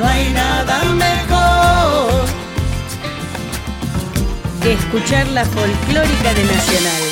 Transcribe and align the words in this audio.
No 0.00 0.06
hay 0.06 0.32
nada 0.32 0.82
mejor. 0.94 2.24
Que 4.62 4.72
escuchar 4.72 5.28
la 5.28 5.44
folclórica 5.44 6.32
de 6.32 6.44
Nacional. 6.44 7.02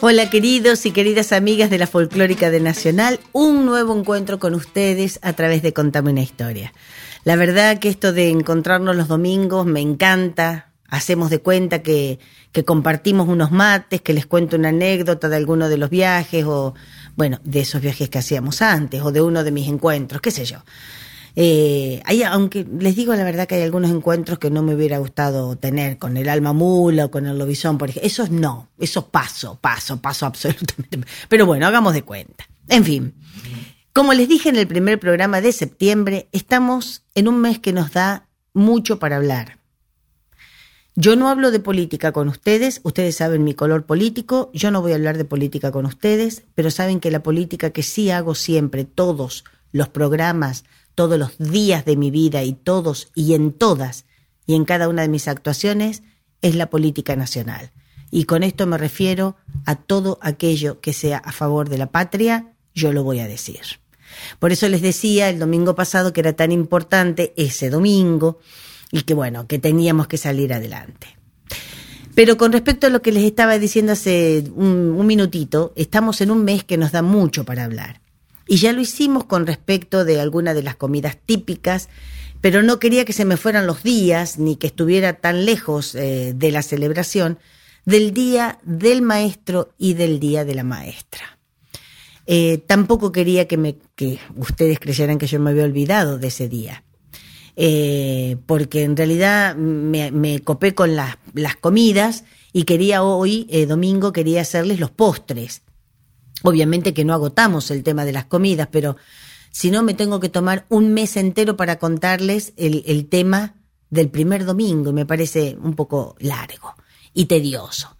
Hola 0.00 0.30
queridos 0.30 0.86
y 0.86 0.92
queridas 0.92 1.32
amigas 1.32 1.68
de 1.68 1.76
la 1.76 1.86
folclórica 1.86 2.48
de 2.48 2.60
Nacional, 2.60 3.20
un 3.32 3.66
nuevo 3.66 3.94
encuentro 3.94 4.38
con 4.38 4.54
ustedes 4.54 5.18
a 5.20 5.34
través 5.34 5.60
de 5.60 5.74
Contame 5.74 6.10
una 6.10 6.22
historia. 6.22 6.72
La 7.24 7.36
verdad 7.36 7.80
que 7.80 7.90
esto 7.90 8.14
de 8.14 8.30
encontrarnos 8.30 8.96
los 8.96 9.08
domingos 9.08 9.66
me 9.66 9.80
encanta. 9.80 10.70
Hacemos 10.88 11.28
de 11.28 11.40
cuenta 11.40 11.82
que, 11.82 12.18
que 12.50 12.64
compartimos 12.64 13.28
unos 13.28 13.50
mates, 13.52 14.00
que 14.00 14.14
les 14.14 14.24
cuento 14.24 14.56
una 14.56 14.70
anécdota 14.70 15.28
de 15.28 15.36
alguno 15.36 15.68
de 15.68 15.76
los 15.76 15.90
viajes 15.90 16.46
o, 16.46 16.74
bueno, 17.14 17.40
de 17.44 17.60
esos 17.60 17.82
viajes 17.82 18.08
que 18.08 18.18
hacíamos 18.18 18.62
antes 18.62 19.02
o 19.02 19.12
de 19.12 19.20
uno 19.20 19.44
de 19.44 19.52
mis 19.52 19.68
encuentros, 19.68 20.22
qué 20.22 20.30
sé 20.30 20.46
yo. 20.46 20.64
Eh, 21.36 22.02
hay, 22.04 22.22
aunque 22.22 22.66
les 22.78 22.96
digo 22.96 23.14
la 23.14 23.24
verdad 23.24 23.46
que 23.46 23.54
hay 23.54 23.62
algunos 23.62 23.90
encuentros 23.90 24.38
que 24.38 24.50
no 24.50 24.62
me 24.62 24.74
hubiera 24.74 24.98
gustado 24.98 25.56
tener 25.56 25.98
con 25.98 26.16
el 26.16 26.28
alma 26.28 26.52
mula 26.52 27.06
o 27.06 27.10
con 27.10 27.26
el 27.26 27.38
lobizón, 27.38 27.78
por 27.78 27.90
ejemplo. 27.90 28.06
Esos 28.06 28.30
no, 28.30 28.68
esos 28.78 29.04
paso, 29.04 29.58
paso, 29.60 30.00
paso 30.00 30.26
absolutamente. 30.26 31.06
Pero 31.28 31.46
bueno, 31.46 31.66
hagamos 31.66 31.94
de 31.94 32.02
cuenta. 32.02 32.46
En 32.68 32.84
fin, 32.84 33.14
como 33.92 34.12
les 34.14 34.28
dije 34.28 34.48
en 34.48 34.56
el 34.56 34.66
primer 34.66 35.00
programa 35.00 35.40
de 35.40 35.52
septiembre, 35.52 36.28
estamos 36.32 37.02
en 37.14 37.28
un 37.28 37.40
mes 37.40 37.58
que 37.58 37.72
nos 37.72 37.92
da 37.92 38.28
mucho 38.52 38.98
para 38.98 39.16
hablar. 39.16 39.58
Yo 40.96 41.16
no 41.16 41.28
hablo 41.28 41.50
de 41.50 41.60
política 41.60 42.12
con 42.12 42.28
ustedes, 42.28 42.80
ustedes 42.82 43.16
saben 43.16 43.44
mi 43.44 43.54
color 43.54 43.86
político, 43.86 44.50
yo 44.52 44.70
no 44.70 44.82
voy 44.82 44.92
a 44.92 44.96
hablar 44.96 45.16
de 45.16 45.24
política 45.24 45.70
con 45.72 45.86
ustedes, 45.86 46.42
pero 46.54 46.70
saben 46.70 47.00
que 47.00 47.10
la 47.10 47.22
política 47.22 47.70
que 47.70 47.82
sí 47.82 48.10
hago 48.10 48.34
siempre, 48.34 48.84
todos 48.84 49.44
los 49.72 49.88
programas, 49.88 50.64
todos 51.00 51.18
los 51.18 51.38
días 51.38 51.86
de 51.86 51.96
mi 51.96 52.10
vida 52.10 52.42
y 52.42 52.52
todos 52.52 53.10
y 53.14 53.32
en 53.32 53.52
todas 53.52 54.04
y 54.44 54.54
en 54.54 54.66
cada 54.66 54.86
una 54.86 55.00
de 55.00 55.08
mis 55.08 55.28
actuaciones, 55.28 56.02
es 56.42 56.56
la 56.56 56.68
política 56.68 57.16
nacional. 57.16 57.70
Y 58.10 58.24
con 58.24 58.42
esto 58.42 58.66
me 58.66 58.76
refiero 58.76 59.34
a 59.64 59.76
todo 59.76 60.18
aquello 60.20 60.82
que 60.82 60.92
sea 60.92 61.16
a 61.16 61.32
favor 61.32 61.70
de 61.70 61.78
la 61.78 61.90
patria, 61.90 62.52
yo 62.74 62.92
lo 62.92 63.02
voy 63.02 63.20
a 63.20 63.26
decir. 63.26 63.60
Por 64.38 64.52
eso 64.52 64.68
les 64.68 64.82
decía 64.82 65.30
el 65.30 65.38
domingo 65.38 65.74
pasado 65.74 66.12
que 66.12 66.20
era 66.20 66.34
tan 66.34 66.52
importante 66.52 67.32
ese 67.34 67.70
domingo 67.70 68.38
y 68.92 69.04
que 69.04 69.14
bueno, 69.14 69.46
que 69.46 69.58
teníamos 69.58 70.06
que 70.06 70.18
salir 70.18 70.52
adelante. 70.52 71.16
Pero 72.14 72.36
con 72.36 72.52
respecto 72.52 72.88
a 72.88 72.90
lo 72.90 73.00
que 73.00 73.12
les 73.12 73.24
estaba 73.24 73.58
diciendo 73.58 73.92
hace 73.92 74.44
un, 74.54 75.06
minutito, 75.06 75.72
estamos 75.76 76.20
en 76.20 76.30
un 76.30 76.44
mes 76.44 76.62
que 76.62 76.76
nos 76.76 76.92
da 76.92 77.00
mucho 77.00 77.46
para 77.46 77.64
hablar. 77.64 78.02
Y 78.50 78.56
ya 78.56 78.72
lo 78.72 78.80
hicimos 78.80 79.26
con 79.26 79.46
respecto 79.46 80.04
de 80.04 80.20
alguna 80.20 80.54
de 80.54 80.64
las 80.64 80.74
comidas 80.74 81.16
típicas, 81.24 81.88
pero 82.40 82.64
no 82.64 82.80
quería 82.80 83.04
que 83.04 83.12
se 83.12 83.24
me 83.24 83.36
fueran 83.36 83.64
los 83.64 83.84
días 83.84 84.40
ni 84.40 84.56
que 84.56 84.66
estuviera 84.66 85.12
tan 85.12 85.44
lejos 85.44 85.94
eh, 85.94 86.32
de 86.34 86.50
la 86.50 86.62
celebración 86.62 87.38
del 87.84 88.12
Día 88.12 88.58
del 88.64 89.02
Maestro 89.02 89.72
y 89.78 89.94
del 89.94 90.18
Día 90.18 90.44
de 90.44 90.56
la 90.56 90.64
Maestra. 90.64 91.38
Eh, 92.26 92.58
tampoco 92.66 93.12
quería 93.12 93.46
que, 93.46 93.56
me, 93.56 93.76
que 93.94 94.18
ustedes 94.34 94.80
creyeran 94.80 95.18
que 95.18 95.28
yo 95.28 95.38
me 95.38 95.50
había 95.50 95.62
olvidado 95.62 96.18
de 96.18 96.26
ese 96.26 96.48
día. 96.48 96.82
Eh, 97.54 98.36
porque 98.46 98.82
en 98.82 98.96
realidad 98.96 99.54
me, 99.54 100.40
copé 100.40 100.74
con 100.74 100.96
las, 100.96 101.18
las 101.34 101.54
comidas 101.54 102.24
y 102.52 102.64
quería 102.64 103.04
hoy, 103.04 103.46
domingo, 103.68 104.12
quería 104.12 104.40
hacerles 104.40 104.80
los 104.80 104.90
postres. 104.90 105.62
Obviamente 106.42 106.94
que 106.94 107.04
no 107.04 107.14
agotamos 107.14 107.70
el 107.70 107.82
tema 107.82 108.04
de 108.04 108.12
las 108.12 108.24
comidas, 108.24 108.68
pero 108.70 108.96
si 109.50 109.70
no 109.70 109.82
me 109.82 109.94
tengo 109.94 110.20
que 110.20 110.28
tomar 110.28 110.66
un 110.68 110.92
mes 110.92 111.16
entero 111.16 111.56
para 111.56 111.78
contarles 111.78 112.52
el, 112.56 113.06
tema 113.08 113.56
del 113.90 114.08
primer 114.08 114.44
domingo 114.44 114.92
me 114.92 115.06
parece 115.06 115.56
un 115.60 115.74
poco 115.74 116.16
largo 116.20 116.74
y 117.12 117.26
tedioso. 117.26 117.96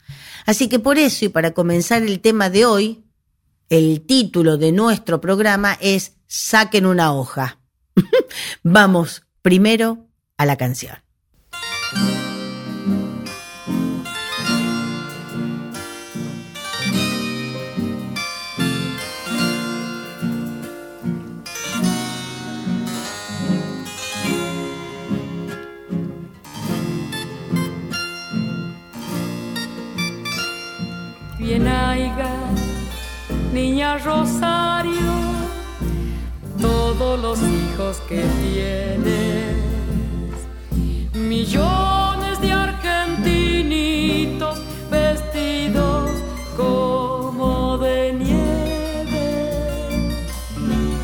Así 0.47 0.69
que 0.69 0.79
por 0.79 0.99
eso 0.99 1.25
y 1.25 1.29
para 1.29 1.53
comenzar 1.53 2.03
el 2.03 2.21
tema 2.21 2.51
de 2.51 2.65
hoy, 2.65 3.05
el 3.69 4.03
título 4.03 4.57
de 4.57 4.73
nuestro 4.73 5.21
programa 5.21 5.77
es 5.81 6.15
Saquen 6.27 6.87
una 6.87 7.13
hoja. 7.13 7.59
Vamos 8.63 9.23
primero 9.43 10.07
a 10.37 10.47
la 10.47 10.57
canción. 10.57 11.10
Niña 33.53 33.99
Rosario, 33.99 34.95
todos 36.61 37.21
los 37.21 37.41
hijos 37.43 37.97
que 38.09 38.23
tienes, 38.41 39.57
millones 41.13 42.41
de 42.41 42.53
argentinitos 42.53 44.63
vestidos 44.93 46.11
como 46.57 47.79
de 47.79 48.13
nieve, 48.13 50.09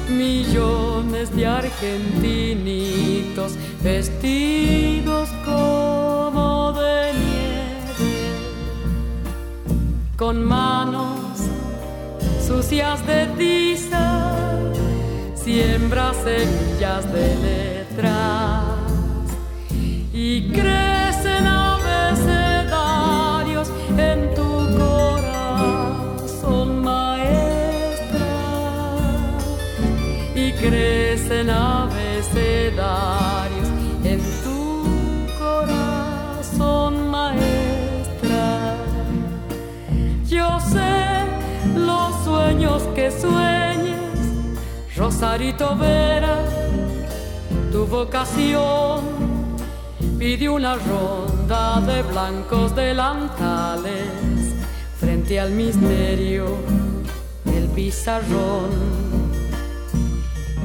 millones 0.08 1.34
de 1.34 1.44
argentinitos 1.44 3.56
vestidos 3.82 4.95
con 10.26 10.44
manos 10.44 11.38
sucias 12.44 13.06
de 13.06 13.26
tiza, 13.38 14.34
siembra 15.36 16.12
semillas 16.14 17.04
de 17.12 17.36
letras 17.46 18.64
y 20.12 20.50
crecen 20.50 21.46
abecedarios 21.46 23.70
en 23.96 24.34
tu 24.34 24.66
corazón, 24.76 26.82
maestra, 26.82 28.26
y 30.34 30.50
crecen 30.54 31.50
abecedarios 31.50 33.35
Sarito 45.18 45.74
Vera, 45.76 46.36
tu 47.72 47.86
vocación 47.86 49.00
pidió 50.18 50.52
una 50.52 50.74
ronda 50.74 51.80
de 51.80 52.02
blancos 52.02 52.76
delantales 52.76 54.54
frente 55.00 55.40
al 55.40 55.52
misterio 55.52 56.58
del 57.44 57.66
pizarrón. 57.68 58.68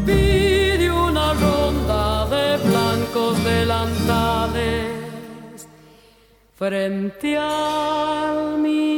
Pide 0.05 0.91
una 0.91 1.33
ronda 1.33 2.25
de 2.25 2.57
blancos 2.57 3.41
delantales 3.45 4.85
frente 6.57 7.37
al 7.37 8.57
misterio. 8.57 8.90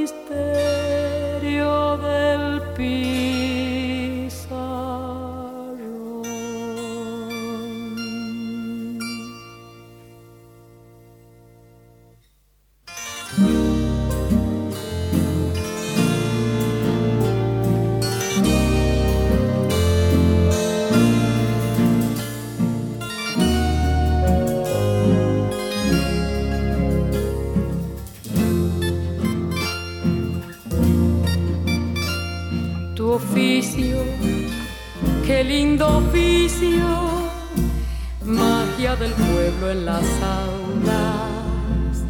En 39.69 39.85
las 39.85 40.05
aulas, 40.21 42.03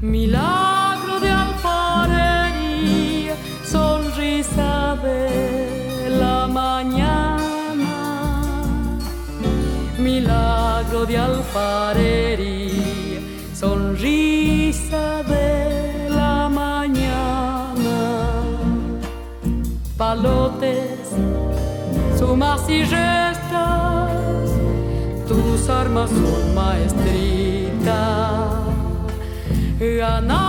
milagro 0.00 1.20
de 1.20 1.30
alfarería, 1.30 3.34
sonrisa 3.64 4.96
de 5.02 6.08
la 6.18 6.46
mañana, 6.46 7.42
milagro 9.98 11.04
de 11.06 11.18
alfarería, 11.18 13.20
sonrisa 13.54 15.22
de 15.24 16.08
la 16.08 16.48
mañana. 16.48 17.74
Palotes, 19.96 21.10
sumas 22.18 22.68
y 22.68 22.84
sus 25.64 25.70
armas 25.70 26.10
son 26.10 26.54
maestrita. 26.54 27.98
Ganado 29.78 30.43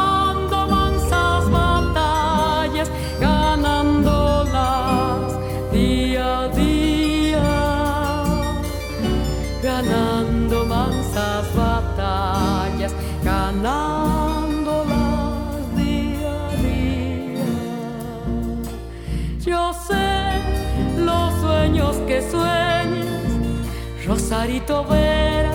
Vera, 24.47 25.51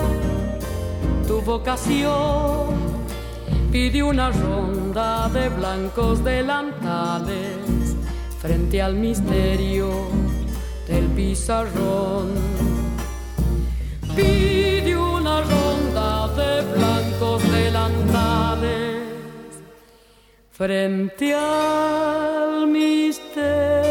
tu 1.25 1.41
vocación. 1.41 2.75
Pide 3.71 4.03
una 4.03 4.31
ronda 4.31 5.29
de 5.29 5.47
blancos 5.47 6.21
delantales 6.25 7.95
frente 8.41 8.81
al 8.81 8.95
misterio 8.95 10.09
del 10.89 11.05
pizarrón. 11.15 12.31
Pide 14.13 14.97
una 14.97 15.41
ronda 15.41 16.27
de 16.35 16.61
blancos 16.75 17.49
delantales 17.49 19.03
frente 20.51 21.33
al 21.33 22.67
misterio 22.67 23.90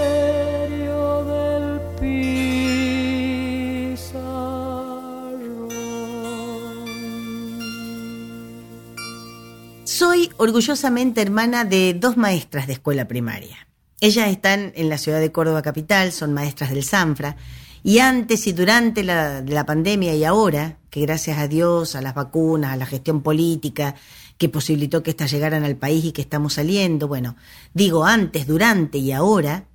orgullosamente 10.41 11.21
hermana 11.21 11.67
de 11.67 11.93
dos 11.93 12.17
maestras 12.17 12.67
de 12.67 12.73
escuela 12.73 13.07
primaria. 13.07 13.69
Ellas 14.01 14.31
están 14.31 14.73
en 14.75 14.89
la 14.89 14.97
ciudad 14.97 15.21
de 15.21 15.31
Córdoba 15.31 15.61
capital, 15.61 16.13
son 16.13 16.33
maestras 16.33 16.71
del 16.71 16.83
Sanfra, 16.83 17.37
y 17.83 17.99
antes 17.99 18.47
y 18.47 18.53
durante 18.53 19.05
la, 19.05 19.43
la 19.43 19.67
pandemia 19.67 20.15
y 20.15 20.25
ahora, 20.25 20.79
que 20.89 21.03
gracias 21.03 21.37
a 21.37 21.47
Dios, 21.47 21.95
a 21.95 22.01
las 22.01 22.15
vacunas, 22.15 22.73
a 22.73 22.77
la 22.77 22.87
gestión 22.87 23.23
política, 23.23 23.97
que 24.39 24.49
posibilitó 24.49 25.03
que 25.03 25.11
éstas 25.11 25.31
llegaran 25.31 25.63
al 25.63 25.77
país 25.77 26.07
y 26.07 26.13
que 26.13 26.23
estamos 26.23 26.55
saliendo, 26.55 27.07
bueno, 27.07 27.37
digo 27.75 28.07
antes, 28.07 28.47
durante 28.47 28.97
y 28.97 29.13
ahora, 29.13 29.67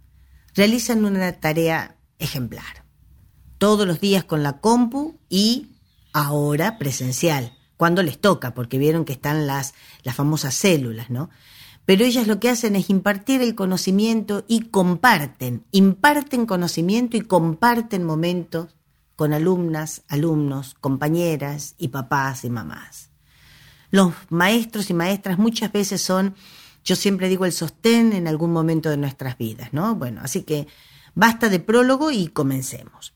realizan 0.56 1.06
una 1.06 1.32
tarea 1.34 1.96
ejemplar. 2.18 2.86
Todos 3.60 3.86
los 3.86 4.02
días 4.02 4.24
con 4.24 4.42
la 4.42 4.62
compu 4.62 5.20
y 5.30 5.76
ahora 6.12 6.80
presencial, 6.80 7.56
cuando 7.78 8.04
les 8.04 8.20
toca, 8.20 8.54
porque 8.54 8.78
vieron 8.78 9.06
que 9.06 9.14
están 9.14 9.48
las, 9.48 9.74
las 10.04 10.16
famosas 10.16 10.54
células, 10.54 11.10
¿no? 11.10 11.30
Pero 11.86 12.04
ellas 12.04 12.28
lo 12.28 12.40
que 12.40 12.50
hacen 12.50 12.76
es 12.76 12.90
impartir 12.90 13.42
el 13.42 13.54
conocimiento 13.54 14.44
y 14.48 14.62
comparten, 14.70 15.66
imparten 15.72 16.46
conocimiento 16.46 17.16
y 17.16 17.22
comparten 17.22 18.04
momentos 18.04 18.76
con 19.16 19.34
alumnas, 19.34 20.02
alumnos, 20.08 20.76
compañeras 20.80 21.76
y 21.78 21.90
papás 21.90 22.44
y 22.44 22.50
mamás. 22.50 23.12
Los 23.92 24.14
maestros 24.30 24.90
y 24.90 24.94
maestras 24.94 25.38
muchas 25.38 25.72
veces 25.72 26.02
son, 26.02 26.36
yo 26.84 26.96
siempre 26.96 27.30
digo, 27.30 27.46
el 27.46 27.54
sostén 27.54 28.14
en 28.14 28.28
algún 28.28 28.52
momento 28.52 28.90
de 28.90 28.98
nuestras 28.98 29.38
vidas, 29.38 29.72
¿no? 29.72 29.96
Bueno, 29.96 30.22
así 30.24 30.44
que 30.44 30.68
basta 31.14 31.50
de 31.50 31.60
prólogo 31.60 32.12
y 32.12 32.28
comencemos. 32.28 33.14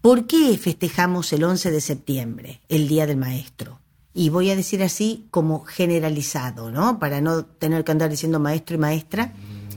¿Por 0.00 0.26
qué 0.26 0.56
festejamos 0.58 1.32
el 1.32 1.44
11 1.44 1.70
de 1.70 1.80
septiembre, 1.80 2.60
el 2.68 2.88
Día 2.88 3.06
del 3.06 3.16
Maestro? 3.16 3.81
Y 4.14 4.28
voy 4.28 4.50
a 4.50 4.56
decir 4.56 4.82
así 4.82 5.26
como 5.30 5.64
generalizado, 5.64 6.70
¿no? 6.70 6.98
Para 6.98 7.20
no 7.20 7.44
tener 7.44 7.84
que 7.84 7.92
andar 7.92 8.10
diciendo 8.10 8.38
maestro 8.38 8.76
y 8.76 8.78
maestra, 8.78 9.32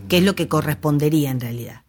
que 0.10 0.18
es 0.18 0.24
lo 0.24 0.36
que 0.36 0.48
correspondería 0.48 1.32
en 1.32 1.40
realidad. 1.40 1.84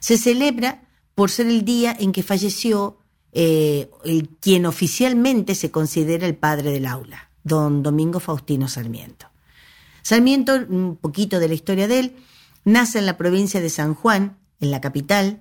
Se 0.00 0.18
celebra 0.18 0.82
por 1.14 1.30
ser 1.30 1.46
el 1.46 1.64
día 1.64 1.96
en 1.98 2.12
que 2.12 2.22
falleció 2.22 2.98
eh, 3.32 3.90
el, 4.04 4.28
quien 4.40 4.66
oficialmente 4.66 5.54
se 5.54 5.70
considera 5.70 6.26
el 6.26 6.36
padre 6.36 6.70
del 6.70 6.86
aula, 6.86 7.30
don 7.44 7.82
Domingo 7.82 8.18
Faustino 8.18 8.68
Sarmiento. 8.68 9.26
Sarmiento, 10.02 10.54
un 10.54 10.96
poquito 10.96 11.38
de 11.38 11.48
la 11.48 11.54
historia 11.54 11.88
de 11.88 11.98
él, 11.98 12.16
nace 12.64 12.98
en 12.98 13.06
la 13.06 13.16
provincia 13.16 13.60
de 13.60 13.70
San 13.70 13.94
Juan, 13.94 14.38
en 14.60 14.70
la 14.70 14.80
capital, 14.80 15.40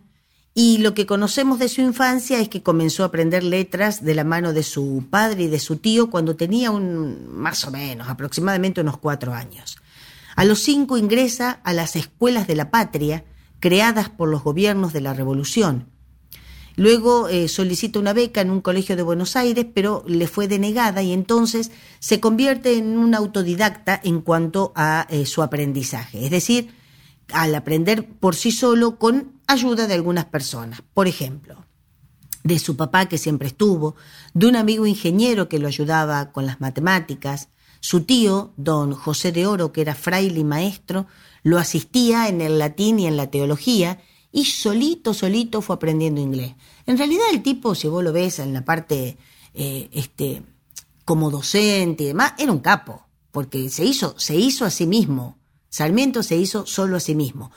y 0.57 0.77
lo 0.77 0.93
que 0.93 1.05
conocemos 1.05 1.59
de 1.59 1.67
su 1.67 1.81
infancia 1.81 2.39
es 2.39 2.47
que 2.47 2.63
comenzó 2.63 3.03
a 3.03 3.07
aprender 3.07 3.43
letras 3.43 4.05
de 4.05 4.15
la 4.15 4.23
mano 4.23 4.53
de 4.53 4.63
su 4.63 5.05
padre 5.09 5.43
y 5.43 5.47
de 5.49 5.59
su 5.59 5.75
tío 5.75 6.09
cuando 6.09 6.37
tenía 6.37 6.71
un, 6.71 7.27
más 7.29 7.65
o 7.65 7.71
menos, 7.71 8.07
aproximadamente 8.07 8.79
unos 8.79 8.97
cuatro 8.97 9.33
años. 9.33 9.77
A 10.37 10.45
los 10.45 10.59
cinco 10.59 10.97
ingresa 10.97 11.59
a 11.65 11.73
las 11.73 11.97
escuelas 11.97 12.47
de 12.47 12.55
la 12.55 12.71
patria, 12.71 13.25
creadas 13.59 14.09
por 14.09 14.29
los 14.29 14.43
gobiernos 14.43 14.93
de 14.93 15.01
la 15.01 15.13
Revolución. 15.13 15.89
Luego 16.77 17.27
eh, 17.27 17.49
solicita 17.49 17.99
una 17.99 18.13
beca 18.13 18.39
en 18.39 18.49
un 18.49 18.61
colegio 18.61 18.95
de 18.95 19.03
Buenos 19.03 19.35
Aires, 19.35 19.65
pero 19.73 20.05
le 20.07 20.27
fue 20.27 20.47
denegada 20.47 21.01
y 21.03 21.11
entonces 21.11 21.71
se 21.99 22.21
convierte 22.21 22.77
en 22.77 22.97
un 22.97 23.13
autodidacta 23.13 23.99
en 24.01 24.21
cuanto 24.21 24.71
a 24.75 25.05
eh, 25.09 25.25
su 25.25 25.43
aprendizaje. 25.43 26.23
Es 26.23 26.31
decir, 26.31 26.73
al 27.33 27.55
aprender 27.55 28.07
por 28.07 28.35
sí 28.35 28.51
solo 28.51 28.97
con 28.97 29.34
ayuda 29.47 29.87
de 29.87 29.93
algunas 29.93 30.25
personas. 30.25 30.81
Por 30.93 31.07
ejemplo, 31.07 31.65
de 32.43 32.59
su 32.59 32.77
papá 32.77 33.07
que 33.07 33.17
siempre 33.17 33.47
estuvo, 33.47 33.95
de 34.33 34.47
un 34.47 34.55
amigo 34.55 34.85
ingeniero 34.85 35.49
que 35.49 35.59
lo 35.59 35.67
ayudaba 35.67 36.31
con 36.31 36.45
las 36.45 36.61
matemáticas, 36.61 37.49
su 37.79 38.01
tío, 38.01 38.53
don 38.57 38.93
José 38.93 39.31
de 39.31 39.47
Oro, 39.47 39.71
que 39.71 39.81
era 39.81 39.95
fraile 39.95 40.39
y 40.39 40.43
maestro, 40.43 41.07
lo 41.43 41.59
asistía 41.59 42.27
en 42.27 42.41
el 42.41 42.57
latín 42.57 42.99
y 42.99 43.07
en 43.07 43.17
la 43.17 43.29
teología, 43.29 44.01
y 44.31 44.45
solito, 44.45 45.13
solito 45.13 45.61
fue 45.61 45.75
aprendiendo 45.75 46.19
inglés. 46.19 46.55
En 46.85 46.97
realidad 46.97 47.25
el 47.31 47.41
tipo, 47.41 47.73
si 47.73 47.87
vos 47.87 48.03
lo 48.03 48.11
ves 48.11 48.39
en 48.39 48.53
la 48.53 48.65
parte 48.65 49.17
eh, 49.53 49.89
este, 49.91 50.43
como 51.05 51.31
docente 51.31 52.03
y 52.03 52.07
demás, 52.07 52.33
era 52.37 52.51
un 52.51 52.59
capo, 52.59 53.07
porque 53.31 53.69
se 53.69 53.85
hizo, 53.85 54.13
se 54.17 54.35
hizo 54.35 54.65
a 54.65 54.71
sí 54.71 54.87
mismo. 54.87 55.37
Sarmiento 55.69 56.23
se 56.23 56.37
hizo 56.37 56.65
solo 56.65 56.97
a 56.97 56.99
sí 56.99 57.15
mismo. 57.15 57.51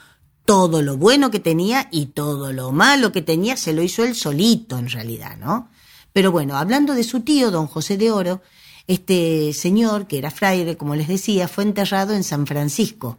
Todo 0.48 0.80
lo 0.80 0.96
bueno 0.96 1.30
que 1.30 1.40
tenía 1.40 1.88
y 1.92 2.06
todo 2.06 2.54
lo 2.54 2.72
malo 2.72 3.12
que 3.12 3.20
tenía 3.20 3.58
se 3.58 3.74
lo 3.74 3.82
hizo 3.82 4.02
él 4.02 4.14
solito 4.14 4.78
en 4.78 4.88
realidad, 4.88 5.36
¿no? 5.36 5.68
Pero 6.14 6.32
bueno, 6.32 6.56
hablando 6.56 6.94
de 6.94 7.04
su 7.04 7.20
tío, 7.20 7.50
don 7.50 7.66
José 7.66 7.98
de 7.98 8.10
Oro, 8.10 8.40
este 8.86 9.52
señor, 9.52 10.06
que 10.06 10.16
era 10.16 10.30
fraile, 10.30 10.78
como 10.78 10.94
les 10.94 11.06
decía, 11.06 11.48
fue 11.48 11.64
enterrado 11.64 12.14
en 12.14 12.24
San 12.24 12.46
Francisco, 12.46 13.18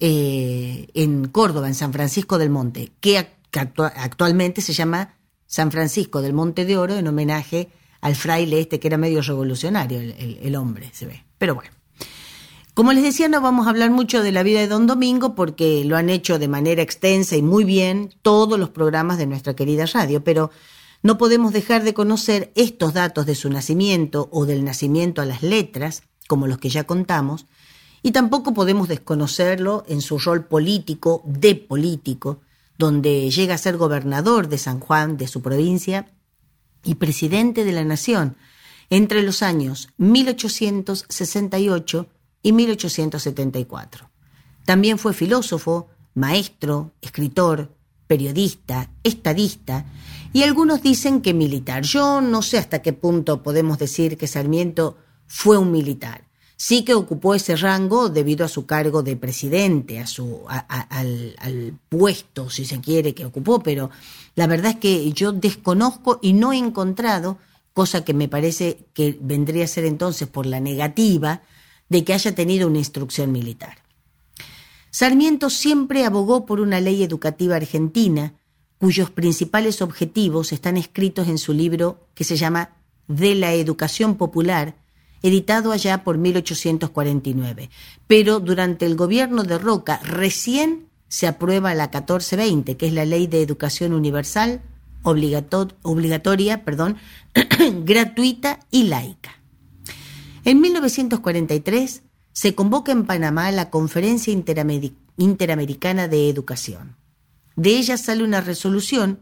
eh, 0.00 0.88
en 0.94 1.28
Córdoba, 1.28 1.68
en 1.68 1.74
San 1.74 1.92
Francisco 1.92 2.38
del 2.38 2.48
Monte, 2.48 2.90
que, 3.00 3.34
que 3.50 3.60
actua 3.60 3.92
actualmente 3.94 4.62
se 4.62 4.72
llama 4.72 5.14
San 5.46 5.70
Francisco 5.70 6.22
del 6.22 6.32
Monte 6.32 6.64
de 6.64 6.78
Oro 6.78 6.94
en 6.96 7.06
homenaje 7.06 7.68
al 8.00 8.14
fraile 8.14 8.60
este 8.60 8.80
que 8.80 8.88
era 8.88 8.96
medio 8.96 9.20
revolucionario, 9.20 10.00
el 10.00 10.56
hombre, 10.56 10.88
se 10.94 11.04
ve. 11.04 11.22
Pero 11.36 11.54
bueno. 11.54 11.75
Como 12.76 12.92
les 12.92 13.02
decía, 13.04 13.28
no 13.30 13.40
vamos 13.40 13.66
a 13.66 13.70
hablar 13.70 13.90
mucho 13.90 14.22
de 14.22 14.32
la 14.32 14.42
vida 14.42 14.60
de 14.60 14.68
Don 14.68 14.86
Domingo 14.86 15.34
porque 15.34 15.82
lo 15.86 15.96
han 15.96 16.10
hecho 16.10 16.38
de 16.38 16.46
manera 16.46 16.82
extensa 16.82 17.34
y 17.34 17.40
muy 17.40 17.64
bien 17.64 18.12
todos 18.20 18.58
los 18.58 18.68
programas 18.68 19.16
de 19.16 19.24
nuestra 19.24 19.56
querida 19.56 19.86
radio, 19.86 20.22
pero 20.22 20.50
no 21.02 21.16
podemos 21.16 21.54
dejar 21.54 21.84
de 21.84 21.94
conocer 21.94 22.52
estos 22.54 22.92
datos 22.92 23.24
de 23.24 23.34
su 23.34 23.48
nacimiento 23.48 24.28
o 24.30 24.44
del 24.44 24.62
nacimiento 24.62 25.22
a 25.22 25.24
las 25.24 25.42
letras, 25.42 26.02
como 26.28 26.46
los 26.46 26.58
que 26.58 26.68
ya 26.68 26.84
contamos, 26.84 27.46
y 28.02 28.12
tampoco 28.12 28.52
podemos 28.52 28.88
desconocerlo 28.88 29.84
en 29.88 30.02
su 30.02 30.18
rol 30.18 30.44
político, 30.44 31.22
de 31.24 31.54
político, 31.54 32.42
donde 32.76 33.30
llega 33.30 33.54
a 33.54 33.58
ser 33.58 33.78
gobernador 33.78 34.50
de 34.50 34.58
San 34.58 34.80
Juan, 34.80 35.16
de 35.16 35.28
su 35.28 35.40
provincia, 35.40 36.12
y 36.84 36.96
presidente 36.96 37.64
de 37.64 37.72
la 37.72 37.84
nación. 37.84 38.36
Entre 38.90 39.22
los 39.22 39.42
años 39.42 39.88
1868 39.96 42.10
y 42.46 42.52
1874. 42.52 44.08
También 44.64 44.98
fue 44.98 45.14
filósofo, 45.14 45.88
maestro, 46.14 46.92
escritor, 47.02 47.74
periodista, 48.06 48.88
estadista, 49.02 49.84
y 50.32 50.44
algunos 50.44 50.80
dicen 50.80 51.22
que 51.22 51.34
militar. 51.34 51.82
Yo 51.82 52.20
no 52.20 52.42
sé 52.42 52.58
hasta 52.58 52.82
qué 52.82 52.92
punto 52.92 53.42
podemos 53.42 53.78
decir 53.80 54.16
que 54.16 54.28
Sarmiento 54.28 54.96
fue 55.26 55.58
un 55.58 55.72
militar. 55.72 56.28
Sí 56.54 56.84
que 56.84 56.94
ocupó 56.94 57.34
ese 57.34 57.56
rango 57.56 58.10
debido 58.10 58.44
a 58.44 58.48
su 58.48 58.64
cargo 58.64 59.02
de 59.02 59.16
presidente, 59.16 59.98
a 59.98 60.06
su, 60.06 60.44
al, 60.46 61.34
al 61.38 61.78
puesto, 61.88 62.48
si 62.48 62.64
se 62.64 62.80
quiere, 62.80 63.12
que 63.12 63.24
ocupó, 63.24 63.58
pero 63.58 63.90
la 64.36 64.46
verdad 64.46 64.70
es 64.74 64.76
que 64.76 65.10
yo 65.10 65.32
desconozco 65.32 66.20
y 66.22 66.32
no 66.32 66.52
he 66.52 66.58
encontrado, 66.58 67.38
cosa 67.74 68.04
que 68.04 68.14
me 68.14 68.28
parece 68.28 68.86
que 68.94 69.18
vendría 69.20 69.64
a 69.64 69.68
ser 69.68 69.84
entonces 69.84 70.28
por 70.28 70.46
la 70.46 70.60
negativa, 70.60 71.42
de 71.88 72.04
que 72.04 72.14
haya 72.14 72.34
tenido 72.34 72.68
una 72.68 72.78
instrucción 72.78 73.32
militar. 73.32 73.78
Sarmiento 74.90 75.50
siempre 75.50 76.04
abogó 76.04 76.46
por 76.46 76.60
una 76.60 76.80
ley 76.80 77.02
educativa 77.02 77.56
argentina, 77.56 78.34
cuyos 78.78 79.10
principales 79.10 79.82
objetivos 79.82 80.52
están 80.52 80.76
escritos 80.76 81.28
en 81.28 81.38
su 81.38 81.52
libro 81.52 82.08
que 82.14 82.24
se 82.24 82.36
llama 82.36 82.70
De 83.06 83.34
la 83.34 83.52
Educación 83.52 84.16
Popular, 84.16 84.76
editado 85.22 85.72
allá 85.72 86.04
por 86.04 86.18
1849. 86.18 87.70
Pero 88.06 88.40
durante 88.40 88.86
el 88.86 88.96
gobierno 88.96 89.42
de 89.42 89.58
Roca 89.58 90.00
recién 90.02 90.88
se 91.08 91.26
aprueba 91.26 91.74
la 91.74 91.84
1420, 91.84 92.76
que 92.76 92.86
es 92.86 92.92
la 92.92 93.04
Ley 93.04 93.26
de 93.26 93.42
Educación 93.42 93.92
Universal, 93.92 94.62
obligatoria, 95.02 96.64
perdón, 96.64 96.96
gratuita 97.84 98.60
y 98.70 98.84
laica. 98.84 99.35
En 100.46 100.60
1943 100.60 102.02
se 102.30 102.54
convoca 102.54 102.92
en 102.92 103.04
Panamá 103.04 103.50
la 103.50 103.68
Conferencia 103.68 104.32
Interamericana 105.16 106.06
de 106.06 106.28
Educación. 106.28 106.94
De 107.56 107.70
ella 107.70 107.96
sale 107.96 108.22
una 108.22 108.40
resolución 108.40 109.18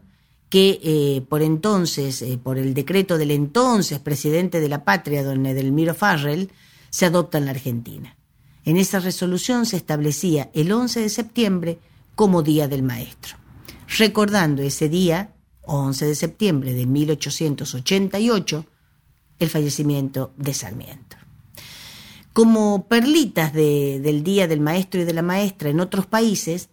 que 0.49 0.79
eh, 0.83 1.25
por 1.27 1.41
entonces, 1.41 2.21
eh, 2.21 2.37
por 2.37 2.59
el 2.59 2.75
decreto 2.75 3.17
del 3.17 3.31
entonces 3.31 3.97
presidente 3.97 4.59
de 4.59 4.69
la 4.69 4.83
patria, 4.83 5.23
don 5.23 5.47
Edelmiro 5.47 5.95
Farrell, 5.95 6.51
se 6.91 7.07
adopta 7.07 7.39
en 7.39 7.45
la 7.45 7.51
Argentina. 7.51 8.15
En 8.63 8.77
esa 8.77 8.99
resolución 8.99 9.65
se 9.65 9.77
establecía 9.77 10.51
el 10.53 10.71
11 10.71 10.99
de 10.99 11.09
septiembre 11.09 11.79
como 12.13 12.43
Día 12.43 12.67
del 12.67 12.83
Maestro, 12.83 13.35
recordando 13.97 14.61
ese 14.61 14.89
día, 14.89 15.33
11 15.63 16.05
de 16.05 16.13
septiembre 16.13 16.73
de 16.73 16.85
1888, 16.85 18.67
el 19.39 19.49
fallecimiento 19.49 20.33
de 20.37 20.53
Sarmiento. 20.53 21.17
Como 22.33 22.87
perlitas 22.87 23.53
del 23.53 24.23
Día 24.23 24.47
del 24.47 24.59
Maestro 24.59 25.01
y 25.01 25.05
de 25.05 25.13
la 25.13 25.21
Maestra 25.21 25.69
en 25.69 25.79
otros 25.79 26.05
países, 26.05 26.69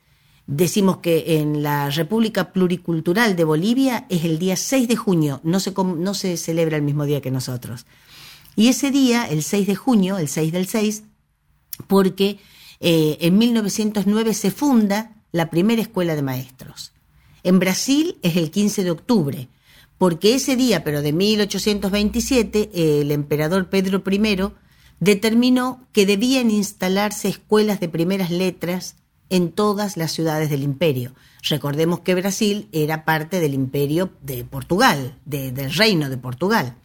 decimos 0.46 0.98
que 0.98 1.38
en 1.38 1.62
la 1.62 1.88
República 1.90 2.52
Pluricultural 2.52 3.36
de 3.36 3.44
Bolivia 3.44 4.06
es 4.08 4.24
el 4.24 4.38
día 4.38 4.56
6 4.56 4.88
de 4.88 4.96
junio, 4.96 5.40
no 5.44 5.60
se, 5.60 6.36
celebra 6.36 6.76
el 6.76 6.82
mismo 6.82 7.04
día 7.04 7.20
que 7.20 7.30
nosotros. 7.30 7.86
Y 8.56 8.68
ese 8.68 8.90
día, 8.90 9.28
el 9.28 9.42
6 9.42 9.66
de 9.68 9.76
junio, 9.76 10.18
el 10.18 10.28
6 10.28 10.52
del 10.52 10.66
6, 10.66 11.04
porque 11.86 12.38
eh, 12.80 13.18
en 13.20 13.38
1909 13.38 14.34
se 14.34 14.50
funda 14.50 15.14
la 15.30 15.48
primera 15.48 15.80
escuela 15.80 16.14
de 16.14 16.22
maestros. 16.22 16.92
En 17.44 17.58
Brasil 17.58 18.18
es 18.22 18.36
el 18.36 18.50
15 18.50 18.84
de 18.84 18.90
octubre, 18.90 19.48
porque 19.98 20.34
ese 20.34 20.56
día, 20.56 20.84
pero 20.84 21.02
de 21.02 21.12
1827, 21.12 23.00
el 23.00 23.12
emperador 23.12 23.68
Pedro 23.68 24.02
I 24.10 24.52
determinó 25.00 25.86
que 25.92 26.06
debían 26.06 26.50
instalarse 26.50 27.28
escuelas 27.28 27.80
de 27.80 27.88
primeras 27.88 28.30
letras 28.30 28.96
en 29.30 29.50
todas 29.50 29.96
las 29.96 30.12
ciudades 30.12 30.50
del 30.50 30.62
imperio. 30.62 31.14
Recordemos 31.48 32.00
que 32.00 32.14
Brasil 32.14 32.68
era 32.70 33.04
parte 33.04 33.40
del 33.40 33.54
imperio 33.54 34.10
de 34.20 34.44
Portugal, 34.44 35.16
del 35.24 35.74
reino 35.74 36.08
de 36.10 36.18
Portugal, 36.18 36.76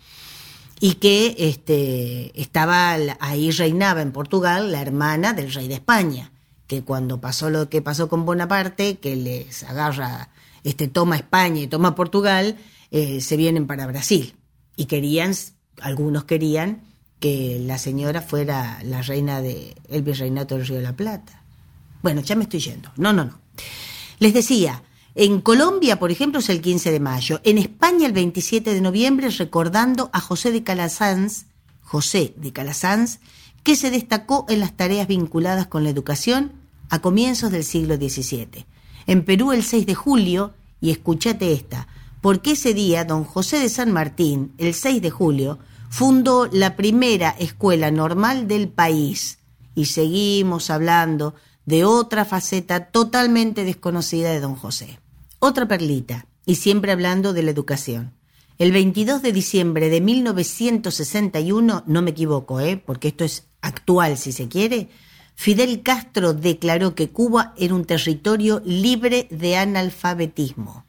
y 0.79 0.95
que 0.95 1.35
este, 1.37 2.39
estaba 2.39 2.93
ahí 3.19 3.51
reinaba 3.51 4.01
en 4.01 4.11
Portugal 4.11 4.71
la 4.71 4.81
hermana 4.81 5.33
del 5.33 5.53
rey 5.53 5.67
de 5.67 5.75
España, 5.75 6.31
que 6.67 6.83
cuando 6.83 7.19
pasó 7.19 7.49
lo 7.49 7.69
que 7.69 7.81
pasó 7.81 8.09
con 8.09 8.25
Bonaparte, 8.25 8.97
que 8.97 9.15
les 9.15 9.63
agarra, 9.63 10.29
este, 10.63 10.87
toma 10.87 11.17
España 11.17 11.61
y 11.61 11.67
toma 11.67 11.95
Portugal, 11.95 12.57
eh, 12.91 13.21
se 13.21 13.37
vienen 13.37 13.67
para 13.67 13.87
Brasil. 13.87 14.35
Y 14.75 14.85
querían, 14.85 15.33
algunos 15.81 16.25
querían 16.25 16.81
que 17.19 17.59
la 17.65 17.77
señora 17.77 18.21
fuera 18.21 18.79
la 18.83 19.01
reina 19.01 19.41
del 19.41 19.75
el 19.89 20.03
virreinato 20.03 20.55
del 20.55 20.67
Río 20.67 20.77
de 20.77 20.83
la 20.83 20.95
Plata. 20.95 21.43
Bueno, 22.03 22.21
ya 22.21 22.35
me 22.35 22.43
estoy 22.43 22.59
yendo. 22.59 22.91
No, 22.95 23.11
no, 23.11 23.25
no. 23.25 23.39
Les 24.19 24.33
decía, 24.33 24.83
en 25.15 25.41
Colombia, 25.41 25.97
por 25.99 26.11
ejemplo, 26.11 26.39
es 26.39 26.49
el 26.49 26.61
15 26.61 26.91
de 26.91 26.99
mayo. 26.99 27.41
En 27.43 27.57
España, 27.57 28.05
el 28.05 28.13
27 28.13 28.73
de 28.73 28.81
noviembre, 28.81 29.29
recordando 29.29 30.11
a 30.13 30.19
José 30.19 30.51
de 30.51 30.63
Calasanz, 30.63 31.45
José 31.81 32.33
de 32.37 32.53
Calasanz, 32.53 33.19
que 33.63 33.75
se 33.75 33.89
destacó 33.89 34.45
en 34.47 34.59
las 34.59 34.77
tareas 34.77 35.07
vinculadas 35.07 35.67
con 35.67 35.83
la 35.83 35.89
educación 35.89 36.53
a 36.89 36.99
comienzos 36.99 37.51
del 37.51 37.63
siglo 37.63 37.95
XVII. 37.95 38.65
En 39.07 39.25
Perú, 39.25 39.51
el 39.51 39.63
6 39.63 39.85
de 39.85 39.95
julio, 39.95 40.53
y 40.79 40.91
escúchate 40.91 41.51
esta, 41.51 41.87
porque 42.27 42.51
ese 42.51 42.73
día 42.73 43.05
don 43.05 43.23
José 43.23 43.57
de 43.57 43.69
San 43.69 43.93
Martín, 43.93 44.51
el 44.57 44.73
6 44.73 45.01
de 45.01 45.09
julio, 45.09 45.59
fundó 45.89 46.49
la 46.51 46.75
primera 46.75 47.29
escuela 47.39 47.89
normal 47.89 48.49
del 48.49 48.67
país. 48.67 49.39
Y 49.75 49.85
seguimos 49.85 50.69
hablando 50.69 51.35
de 51.65 51.85
otra 51.85 52.25
faceta 52.25 52.87
totalmente 52.87 53.63
desconocida 53.63 54.29
de 54.29 54.41
don 54.41 54.57
José. 54.57 54.99
Otra 55.39 55.69
perlita, 55.69 56.27
y 56.45 56.55
siempre 56.55 56.91
hablando 56.91 57.31
de 57.31 57.43
la 57.43 57.51
educación. 57.51 58.11
El 58.57 58.73
22 58.73 59.21
de 59.21 59.31
diciembre 59.31 59.87
de 59.87 60.01
1961, 60.01 61.83
no 61.87 62.01
me 62.01 62.11
equivoco, 62.11 62.59
¿eh? 62.59 62.75
porque 62.75 63.07
esto 63.07 63.23
es 63.23 63.47
actual 63.61 64.17
si 64.17 64.33
se 64.33 64.49
quiere, 64.49 64.89
Fidel 65.35 65.81
Castro 65.81 66.33
declaró 66.33 66.93
que 66.93 67.07
Cuba 67.07 67.53
era 67.55 67.73
un 67.73 67.85
territorio 67.85 68.61
libre 68.65 69.29
de 69.31 69.55
analfabetismo. 69.55 70.86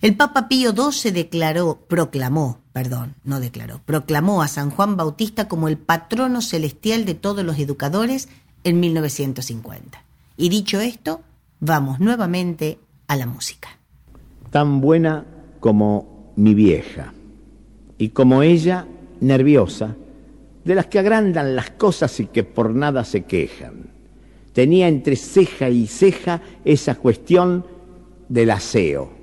El 0.00 0.16
Papa 0.16 0.46
Pío 0.46 0.72
XII 0.72 1.10
declaró, 1.10 1.80
proclamó, 1.88 2.60
perdón, 2.72 3.16
no 3.24 3.40
declaró, 3.40 3.80
proclamó 3.84 4.42
a 4.42 4.48
San 4.48 4.70
Juan 4.70 4.96
Bautista 4.96 5.48
como 5.48 5.66
el 5.66 5.76
patrono 5.76 6.40
celestial 6.40 7.04
de 7.04 7.14
todos 7.14 7.44
los 7.44 7.58
educadores 7.58 8.28
en 8.62 8.78
1950. 8.78 10.04
Y 10.36 10.50
dicho 10.50 10.80
esto, 10.80 11.22
vamos 11.58 11.98
nuevamente 11.98 12.78
a 13.08 13.16
la 13.16 13.26
música. 13.26 13.70
Tan 14.50 14.80
buena 14.80 15.26
como 15.58 16.32
mi 16.36 16.54
vieja, 16.54 17.12
y 17.98 18.10
como 18.10 18.44
ella, 18.44 18.86
nerviosa, 19.20 19.96
de 20.64 20.74
las 20.76 20.86
que 20.86 21.00
agrandan 21.00 21.56
las 21.56 21.70
cosas 21.70 22.20
y 22.20 22.26
que 22.26 22.44
por 22.44 22.72
nada 22.72 23.02
se 23.02 23.24
quejan. 23.24 23.90
Tenía 24.52 24.86
entre 24.86 25.16
ceja 25.16 25.70
y 25.70 25.88
ceja 25.88 26.40
esa 26.64 26.94
cuestión 26.94 27.66
del 28.28 28.52
aseo. 28.52 29.17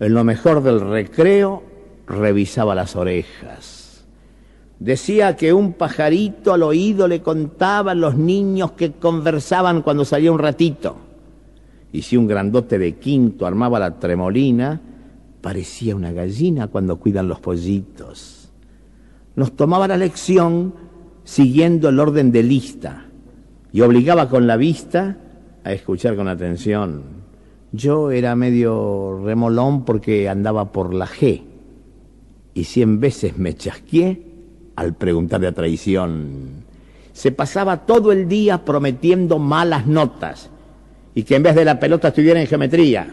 En 0.00 0.14
lo 0.14 0.24
mejor 0.24 0.62
del 0.62 0.80
recreo 0.80 1.62
revisaba 2.06 2.74
las 2.74 2.96
orejas 2.96 3.84
Decía 4.78 5.36
que 5.36 5.52
un 5.52 5.72
pajarito 5.72 6.52
al 6.52 6.62
oído 6.62 7.08
le 7.08 7.22
contaba 7.22 7.92
a 7.92 7.94
los 7.94 8.16
niños 8.16 8.72
que 8.72 8.92
conversaban 8.92 9.82
cuando 9.82 10.04
salía 10.04 10.32
un 10.32 10.38
ratito. 10.38 10.96
Y 11.92 12.02
si 12.02 12.16
un 12.16 12.26
grandote 12.26 12.78
de 12.78 12.96
quinto 12.96 13.46
armaba 13.46 13.78
la 13.78 13.98
tremolina, 13.98 14.80
parecía 15.40 15.94
una 15.94 16.12
gallina 16.12 16.66
cuando 16.66 16.96
cuidan 16.96 17.28
los 17.28 17.40
pollitos. 17.40 18.50
Nos 19.36 19.52
tomaba 19.52 19.88
la 19.88 19.96
lección 19.96 20.74
siguiendo 21.22 21.88
el 21.88 22.00
orden 22.00 22.32
de 22.32 22.42
lista 22.42 23.06
y 23.72 23.80
obligaba 23.80 24.28
con 24.28 24.46
la 24.46 24.56
vista 24.56 25.16
a 25.62 25.72
escuchar 25.72 26.16
con 26.16 26.28
atención. 26.28 27.23
Yo 27.74 28.12
era 28.12 28.36
medio 28.36 29.20
remolón 29.24 29.84
porque 29.84 30.28
andaba 30.28 30.70
por 30.70 30.94
la 30.94 31.08
G 31.08 31.42
y 32.54 32.62
cien 32.62 33.00
veces 33.00 33.36
me 33.36 33.56
chasqué 33.56 34.22
al 34.76 34.94
preguntar 34.94 35.40
de 35.40 35.50
traición, 35.50 36.62
se 37.12 37.32
pasaba 37.32 37.84
todo 37.84 38.12
el 38.12 38.28
día 38.28 38.64
prometiendo 38.64 39.40
malas 39.40 39.88
notas 39.88 40.50
y 41.16 41.24
que 41.24 41.34
en 41.34 41.42
vez 41.42 41.56
de 41.56 41.64
la 41.64 41.80
pelota 41.80 42.08
estuviera 42.08 42.40
en 42.40 42.46
geometría. 42.46 43.12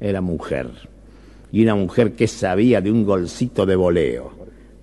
Era 0.00 0.22
mujer, 0.22 0.70
y 1.52 1.62
una 1.62 1.74
mujer 1.74 2.14
que 2.14 2.28
sabía 2.28 2.80
de 2.80 2.90
un 2.90 3.04
golcito 3.04 3.66
de 3.66 3.76
voleo. 3.76 4.30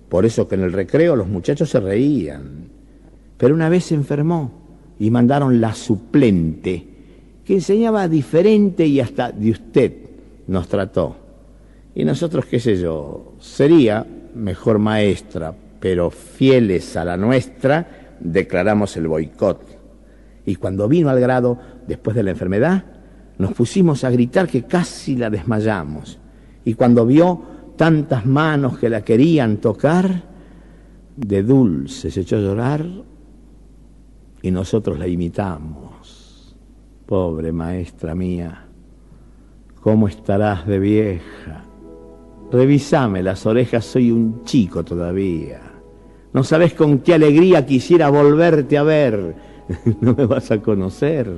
Por 0.08 0.24
eso 0.24 0.46
que 0.46 0.54
en 0.54 0.62
el 0.62 0.72
recreo 0.72 1.16
los 1.16 1.26
muchachos 1.26 1.68
se 1.68 1.80
reían. 1.80 2.68
Pero 3.38 3.56
una 3.56 3.68
vez 3.68 3.86
se 3.86 3.96
enfermó 3.96 4.52
y 5.00 5.10
mandaron 5.10 5.60
la 5.60 5.74
suplente, 5.74 6.97
que 7.48 7.54
enseñaba 7.54 8.06
diferente 8.08 8.86
y 8.86 9.00
hasta 9.00 9.32
de 9.32 9.50
usted 9.52 9.92
nos 10.48 10.68
trató. 10.68 11.16
Y 11.94 12.04
nosotros, 12.04 12.44
qué 12.44 12.60
sé 12.60 12.76
yo, 12.76 13.36
sería 13.40 14.06
mejor 14.34 14.78
maestra, 14.78 15.56
pero 15.80 16.10
fieles 16.10 16.94
a 16.98 17.06
la 17.06 17.16
nuestra, 17.16 18.16
declaramos 18.20 18.94
el 18.98 19.08
boicot. 19.08 19.62
Y 20.44 20.56
cuando 20.56 20.88
vino 20.88 21.08
al 21.08 21.20
grado, 21.20 21.58
después 21.86 22.14
de 22.14 22.22
la 22.22 22.32
enfermedad, 22.32 22.84
nos 23.38 23.54
pusimos 23.54 24.04
a 24.04 24.10
gritar 24.10 24.46
que 24.46 24.64
casi 24.64 25.16
la 25.16 25.30
desmayamos. 25.30 26.18
Y 26.66 26.74
cuando 26.74 27.06
vio 27.06 27.40
tantas 27.76 28.26
manos 28.26 28.76
que 28.78 28.90
la 28.90 29.00
querían 29.00 29.56
tocar, 29.56 30.22
de 31.16 31.42
dulce 31.42 32.10
se 32.10 32.20
echó 32.20 32.36
a 32.36 32.40
llorar 32.40 32.84
y 34.42 34.50
nosotros 34.50 34.98
la 34.98 35.06
imitamos. 35.06 35.97
Pobre 37.08 37.52
maestra 37.52 38.14
mía, 38.14 38.66
¿cómo 39.80 40.08
estarás 40.08 40.66
de 40.66 40.78
vieja? 40.78 41.64
Revisame 42.52 43.22
las 43.22 43.46
orejas, 43.46 43.86
soy 43.86 44.10
un 44.10 44.44
chico 44.44 44.84
todavía. 44.84 45.58
No 46.34 46.44
sabes 46.44 46.74
con 46.74 46.98
qué 46.98 47.14
alegría 47.14 47.64
quisiera 47.64 48.10
volverte 48.10 48.76
a 48.76 48.82
ver. 48.82 49.34
no 50.02 50.14
me 50.14 50.26
vas 50.26 50.50
a 50.50 50.60
conocer. 50.60 51.32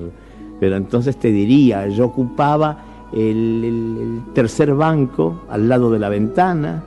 Pero 0.58 0.74
entonces 0.74 1.16
te 1.20 1.30
diría, 1.30 1.86
yo 1.86 2.06
ocupaba 2.06 3.08
el, 3.12 3.62
el, 3.64 4.32
tercer 4.34 4.74
banco 4.74 5.42
al 5.48 5.68
lado 5.68 5.88
de 5.92 6.00
la 6.00 6.08
ventana, 6.08 6.82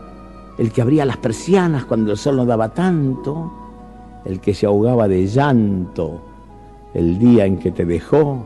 el 0.57 0.73
que 0.73 0.81
abría 0.81 1.05
las 1.05 1.17
persianas 1.17 1.85
cuando 1.85 2.11
el 2.11 2.17
sol 2.17 2.35
no 2.35 2.45
daba 2.45 2.73
tanto, 2.73 3.49
el 4.25 4.41
que 4.41 4.53
se 4.53 4.65
ahogaba 4.65 5.07
de 5.07 5.25
llanto 5.25 6.33
el 6.93 7.17
día 7.17 7.45
en 7.45 7.57
que 7.57 7.71
te 7.71 7.85
dejó 7.85 8.45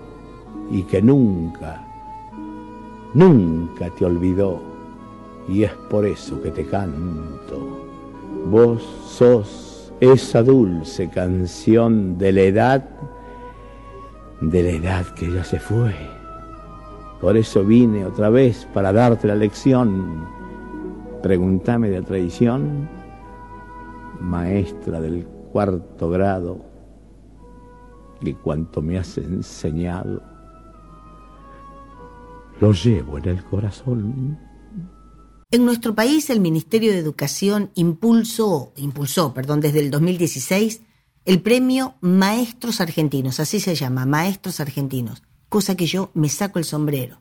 y 0.70 0.84
que 0.84 1.02
nunca, 1.02 1.86
nunca 3.14 3.90
te 3.92 4.06
olvidó. 4.06 4.62
Y 5.48 5.64
es 5.64 5.72
por 5.90 6.06
eso 6.06 6.42
que 6.42 6.52
te 6.52 6.66
canto. 6.66 7.86
Vos 8.50 8.84
sos 9.06 9.94
esa 10.00 10.44
dulce 10.44 11.10
canción 11.10 12.18
de 12.18 12.32
la 12.32 12.42
edad, 12.42 12.90
de 14.42 14.64
la 14.64 14.70
edad 14.70 15.06
que 15.16 15.32
ya 15.32 15.44
se 15.44 15.60
fue 15.60 15.96
por 17.20 17.36
eso 17.36 17.64
vine 17.64 18.06
otra 18.06 18.30
vez 18.30 18.68
para 18.74 18.94
darte 18.94 19.28
la 19.28 19.36
lección. 19.36 20.26
Pregúntame 21.24 21.90
de 21.90 22.02
la 22.02 22.06
tradición, 22.06 22.88
maestra 24.22 25.02
del 25.02 25.26
cuarto 25.52 26.10
grado, 26.10 26.60
que 28.22 28.36
cuanto 28.36 28.84
me 28.84 29.00
has 29.00 29.18
enseñado, 29.18 30.22
lo 32.60 32.72
llevo 32.74 33.18
en 33.18 33.26
el 33.26 33.44
corazón. 33.44 34.40
En 35.50 35.66
nuestro 35.66 35.96
país, 35.96 36.30
el 36.30 36.40
Ministerio 36.40 36.92
de 36.92 37.00
Educación 37.00 37.72
impulsó, 37.76 38.74
impulsó, 38.76 39.34
perdón, 39.34 39.62
desde 39.62 39.80
el 39.80 39.92
2016, 39.92 40.82
el 41.26 41.42
premio 41.42 41.96
Maestros 42.02 42.82
Argentinos, 42.82 43.40
así 43.40 43.60
se 43.60 43.76
llama, 43.76 44.06
Maestros 44.06 44.60
Argentinos 44.60 45.22
cosa 45.50 45.76
que 45.76 45.86
yo 45.86 46.12
me 46.14 46.30
saco 46.30 46.60
el 46.60 46.66
sombrero, 46.66 47.20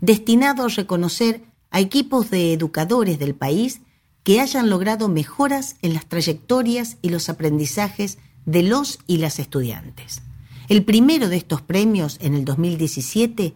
destinado 0.00 0.64
a 0.64 0.68
reconocer 0.68 1.42
a 1.70 1.80
equipos 1.80 2.30
de 2.30 2.52
educadores 2.52 3.18
del 3.18 3.34
país 3.34 3.80
que 4.22 4.40
hayan 4.40 4.70
logrado 4.70 5.08
mejoras 5.08 5.76
en 5.82 5.94
las 5.94 6.06
trayectorias 6.06 6.96
y 7.02 7.10
los 7.10 7.28
aprendizajes 7.28 8.18
de 8.46 8.62
los 8.62 8.98
y 9.06 9.18
las 9.18 9.38
estudiantes. 9.38 10.22
El 10.68 10.84
primero 10.84 11.28
de 11.28 11.36
estos 11.36 11.60
premios, 11.60 12.18
en 12.20 12.34
el 12.34 12.44
2017, 12.44 13.54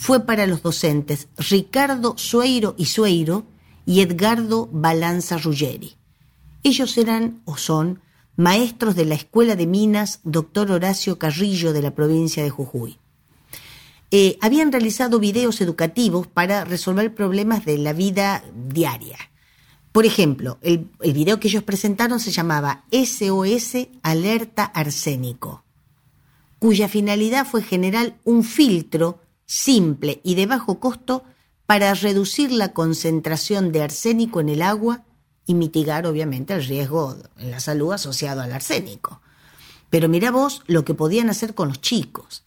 fue 0.00 0.24
para 0.24 0.46
los 0.46 0.62
docentes 0.62 1.28
Ricardo 1.36 2.14
Sueiro 2.16 2.74
y 2.78 2.86
Sueiro 2.86 3.44
y 3.84 4.00
Edgardo 4.00 4.66
Balanza 4.72 5.36
Ruggeri. 5.36 5.94
Ellos 6.62 6.96
eran 6.96 7.42
o 7.44 7.58
son 7.58 8.00
maestros 8.34 8.96
de 8.96 9.04
la 9.04 9.14
Escuela 9.14 9.56
de 9.56 9.66
Minas 9.66 10.20
Dr. 10.24 10.70
Horacio 10.70 11.18
Carrillo 11.18 11.74
de 11.74 11.82
la 11.82 11.94
provincia 11.94 12.42
de 12.42 12.48
Jujuy. 12.48 12.98
Eh, 14.10 14.38
habían 14.40 14.72
realizado 14.72 15.20
videos 15.20 15.60
educativos 15.60 16.26
para 16.26 16.64
resolver 16.64 17.14
problemas 17.14 17.66
de 17.66 17.76
la 17.76 17.92
vida 17.92 18.42
diaria. 18.54 19.18
Por 19.92 20.06
ejemplo, 20.06 20.56
el, 20.62 20.88
el 21.02 21.12
video 21.12 21.38
que 21.38 21.48
ellos 21.48 21.62
presentaron 21.62 22.20
se 22.20 22.30
llamaba 22.30 22.84
SOS 22.90 23.88
Alerta 24.02 24.64
Arsénico, 24.64 25.62
cuya 26.58 26.88
finalidad 26.88 27.46
fue 27.46 27.62
generar 27.62 28.16
un 28.24 28.44
filtro 28.44 29.19
simple 29.50 30.20
y 30.22 30.36
de 30.36 30.46
bajo 30.46 30.78
costo 30.78 31.24
para 31.66 31.92
reducir 31.94 32.52
la 32.52 32.72
concentración 32.72 33.72
de 33.72 33.82
arsénico 33.82 34.40
en 34.40 34.48
el 34.48 34.62
agua 34.62 35.02
y 35.44 35.54
mitigar 35.54 36.06
obviamente 36.06 36.54
el 36.54 36.64
riesgo 36.64 37.16
en 37.36 37.50
la 37.50 37.58
salud 37.58 37.92
asociado 37.92 38.42
al 38.42 38.52
arsénico. 38.52 39.20
Pero 39.90 40.08
mira 40.08 40.30
vos 40.30 40.62
lo 40.68 40.84
que 40.84 40.94
podían 40.94 41.30
hacer 41.30 41.56
con 41.56 41.66
los 41.66 41.80
chicos. 41.80 42.44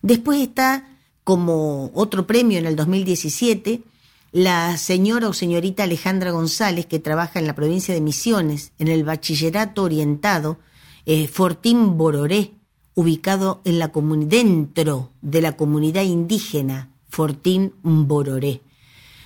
Después 0.00 0.40
está 0.40 0.96
como 1.24 1.90
otro 1.92 2.24
premio 2.24 2.56
en 2.58 2.66
el 2.66 2.76
2017, 2.76 3.82
la 4.30 4.76
señora 4.76 5.28
o 5.28 5.32
señorita 5.32 5.82
Alejandra 5.82 6.30
González, 6.30 6.86
que 6.86 7.00
trabaja 7.00 7.40
en 7.40 7.48
la 7.48 7.56
provincia 7.56 7.94
de 7.94 8.00
Misiones, 8.00 8.70
en 8.78 8.86
el 8.86 9.02
bachillerato 9.02 9.82
orientado 9.82 10.58
eh, 11.04 11.26
Fortín 11.26 11.98
Bororé, 11.98 12.53
ubicado 12.94 13.60
en 13.64 13.78
la 13.78 13.92
dentro 13.92 15.10
de 15.22 15.40
la 15.40 15.56
comunidad 15.56 16.02
indígena 16.02 16.90
Fortín 17.08 17.72
Bororé. 17.82 18.60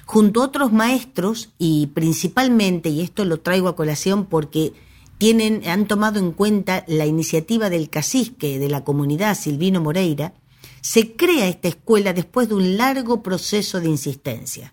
Junto 0.04 0.40
a 0.40 0.46
otros 0.46 0.72
maestros, 0.72 1.50
y 1.58 1.88
principalmente, 1.88 2.88
y 2.88 3.02
esto 3.02 3.24
lo 3.24 3.40
traigo 3.40 3.68
a 3.68 3.76
colación 3.76 4.24
porque 4.24 4.72
tienen, 5.18 5.68
han 5.68 5.86
tomado 5.86 6.18
en 6.18 6.32
cuenta 6.32 6.84
la 6.86 7.04
iniciativa 7.04 7.68
del 7.68 7.90
cacique 7.90 8.58
de 8.58 8.68
la 8.68 8.84
comunidad, 8.84 9.36
Silvino 9.36 9.80
Moreira, 9.80 10.32
se 10.80 11.14
crea 11.14 11.48
esta 11.48 11.68
escuela 11.68 12.12
después 12.12 12.48
de 12.48 12.54
un 12.54 12.76
largo 12.76 13.22
proceso 13.22 13.80
de 13.80 13.88
insistencia 13.88 14.72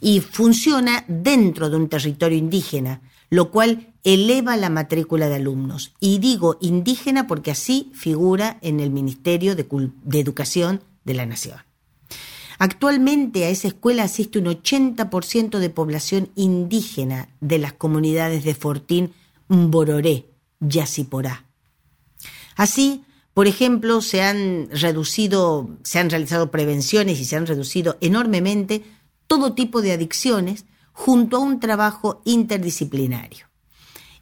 y 0.00 0.20
funciona 0.20 1.04
dentro 1.08 1.70
de 1.70 1.76
un 1.76 1.88
territorio 1.88 2.36
indígena, 2.36 3.00
lo 3.34 3.50
cual 3.50 3.92
eleva 4.04 4.56
la 4.56 4.70
matrícula 4.70 5.28
de 5.28 5.34
alumnos. 5.34 5.92
Y 5.98 6.18
digo 6.18 6.56
indígena 6.60 7.26
porque 7.26 7.50
así 7.50 7.90
figura 7.92 8.58
en 8.62 8.78
el 8.78 8.90
Ministerio 8.90 9.56
de, 9.56 9.66
Educación 10.12 10.84
de 11.04 11.14
la 11.14 11.26
Nación. 11.26 11.58
Actualmente 12.60 13.44
a 13.44 13.48
esa 13.48 13.66
escuela 13.66 14.04
asiste 14.04 14.38
un 14.38 14.44
80% 14.44 15.58
de 15.58 15.68
población 15.68 16.30
indígena 16.36 17.28
de 17.40 17.58
las 17.58 17.72
comunidades 17.72 18.44
de 18.44 18.54
Fortín, 18.54 19.12
Mbororé, 19.48 20.26
Yaciporá. 20.60 21.44
Así, 22.54 23.02
por 23.34 23.48
ejemplo, 23.48 24.00
se 24.00 24.22
han 24.22 24.68
reducido, 24.70 25.70
se 25.82 25.98
han 25.98 26.08
realizado 26.08 26.52
prevenciones 26.52 27.18
y 27.18 27.24
se 27.24 27.34
han 27.34 27.48
reducido 27.48 27.98
enormemente 28.00 28.84
todo 29.26 29.54
tipo 29.54 29.82
de 29.82 29.90
adicciones 29.90 30.66
junto 30.94 31.36
a 31.36 31.40
un 31.40 31.60
trabajo 31.60 32.22
interdisciplinario. 32.24 33.46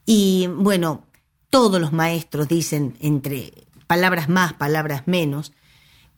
Y 0.04 0.48
bueno, 0.48 1.04
todos 1.50 1.80
los 1.80 1.92
maestros 1.92 2.48
dicen, 2.48 2.96
entre 2.98 3.52
palabras 3.86 4.28
más, 4.28 4.54
palabras 4.54 5.02
menos, 5.06 5.52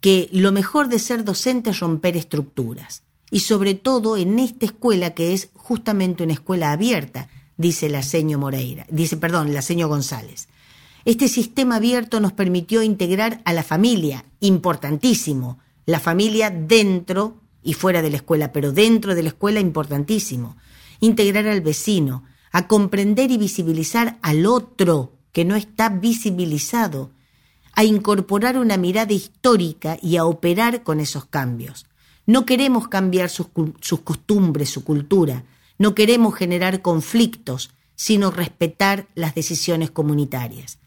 que 0.01 0.29
lo 0.33 0.53
mejor 0.53 0.89
de 0.89 0.99
ser 0.99 1.25
docente 1.25 1.71
es 1.71 1.81
romper 1.81 2.17
estructuras. 2.17 3.03
Y 3.31 3.41
sobre 3.41 3.75
todo 3.75 4.17
en 4.17 4.39
esta 4.39 4.65
escuela 4.65 5.11
que 5.11 5.35
es 5.35 5.51
justamente 5.55 6.23
una 6.23 6.35
escuela 6.35 6.73
abierta, 6.73 7.29
dice 7.57 7.89
la 7.89 8.03
seño 8.03 8.39
Moreira, 8.39 8.87
dice, 8.91 9.17
perdón, 9.17 9.53
la 9.53 9.61
seño 9.61 9.89
González. 9.89 10.49
Este 11.05 11.29
sistema 11.29 11.77
abierto 11.77 12.21
nos 12.21 12.33
permitió 12.33 12.83
integrar 12.83 13.43
a 13.45 13.53
la 13.53 13.65
familia, 13.65 14.25
importantísimo, 14.41 15.59
la 15.85 16.01
familia 16.01 16.51
dentro 16.51 17.41
y 17.65 17.73
fuera 17.73 18.03
de 18.03 18.11
la 18.11 18.17
escuela, 18.17 18.53
pero 18.53 18.71
dentro 18.71 19.15
de 19.15 19.23
la 19.23 19.31
escuela 19.31 19.59
importantísimo, 19.59 20.57
integrar 21.01 21.49
al 21.49 21.63
vecino, 21.63 22.25
a 22.53 22.69
comprender 22.69 23.31
y 23.31 23.39
visibilizar 23.39 24.19
al 24.23 24.47
otro 24.47 25.15
que 25.33 25.45
no 25.45 25.57
está 25.57 25.89
visibilizado, 25.89 27.11
a 27.73 27.83
incorporar 27.83 28.59
una 28.59 28.77
mirada 28.77 29.13
histórica 29.13 29.99
y 30.01 30.19
a 30.19 30.27
operar 30.27 30.85
con 30.85 31.01
esos 31.01 31.25
cambios. 31.25 31.87
No 32.27 32.47
queremos 32.47 32.87
cambiar 32.89 33.31
sus, 33.31 33.49
costumbres, 34.05 34.71
su 34.71 34.85
cultura, 34.85 35.45
no 35.79 35.95
queremos 35.95 36.35
generar 36.35 36.83
conflictos, 36.83 37.71
sino 37.97 38.31
respetar 38.31 39.09
las 39.15 39.35
decisiones 39.35 39.91
comunitarias. 39.91 40.79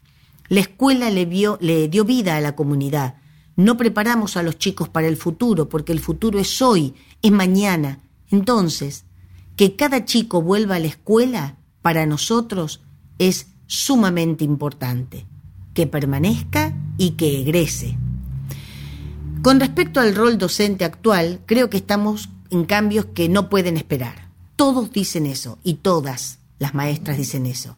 La 0.48 0.62
escuela 0.62 1.10
le 1.10 1.26
dio 1.26 2.06
vida 2.06 2.38
a 2.38 2.42
la 2.42 2.56
comunidad. 2.56 3.16
No 3.58 3.76
preparamos 3.76 4.38
a 4.38 4.44
los 4.44 4.60
chicos 4.60 4.88
para 4.88 5.08
el 5.08 5.18
futuro, 5.18 5.68
porque 5.68 5.92
el 5.92 6.00
futuro 6.00 6.40
es 6.40 6.62
hoy, 6.62 6.94
es 7.24 7.32
mañana. 7.32 8.00
Entonces, 8.30 9.04
que 9.56 9.76
cada 9.76 10.06
chico 10.06 10.44
vuelva 10.44 10.76
a 10.76 10.80
la 10.80 10.86
escuela, 10.88 11.58
para 11.82 12.06
nosotros 12.06 12.82
es 13.18 13.48
sumamente 13.66 14.44
importante. 14.44 15.26
Que 15.74 15.88
permanezca 15.88 16.76
y 17.00 17.12
que 17.12 17.42
egrese. 17.42 17.98
Con 19.42 19.60
respecto 19.60 20.00
al 20.00 20.16
rol 20.16 20.38
docente 20.38 20.86
actual, 20.86 21.42
creo 21.48 21.70
que 21.70 21.78
estamos 21.78 22.30
en 22.52 22.66
cambios 22.66 23.06
que 23.06 23.28
no 23.28 23.50
pueden 23.50 23.76
esperar. 23.76 24.30
Todos 24.56 24.92
dicen 24.92 25.26
eso 25.26 25.58
y 25.64 25.76
todas 25.76 26.40
las 26.60 26.76
maestras 26.76 27.18
dicen 27.18 27.48
eso. 27.48 27.78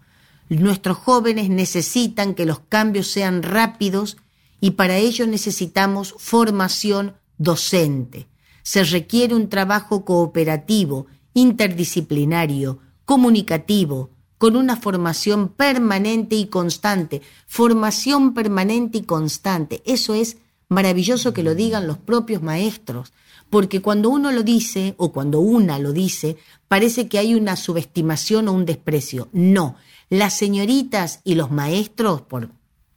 Nuestros 0.50 0.98
jóvenes 0.98 1.50
necesitan 1.50 2.34
que 2.34 2.46
los 2.46 2.60
cambios 2.60 3.08
sean 3.08 3.44
rápidos 3.44 4.18
y 4.62 4.72
para 4.72 4.98
ello 4.98 5.28
necesitamos 5.28 6.16
formación 6.18 7.16
docente. 7.38 8.28
Se 8.64 8.84
requiere 8.84 9.36
un 9.36 9.50
trabajo 9.50 10.06
cooperativo, 10.06 11.08
interdisciplinario, 11.34 12.80
comunicativo, 13.06 14.12
con 14.38 14.56
una 14.56 14.78
formación 14.78 15.50
permanente 15.50 16.36
y 16.36 16.48
constante. 16.48 17.22
Formación 17.46 18.34
permanente 18.34 19.00
y 19.00 19.04
constante. 19.04 19.82
Eso 19.86 20.14
es 20.14 20.38
maravilloso 20.70 21.34
que 21.34 21.44
lo 21.44 21.56
digan 21.56 21.88
los 21.88 21.98
propios 21.98 22.42
maestros, 22.42 23.12
porque 23.50 23.82
cuando 23.82 24.10
uno 24.10 24.32
lo 24.32 24.44
dice, 24.44 24.94
o 24.98 25.12
cuando 25.12 25.40
una 25.40 25.80
lo 25.80 25.92
dice, 25.92 26.38
parece 26.68 27.08
que 27.08 27.18
hay 27.18 27.34
una 27.34 27.56
subestimación 27.56 28.48
o 28.48 28.54
un 28.54 28.66
desprecio. 28.66 29.28
No, 29.34 29.76
las 30.10 30.38
señoritas 30.38 31.22
y 31.24 31.36
los 31.36 31.52
maestros, 31.52 32.22
por 32.22 32.52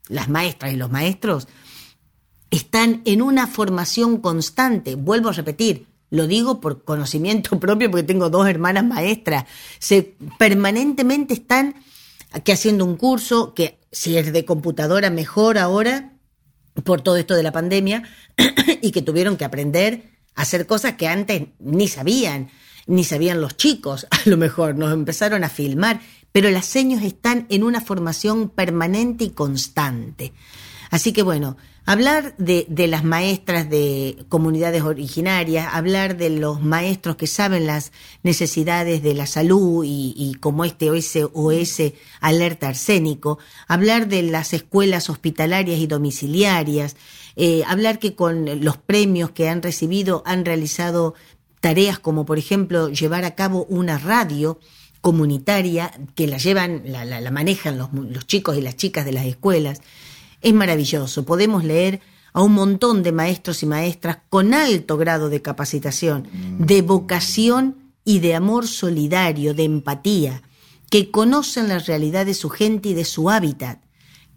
las 0.09 0.29
maestras 0.29 0.73
y 0.73 0.77
los 0.77 0.91
maestros, 0.91 1.49
están 2.51 3.03
en 3.05 3.23
una 3.23 3.47
formación 3.47 4.19
constante. 4.19 4.95
Vuelvo 4.95 5.31
a 5.31 5.33
repetir, 5.33 5.87
lo 6.11 6.27
digo 6.27 6.61
por 6.61 6.85
conocimiento 6.85 7.59
propio 7.61 7.91
porque 7.91 8.05
tengo 8.05 8.31
dos 8.31 8.47
hermanas 8.47 8.85
maestras. 8.85 9.45
Se 9.79 10.15
permanentemente 10.39 11.35
están 11.35 11.75
haciendo 12.47 12.85
un 12.85 12.97
curso 12.97 13.55
que 13.55 13.79
si 13.91 14.17
es 14.17 14.33
de 14.33 14.45
computadora 14.45 15.11
mejor 15.11 15.59
ahora 15.59 16.13
por 16.85 17.03
todo 17.03 17.17
esto 17.17 17.35
de 17.35 17.43
la 17.43 17.53
pandemia 17.53 18.03
y 18.83 18.91
que 18.91 19.03
tuvieron 19.03 19.37
que 19.37 19.45
aprender 19.45 20.11
a 20.35 20.43
hacer 20.43 20.67
cosas 20.67 20.95
que 20.95 21.09
antes 21.09 21.49
ni 21.59 21.89
sabían, 21.89 22.51
ni 22.87 23.05
sabían 23.05 23.41
los 23.41 23.57
chicos, 23.57 24.07
a 24.11 24.21
lo 24.27 24.37
mejor 24.37 24.77
nos 24.77 24.93
empezaron 24.93 25.45
a 25.45 25.49
filmar, 25.49 26.01
pero 26.33 26.51
las 26.51 26.67
seños 26.67 27.03
están 27.03 27.47
en 27.51 27.63
una 27.63 27.81
formación 27.81 28.49
permanente 28.49 29.25
y 29.25 29.31
constante. 29.31 30.33
Así 30.91 31.13
que 31.13 31.23
bueno, 31.23 31.57
hablar 31.87 32.35
de, 32.37 32.67
de, 32.69 32.87
las 32.87 33.03
maestras 33.03 33.69
de 33.69 34.25
comunidades 34.29 34.83
originarias, 34.83 35.69
hablar 35.73 36.17
de 36.17 36.31
los 36.31 36.61
maestros 36.61 37.17
que 37.17 37.27
saben 37.27 37.67
las 37.67 37.93
necesidades 38.23 39.03
de 39.03 39.15
la 39.15 39.27
salud 39.27 39.85
y, 39.85 40.15
y 40.17 40.35
como 40.35 40.65
este 40.65 40.91
OS, 40.91 41.93
alerta 42.21 42.69
arsénico, 42.69 43.39
hablar 43.69 44.09
de 44.09 44.23
las 44.23 44.53
escuelas 44.53 45.09
hospitalarias 45.09 45.81
y 45.81 45.87
domiciliarias, 45.87 46.97
eh, 47.37 47.63
hablar 47.67 47.99
que 47.99 48.15
con 48.15 48.63
los 48.63 48.77
premios 48.77 49.31
que 49.31 49.49
han 49.49 49.63
recibido 49.63 50.23
han 50.27 50.45
realizado 50.45 51.15
tareas 51.61 51.99
como 51.99 52.27
por 52.27 52.39
ejemplo 52.39 52.91
llevar 52.91 53.25
a 53.25 53.35
cabo 53.35 53.65
una 53.71 53.97
radio, 53.97 54.59
comunitaria 55.03 55.93
que 56.15 56.27
la 56.27 56.39
llevan, 56.39 56.85
la, 56.87 57.05
la, 57.05 57.21
la 57.21 57.31
manejan 57.31 57.77
los, 57.77 57.93
los, 57.93 58.27
chicos 58.27 58.57
y 58.57 58.63
las 58.63 58.77
chicas 58.77 59.05
de 59.05 59.13
las 59.13 59.27
escuelas. 59.27 59.83
Es 60.41 60.55
maravilloso. 60.55 61.25
Podemos 61.25 61.65
leer 61.65 62.01
a 62.33 62.41
un 62.41 62.53
montón 62.55 63.03
de 63.03 63.13
maestros 63.13 63.63
y 63.63 63.67
maestras 63.67 64.19
con 64.31 64.55
alto 64.55 64.97
grado 64.97 65.29
de 65.29 65.43
capacitación, 65.43 66.29
de 66.59 66.81
vocación 66.81 67.93
y 68.05 68.21
de 68.21 68.35
amor 68.35 68.67
solidario, 68.67 69.55
de 69.55 69.65
empatía, 69.65 70.43
que 70.89 71.11
conocen 71.11 71.69
la 71.69 71.79
realidad 71.81 72.25
de 72.25 72.35
su 72.35 72.49
gente 72.49 72.91
y 72.91 72.95
de 72.95 73.05
su 73.05 73.29
hábitat, 73.29 73.83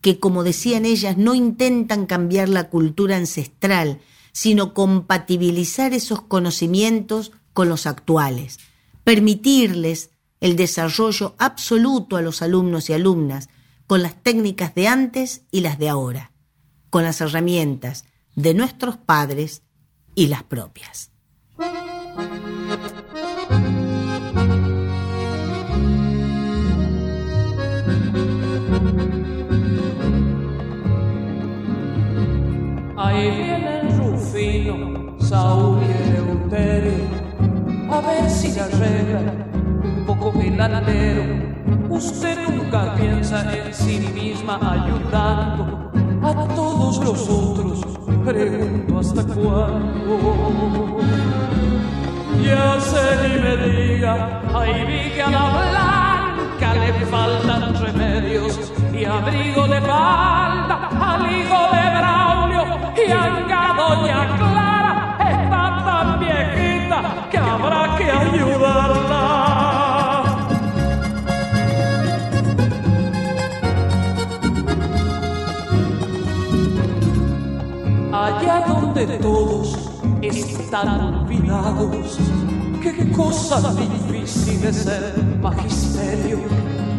que, 0.01 0.19
como 0.19 0.43
decían 0.43 0.85
ellas, 0.85 1.15
no 1.15 1.35
intentan 1.35 2.05
cambiar 2.05 2.49
la 2.49 2.69
cultura 2.69 3.17
ancestral, 3.17 3.99
sino 4.31 4.73
compatibilizar 4.73 5.93
esos 5.93 6.21
conocimientos 6.21 7.31
con 7.53 7.69
los 7.69 7.85
actuales, 7.85 8.59
permitirles 9.03 10.09
el 10.45 10.55
desarrollo 10.55 11.33
absoluto 11.39 12.17
a 12.17 12.21
los 12.21 12.43
alumnos 12.43 12.91
y 12.91 12.93
alumnas 12.93 13.49
con 13.87 14.03
las 14.03 14.21
técnicas 14.21 14.75
de 14.75 14.87
antes 14.87 15.41
y 15.49 15.61
las 15.61 15.79
de 15.79 15.89
ahora, 15.89 16.33
con 16.91 17.01
las 17.01 17.19
herramientas 17.19 18.05
de 18.35 18.53
nuestros 18.53 18.95
padres 18.95 19.63
y 20.13 20.27
las 20.27 20.43
propias. 20.43 21.09
Ahí 32.97 33.31
viene 33.31 33.79
el 33.79 33.97
Rufino, 33.97 35.19
Saúl 35.19 35.81
y 35.81 36.05
a 37.91 38.01
ver 38.01 38.29
si 38.29 38.59
arreglan 38.59 39.54
poco 40.05 40.33
el 40.39 40.59
alero. 40.61 41.23
Usted 41.89 42.37
nunca 42.47 42.95
piensa 42.95 43.37
en 43.55 43.73
sí 43.73 43.99
misma 44.13 44.59
ayudando 44.61 45.91
a 46.21 46.47
todos 46.55 47.03
los 47.03 47.29
otros. 47.29 47.85
Pregunto 48.25 48.99
hasta 48.99 49.23
cuándo. 49.23 50.99
Ya 52.43 52.79
sé 52.79 53.05
ni 53.21 53.41
me 53.41 53.57
diga, 53.57 54.41
ahí 54.53 54.85
vi 54.85 55.15
que 55.15 55.21
a 55.23 55.29
la 55.29 55.45
blanca 55.49 56.73
le 56.75 57.05
faltan 57.05 57.73
remedios 57.75 58.71
y 58.93 59.05
abrigo 59.05 59.67
de 59.67 59.81
falda 59.81 60.89
al 61.01 61.21
hijo 61.31 61.59
de 61.73 61.83
Braulio 61.97 62.63
y 63.07 63.11
anga 63.11 63.73
doña 63.77 64.37
Clara 64.37 65.17
está 65.19 65.63
tan 65.85 66.19
viejita 66.19 67.27
que 67.31 67.37
habrá 67.37 67.95
que 67.97 68.11
ayudarla. 68.11 69.04
Donde 78.95 79.17
todos 79.17 79.77
están 80.21 80.87
olvidados, 80.87 82.17
qué 82.81 83.11
cosa 83.11 83.73
difícil 83.73 84.63
es 84.63 84.75
ser 84.77 85.21
magisterio. 85.41 86.39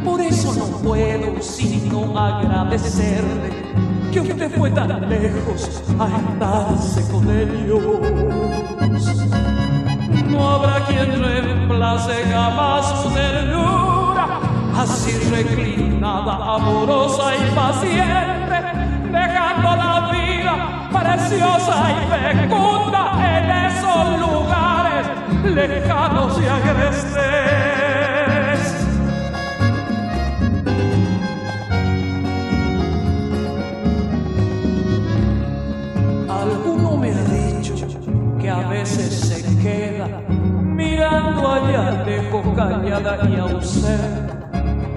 Por 0.05 0.21
eso 0.21 0.53
no 0.57 0.67
puedo 0.83 1.41
sino 1.41 2.19
agradecerle 2.19 3.51
que 4.13 4.21
usted 4.21 4.55
fue 4.59 4.71
tan 4.73 5.09
lejos 5.09 5.83
a 5.99 6.09
estarse 6.19 7.11
con 7.11 7.31
ellos. 7.31 7.81
No 10.29 10.51
habrá 10.51 10.85
quien 10.85 11.19
reemplace 11.19 12.13
jamás 12.31 13.03
su 13.03 13.09
ternura, 13.09 14.41
así 14.77 15.13
reclinada, 15.31 16.57
amorosa 16.57 17.33
y 17.37 17.55
paciente, 17.55 18.55
dejando 19.11 19.77
la 19.77 19.87
vida 19.87 19.96
preciosa 21.07 21.77
y 21.91 21.95
fecunda 22.11 23.03
en 23.39 23.45
esos 23.67 24.21
lugares 24.21 25.07
lejanos 25.45 26.41
y 26.41 26.47
agrestes. 26.47 27.17
Alguno 36.29 36.97
me 36.97 37.11
ha 37.11 37.25
dicho 37.25 37.75
que 38.41 38.51
a 38.51 38.69
veces 38.69 39.21
se 39.21 39.59
queda 39.63 40.09
mirando 40.29 41.53
allá 41.53 42.05
lejos 42.05 42.45
callada 42.57 43.29
y 43.29 43.37
ausente. 43.39 44.37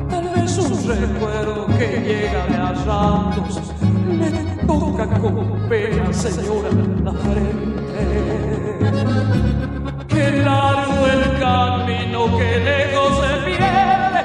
Tal 0.10 0.30
vez 0.30 0.58
un 0.58 0.88
recuerdo 0.88 1.68
que 1.78 1.88
llega 2.02 2.46
de 2.48 2.56
a 2.56 2.74
ratos 2.86 3.79
toca 4.70 5.08
con 5.20 5.36
pena, 5.68 6.14
señora, 6.14 6.70
la 7.04 7.12
frente. 7.12 8.02
Qué 10.08 10.26
largo 10.44 11.08
el 11.08 11.24
camino, 11.40 12.38
que 12.38 12.50
lejos 12.70 13.12
se 13.22 13.32
pierde, 13.48 14.22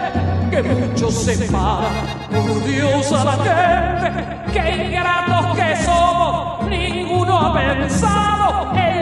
que 0.51 0.61
mucho 0.63 1.11
separa, 1.11 1.91
por 2.31 2.65
Dios 2.67 3.13
a 3.13 3.25
la 3.25 3.37
gente, 3.47 4.07
que 4.53 4.65
ingratos 4.85 5.47
que 5.57 5.69
somos, 5.83 6.69
ninguno 6.69 7.33
ha 7.41 7.55
pensado 7.55 8.73
en 8.77 8.94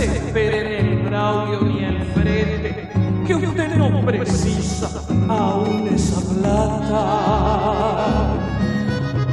desesperen 0.00 0.66
el 0.66 0.98
Braulio 1.02 1.60
ni 1.60 1.84
el 1.84 2.02
frente, 2.14 2.88
que 3.26 3.34
usted 3.34 3.76
no 3.76 4.00
precisa 4.04 4.88
aún 5.28 5.88
esa 5.94 6.20
plata. 6.34 7.00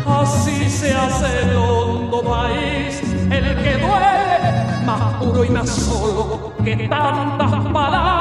Así 0.05 0.69
se 0.69 0.93
hace 0.93 1.43
el 1.43 1.55
hondo 1.55 2.21
país, 2.21 3.01
el 3.31 3.55
que 3.63 3.77
duele, 3.77 4.85
más 4.85 5.13
puro 5.15 5.45
y 5.45 5.49
más 5.49 5.69
solo 5.69 6.53
que 6.63 6.75
tantas 6.89 7.65
palabras, 7.71 8.16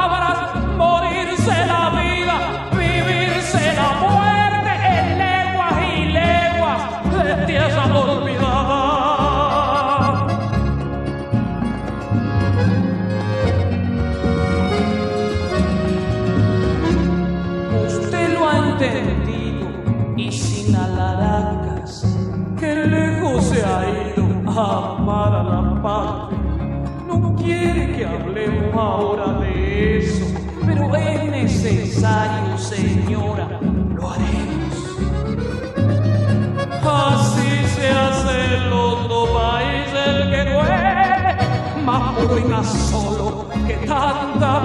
solo 42.65 43.47
que 43.67 43.75
tanta 43.87 44.61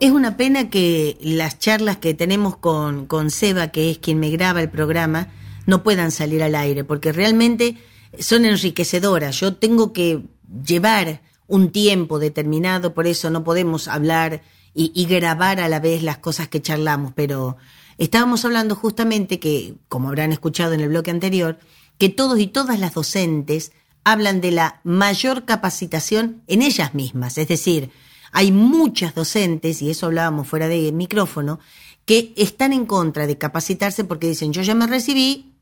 Es 0.00 0.12
una 0.12 0.36
pena 0.36 0.70
que 0.70 1.18
las 1.20 1.58
charlas 1.58 1.96
que 1.96 2.14
tenemos 2.14 2.56
con, 2.56 3.06
con 3.06 3.32
Seba, 3.32 3.68
que 3.68 3.90
es 3.90 3.98
quien 3.98 4.20
me 4.20 4.30
graba 4.30 4.60
el 4.60 4.70
programa, 4.70 5.32
no 5.66 5.82
puedan 5.82 6.12
salir 6.12 6.40
al 6.44 6.54
aire, 6.54 6.84
porque 6.84 7.10
realmente 7.10 7.76
son 8.20 8.44
enriquecedoras. 8.44 9.40
Yo 9.40 9.56
tengo 9.56 9.92
que 9.92 10.22
llevar 10.64 11.20
un 11.48 11.72
tiempo 11.72 12.20
determinado, 12.20 12.94
por 12.94 13.08
eso 13.08 13.28
no 13.30 13.42
podemos 13.42 13.88
hablar 13.88 14.42
y, 14.72 14.92
y 14.94 15.06
grabar 15.06 15.58
a 15.58 15.68
la 15.68 15.80
vez 15.80 16.04
las 16.04 16.18
cosas 16.18 16.46
que 16.46 16.62
charlamos, 16.62 17.12
pero 17.16 17.56
estábamos 17.98 18.44
hablando 18.44 18.76
justamente 18.76 19.40
que, 19.40 19.74
como 19.88 20.08
habrán 20.08 20.30
escuchado 20.30 20.74
en 20.74 20.80
el 20.80 20.90
bloque 20.90 21.10
anterior, 21.10 21.58
que 21.98 22.08
todos 22.08 22.38
y 22.38 22.46
todas 22.46 22.78
las 22.78 22.94
docentes 22.94 23.72
hablan 24.04 24.40
de 24.40 24.52
la 24.52 24.80
mayor 24.84 25.44
capacitación 25.44 26.42
en 26.46 26.62
ellas 26.62 26.94
mismas, 26.94 27.36
es 27.36 27.48
decir, 27.48 27.90
hay 28.32 28.52
muchas 28.52 29.14
docentes, 29.14 29.82
y 29.82 29.90
eso 29.90 30.06
hablábamos 30.06 30.48
fuera 30.48 30.68
de 30.68 30.92
micrófono, 30.92 31.60
que 32.04 32.32
están 32.36 32.72
en 32.72 32.86
contra 32.86 33.26
de 33.26 33.38
capacitarse 33.38 34.04
porque 34.04 34.28
dicen, 34.28 34.52
yo 34.52 34.62
ya 34.62 34.74
me 34.74 34.86
recibí, 34.86 35.52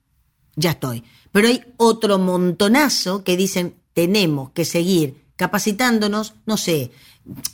ya 0.54 0.70
estoy. 0.70 1.02
Pero 1.32 1.48
hay 1.48 1.64
otro 1.76 2.18
montonazo 2.18 3.24
que 3.24 3.36
dicen, 3.36 3.74
tenemos 3.92 4.50
que 4.50 4.64
seguir 4.64 5.26
capacitándonos, 5.36 6.34
no 6.46 6.56
sé, 6.56 6.90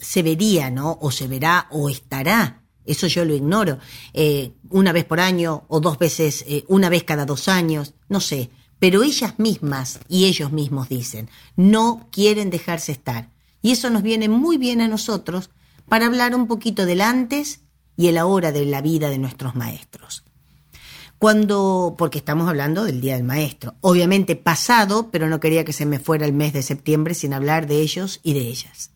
se 0.00 0.22
vería, 0.22 0.70
¿no? 0.70 0.98
O 1.00 1.10
se 1.10 1.26
verá 1.26 1.66
o 1.70 1.88
estará. 1.88 2.62
Eso 2.84 3.06
yo 3.06 3.24
lo 3.24 3.34
ignoro. 3.34 3.78
Eh, 4.12 4.52
una 4.70 4.92
vez 4.92 5.04
por 5.04 5.20
año 5.20 5.64
o 5.68 5.80
dos 5.80 5.98
veces, 5.98 6.44
eh, 6.48 6.64
una 6.68 6.88
vez 6.88 7.04
cada 7.04 7.24
dos 7.24 7.48
años, 7.48 7.94
no 8.08 8.20
sé. 8.20 8.50
Pero 8.78 9.02
ellas 9.02 9.38
mismas 9.38 10.00
y 10.08 10.24
ellos 10.24 10.50
mismos 10.52 10.88
dicen, 10.88 11.30
no 11.56 12.08
quieren 12.10 12.50
dejarse 12.50 12.92
estar. 12.92 13.30
Y 13.62 13.70
eso 13.70 13.88
nos 13.88 14.02
viene 14.02 14.28
muy 14.28 14.58
bien 14.58 14.80
a 14.80 14.88
nosotros 14.88 15.50
para 15.88 16.06
hablar 16.06 16.34
un 16.34 16.46
poquito 16.46 16.84
del 16.84 17.00
antes 17.00 17.60
y 17.96 18.08
el 18.08 18.18
ahora 18.18 18.52
de 18.52 18.66
la 18.66 18.82
vida 18.82 19.08
de 19.08 19.18
nuestros 19.18 19.54
maestros. 19.54 20.24
Cuando, 21.18 21.94
porque 21.96 22.18
estamos 22.18 22.48
hablando 22.48 22.84
del 22.84 23.00
Día 23.00 23.14
del 23.14 23.22
Maestro, 23.22 23.76
obviamente 23.80 24.34
pasado, 24.34 25.10
pero 25.12 25.28
no 25.28 25.38
quería 25.38 25.64
que 25.64 25.72
se 25.72 25.86
me 25.86 26.00
fuera 26.00 26.26
el 26.26 26.32
mes 26.32 26.52
de 26.52 26.62
septiembre 26.62 27.14
sin 27.14 27.32
hablar 27.32 27.68
de 27.68 27.80
ellos 27.80 28.18
y 28.24 28.34
de 28.34 28.40
ellas. 28.40 28.90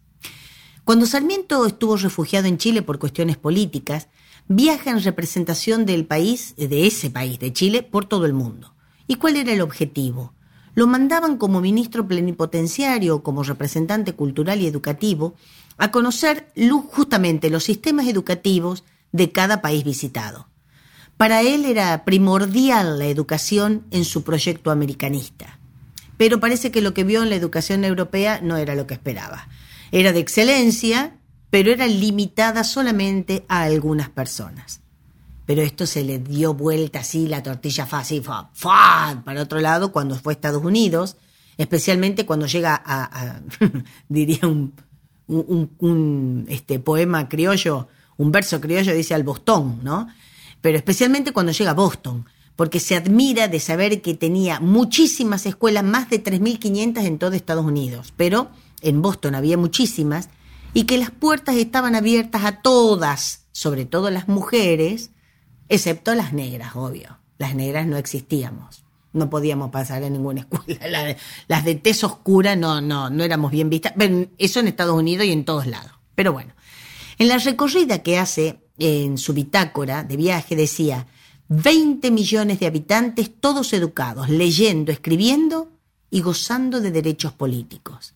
Cuando 0.83 1.07
Sarmiento 1.07 1.64
estuvo 1.66 1.96
refugiado 1.96 2.48
en 2.48 2.59
Chile 2.59 2.83
por 2.83 2.98
cuestiones 2.98 3.37
políticas, 3.37 4.09
viaja 4.48 4.90
en 4.90 5.02
representación 5.02 5.87
del 5.87 6.07
país, 6.07 6.55
de 6.57 6.87
ese 6.87 7.11
país, 7.11 7.38
de 7.38 7.52
Chile, 7.52 7.83
por 7.83 8.07
todo 8.07 8.26
el 8.26 8.33
mundo. 8.33 8.74
¿Y 9.07 9.16
cuál 9.16 9.37
era 9.37 9.52
el 9.52 9.61
objetivo? 9.61 10.36
Lo 10.77 10.87
mandaban 10.87 11.39
como 11.39 11.62
ministro 11.62 12.07
plenipotenciario 12.07 13.17
o 13.17 13.23
como 13.23 13.43
representante 13.43 14.12
cultural 14.12 14.61
y 14.61 14.67
educativo 14.67 15.35
a 15.79 15.91
conocer 15.91 16.53
justamente 16.93 17.49
los 17.49 17.65
sistemas 17.65 18.07
educativos 18.07 18.85
de 19.11 19.33
cada 19.33 19.62
país 19.62 19.85
visitado. 19.85 20.49
Para 21.17 21.41
él 21.41 21.65
era 21.65 22.05
primordial 22.05 22.99
la 22.99 23.07
educación 23.07 23.87
en 23.91 24.05
su 24.05 24.23
proyecto 24.23 24.71
americanista. 24.71 25.59
Pero 26.19 26.41
parece 26.41 26.71
que 26.71 26.83
lo 26.83 26.93
que 26.93 27.05
vio 27.05 27.23
en 27.23 27.31
la 27.31 27.37
educación 27.37 27.83
europea 27.83 28.41
no 28.43 28.59
era 28.59 28.75
lo 28.75 28.87
que 28.87 28.95
esperaba. 28.95 29.49
Era 29.93 30.12
de 30.12 30.21
excelencia, 30.21 31.17
pero 31.49 31.73
era 31.73 31.87
limitada 31.87 32.65
solamente 32.65 33.47
a 33.49 33.62
algunas 33.62 34.11
personas. 34.11 34.83
Pero 35.46 35.62
esto 35.62 35.87
se 35.87 36.02
le 36.02 36.18
dio 36.18 36.54
vuelta 36.54 37.00
así, 37.00 37.28
la 37.28 37.42
tortilla 37.42 37.87
fa, 37.87 38.02
para 39.24 39.42
otro 39.42 39.61
lado, 39.61 39.92
cuando 39.92 40.16
fue 40.16 40.32
a 40.32 40.35
Estados 40.35 40.64
Unidos, 40.64 41.16
especialmente 41.56 42.26
cuando 42.26 42.46
llega 42.46 42.80
a, 42.85 43.40
diría 44.09 44.40
un, 44.42 44.74
un, 45.28 45.70
un, 45.78 46.46
este, 46.48 46.80
poema 46.80 47.28
criollo, 47.28 47.88
un 48.16 48.32
verso 48.32 48.61
criollo, 48.61 48.92
dice 48.92 49.14
al 49.14 49.22
Boston, 49.22 49.80
¿no? 49.82 50.09
Pero 50.61 50.76
especialmente 50.76 51.32
cuando 51.32 51.52
llega 51.52 51.70
a 51.70 51.74
Boston, 51.74 52.26
porque 52.56 52.80
se 52.80 52.96
admira 52.96 53.48
de 53.48 53.61
saber 53.61 54.02
que 54.02 54.14
tenía 54.14 54.59
muchísimas 54.59 55.46
escuelas, 55.46 55.85
más 55.85 56.11
de 56.11 56.24
3.500 56.24 57.04
en 57.04 57.18
todo 57.18 57.32
Estados 57.32 57.64
Unidos, 57.64 58.12
pero 58.16 58.50
en 58.80 59.00
Boston 59.00 59.35
había 59.35 59.56
muchísimas, 59.56 60.28
y 60.74 60.85
que 60.85 60.98
las 60.98 61.11
puertas 61.11 61.56
estaban 61.56 61.94
abiertas 61.94 62.44
a 62.44 62.62
todas, 62.62 63.46
sobre 63.52 63.85
todo 63.85 64.11
las 64.11 64.28
mujeres, 64.28 65.11
excepto 65.68 66.14
las 66.14 66.33
negras, 66.33 66.76
obvio. 66.76 67.18
Las 67.38 67.55
negras 67.55 67.87
no 67.87 67.96
existíamos. 67.96 68.83
No 69.12 69.31
podíamos 69.31 69.70
pasar 69.70 70.02
a 70.05 70.11
ninguna 70.11 70.40
escuela. 70.50 70.88
La- 70.88 71.16
las 71.48 71.64
de 71.64 71.74
tez 71.76 72.05
oscura 72.05 72.57
no, 72.57 72.81
no, 72.81 73.11
no 73.11 73.24
éramos 73.24 73.50
bien 73.50 73.70
vistas. 73.70 73.94
Eso 74.38 74.61
en 74.61 74.68
Estados 74.68 74.94
Unidos 74.96 75.26
y 75.26 75.33
en 75.33 75.44
todos 75.44 75.66
lados. 75.66 75.92
Pero 76.14 76.33
bueno, 76.33 76.52
en 77.18 77.29
la 77.29 77.38
recorrida 77.38 78.02
que 78.02 78.18
hace 78.18 78.61
en 78.79 79.16
su 79.18 79.33
bitácora 79.33 80.02
de 80.05 80.16
viaje 80.16 80.57
decía 80.57 81.07
20 81.48 82.11
millones 82.11 82.59
de 82.61 82.66
habitantes, 82.66 83.31
todos 83.40 83.72
educados, 83.72 84.29
leyendo, 84.29 84.90
escribiendo 84.92 85.70
y 86.11 86.20
gozando 86.20 86.81
de 86.81 86.90
derechos 86.90 87.33
políticos. 87.33 88.14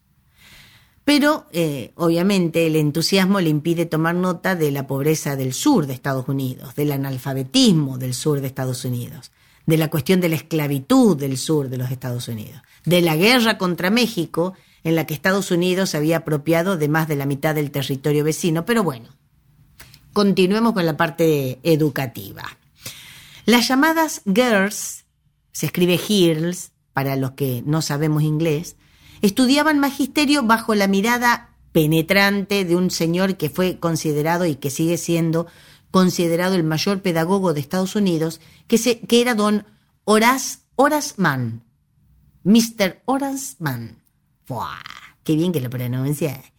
Pero, 1.11 1.49
eh, 1.51 1.91
obviamente, 1.97 2.69
el 2.69 2.77
entusiasmo 2.77 3.41
le 3.41 3.51
impide 3.51 3.85
tomar 3.85 4.15
nota 4.15 4.55
de 4.55 4.71
la 4.71 4.87
pobreza 4.87 5.35
del 5.35 5.53
sur 5.53 5.89
de 5.89 5.93
Estados 5.93 6.29
Unidos, 6.29 6.77
del 6.77 6.93
analfabetismo 6.93 7.99
del 7.99 8.15
sur 8.15 8.41
de 8.41 8.47
Estados 8.47 8.85
Unidos, 8.85 9.33
de 9.67 9.77
la 9.77 9.91
cuestión 9.91 10.21
de 10.21 10.29
la 10.29 10.37
esclavitud 10.37 11.17
del 11.17 11.37
sur 11.37 11.69
de 11.69 11.79
los 11.79 11.91
Estados 11.91 12.29
Unidos, 12.29 12.63
de 12.85 13.01
la 13.01 13.17
guerra 13.17 13.59
contra 13.59 13.91
México, 13.91 14.55
en 14.85 14.95
la 14.95 15.05
que 15.05 15.15
Estados 15.15 15.51
Unidos 15.51 15.91
se 15.91 15.97
había 15.97 16.19
apropiado 16.19 16.77
de 16.77 16.89
más 16.89 17.09
de 17.09 17.17
la 17.17 17.27
mitad 17.27 17.57
del 17.57 17.73
territorio 17.73 18.23
vecino. 18.23 18.65
Pero 18.65 18.85
bueno, 18.85 19.09
continuemos 20.13 20.75
con 20.75 20.87
la 20.87 20.97
parte 20.97 21.59
educativa. 21.65 22.45
Las 23.47 23.67
llamadas 23.67 24.23
girls, 24.27 25.07
se 25.51 25.67
escribe 25.67 25.99
girls 25.99 26.71
para 26.93 27.17
los 27.17 27.33
que 27.33 27.65
no 27.67 27.83
sabemos 27.83 28.23
inglés, 28.23 28.77
estudiaban 29.23 29.79
magisterio 29.79 30.43
bajo 30.43 30.75
la 30.75 30.89
mirada 30.89 31.57
penetrante 31.73 32.65
de 32.65 32.77
un 32.77 32.91
señor 32.91 33.37
que 33.37 33.51
fue 33.51 33.79
considerado 33.79 34.47
y 34.47 34.57
que 34.57 34.71
sigue 34.71 34.99
siendo 34.99 35.47
considerado 35.91 36.55
el 36.55 36.65
mayor 36.65 37.03
pedagogo 37.03 37.53
de 37.53 37.61
Estados 37.61 37.97
Unidos, 37.97 38.41
que, 38.67 38.79
que 39.01 39.21
era 39.21 39.35
don 39.35 39.65
Horace, 40.05 40.59
Horace 40.77 41.15
Mann. 41.17 41.63
Mr. 42.43 43.03
Horace 43.05 43.57
Mann. 43.59 44.03
¡Buah! 44.49 44.83
¡Qué 45.23 45.37
bien 45.37 45.53
que 45.53 45.61
lo 45.61 45.71
pronuncié! 45.71 46.53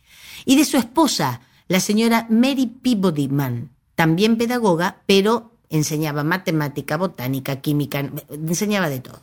y 0.45 0.56
de 0.56 0.65
su 0.65 0.78
esposa, 0.78 1.41
la 1.67 1.80
señora 1.80 2.28
Mary 2.30 2.67
Peabody 2.67 3.28
Mann, 3.28 3.71
también 3.95 4.38
pedagoga, 4.38 5.04
pero 5.06 5.52
enseñaba 5.69 6.24
matemática, 6.24 6.97
botánica, 6.97 7.62
química, 7.62 8.12
enseñaba 8.30 8.89
de 8.89 9.00
todo. 9.00 9.21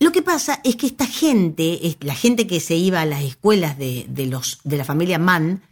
Lo 0.00 0.12
que 0.12 0.22
pasa 0.22 0.60
es 0.62 0.76
que 0.76 0.86
esta 0.86 1.06
gente, 1.06 1.96
la 2.00 2.14
gente 2.14 2.46
que 2.46 2.60
se 2.60 2.76
iba 2.76 3.00
a 3.00 3.06
las 3.06 3.22
escuelas 3.22 3.76
de, 3.78 4.06
los, 4.30 4.60
de 4.62 4.76
la 4.76 4.84
familia 4.84 5.18
Mann, 5.18 5.62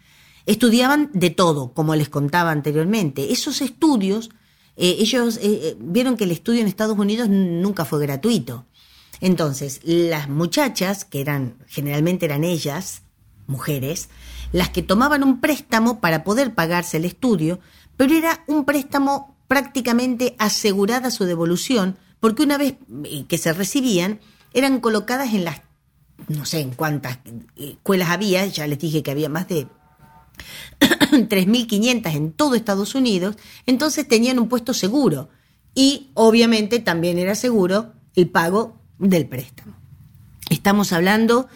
estudiaban 0.46 1.10
de 1.12 1.30
todo, 1.30 1.72
como 1.72 1.94
les 1.94 2.08
contaba 2.08 2.50
anteriormente. 2.50 3.32
Esos 3.32 3.60
estudios, 3.60 4.30
eh, 4.76 4.96
ellos 4.98 5.36
eh, 5.36 5.40
eh, 5.42 5.76
vieron 5.78 6.16
que 6.16 6.24
el 6.24 6.32
estudio 6.32 6.60
en 6.60 6.66
Estados 6.66 6.98
Unidos 6.98 7.28
nunca 7.28 7.84
fue 7.84 8.00
gratuito. 8.00 8.66
Entonces, 9.20 9.80
las 9.84 10.28
muchachas, 10.28 11.04
que 11.04 11.20
eran, 11.20 11.56
generalmente 11.68 12.26
eran 12.26 12.44
ellas, 12.44 13.02
mujeres, 13.46 14.08
las 14.52 14.70
que 14.70 14.82
tomaban 14.82 15.22
un 15.22 15.40
préstamo 15.40 16.00
para 16.00 16.24
poder 16.24 16.54
pagarse 16.54 16.96
el 16.96 17.04
estudio, 17.04 17.60
pero 17.96 18.14
era 18.14 18.44
un 18.46 18.64
préstamo 18.64 19.36
prácticamente 19.48 20.34
asegurada 20.38 21.10
su 21.10 21.24
devolución, 21.24 21.96
porque 22.26 22.42
una 22.42 22.58
vez 22.58 22.74
eh, 23.04 23.24
que 23.28 23.38
se 23.38 23.52
recibían, 23.52 24.18
eran 24.52 24.80
colocadas 24.80 25.32
en 25.32 25.44
las, 25.44 25.62
no 26.26 26.44
sé 26.44 26.58
en 26.58 26.70
cuántas 26.70 27.20
escuelas 27.54 28.10
había, 28.10 28.44
ya 28.46 28.66
les 28.66 28.80
dije 28.80 29.04
que 29.04 29.12
había 29.12 29.28
más 29.28 29.46
de 29.46 29.68
3.500 30.80 32.16
en 32.16 32.32
todo 32.32 32.56
Estados 32.56 32.96
Unidos, 32.96 33.36
entonces 33.64 34.08
tenían 34.08 34.40
un 34.40 34.48
puesto 34.48 34.74
seguro 34.74 35.28
y 35.72 36.10
obviamente 36.14 36.80
también 36.80 37.20
era 37.20 37.36
seguro 37.36 37.92
el 38.16 38.28
pago 38.28 38.82
del 38.98 39.28
préstamo. 39.28 39.76
Estamos 40.50 40.92
hablando 40.92 41.46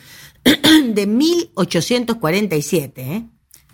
de 0.85 1.04
1847. 1.04 3.02
¿eh? 3.02 3.28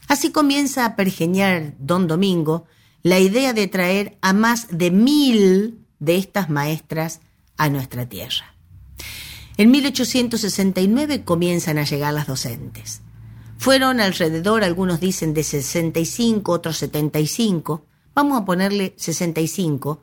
Así 0.09 0.33
comienza 0.33 0.87
a 0.87 0.97
pergeñar 0.97 1.75
don 1.79 2.07
Domingo 2.07 2.65
la 3.03 3.21
idea 3.21 3.53
de 3.53 3.67
traer 3.67 4.17
a 4.23 4.33
más 4.33 4.69
de 4.71 4.91
mil 4.91 5.86
de 5.99 6.17
estas 6.17 6.49
maestras 6.51 7.21
a 7.57 7.69
nuestra 7.69 8.09
tierra. 8.09 8.55
En 9.57 9.71
1869 9.71 11.25
comienzan 11.25 11.79
a 11.79 11.85
llegar 11.85 12.13
las 12.13 12.27
docentes. 12.27 13.01
Fueron 13.59 14.01
alrededor, 14.01 14.65
algunos 14.65 15.01
dicen 15.01 15.33
de 15.33 15.43
65, 15.43 16.53
otros 16.53 16.77
75, 16.77 17.87
vamos 18.15 18.41
a 18.41 18.45
ponerle 18.45 18.95
65, 18.99 20.03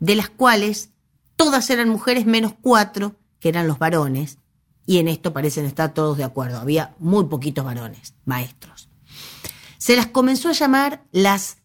de 0.00 0.16
las 0.16 0.30
cuales 0.30 0.90
todas 1.36 1.68
eran 1.68 1.90
mujeres 1.90 2.24
menos 2.24 2.54
cuatro, 2.60 3.16
que 3.40 3.50
eran 3.50 3.68
los 3.68 3.78
varones, 3.78 4.38
y 4.86 4.98
en 4.98 5.08
esto 5.08 5.32
parecen 5.32 5.66
estar 5.66 5.92
todos 5.92 6.16
de 6.16 6.24
acuerdo. 6.24 6.58
Había 6.58 6.94
muy 6.98 7.24
poquitos 7.24 7.64
varones, 7.64 8.14
maestros. 8.24 8.88
Se 9.76 9.96
las 9.96 10.06
comenzó 10.06 10.48
a 10.48 10.52
llamar 10.52 11.04
las 11.12 11.58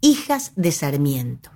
hijas 0.00 0.52
de 0.54 0.70
Sarmiento. 0.70 1.50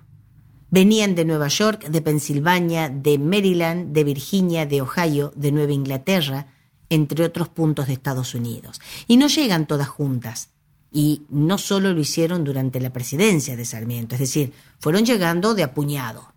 Venían 0.71 1.15
de 1.15 1.25
Nueva 1.25 1.49
York, 1.49 1.89
de 1.89 2.01
Pensilvania, 2.01 2.87
de 2.89 3.19
Maryland, 3.19 3.91
de 3.93 4.05
Virginia, 4.05 4.65
de 4.65 4.81
Ohio, 4.81 5.33
de 5.35 5.51
Nueva 5.51 5.73
Inglaterra, 5.73 6.47
entre 6.89 7.25
otros 7.25 7.49
puntos 7.49 7.87
de 7.87 7.93
Estados 7.93 8.33
Unidos. 8.33 8.79
Y 9.05 9.17
no 9.17 9.27
llegan 9.27 9.67
todas 9.67 9.89
juntas. 9.89 10.49
Y 10.89 11.23
no 11.29 11.57
solo 11.57 11.93
lo 11.93 11.99
hicieron 11.99 12.43
durante 12.43 12.79
la 12.79 12.91
presidencia 12.91 13.55
de 13.55 13.65
Sarmiento, 13.65 14.15
es 14.15 14.21
decir, 14.21 14.53
fueron 14.79 15.05
llegando 15.05 15.53
de 15.53 15.63
apuñado. 15.63 16.33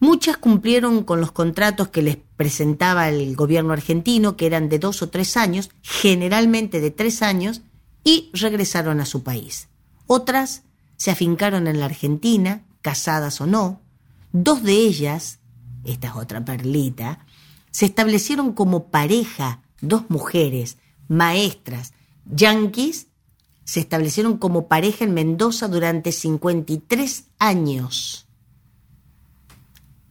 Muchas 0.00 0.36
cumplieron 0.36 1.02
con 1.02 1.20
los 1.20 1.32
contratos 1.32 1.88
que 1.88 2.02
les 2.02 2.16
presentaba 2.36 3.08
el 3.08 3.34
gobierno 3.34 3.72
argentino, 3.72 4.36
que 4.36 4.46
eran 4.46 4.68
de 4.68 4.78
dos 4.78 5.02
o 5.02 5.08
tres 5.08 5.36
años, 5.36 5.70
generalmente 5.82 6.80
de 6.80 6.92
tres 6.92 7.22
años, 7.22 7.62
y 8.04 8.30
regresaron 8.32 9.00
a 9.00 9.06
su 9.06 9.24
país. 9.24 9.68
Otras 10.06 10.62
se 10.96 11.10
afincaron 11.10 11.66
en 11.66 11.80
la 11.80 11.86
Argentina, 11.86 12.64
casadas 12.82 13.40
o 13.40 13.46
no. 13.46 13.80
Dos 14.32 14.62
de 14.62 14.72
ellas, 14.72 15.38
esta 15.84 16.08
es 16.08 16.16
otra 16.16 16.44
perlita, 16.44 17.24
se 17.70 17.86
establecieron 17.86 18.52
como 18.52 18.90
pareja, 18.90 19.62
dos 19.80 20.04
mujeres, 20.08 20.78
maestras, 21.08 21.92
yanquis, 22.26 23.08
se 23.64 23.80
establecieron 23.80 24.38
como 24.38 24.66
pareja 24.68 25.04
en 25.04 25.14
Mendoza 25.14 25.68
durante 25.68 26.12
53 26.12 27.24
años. 27.38 28.26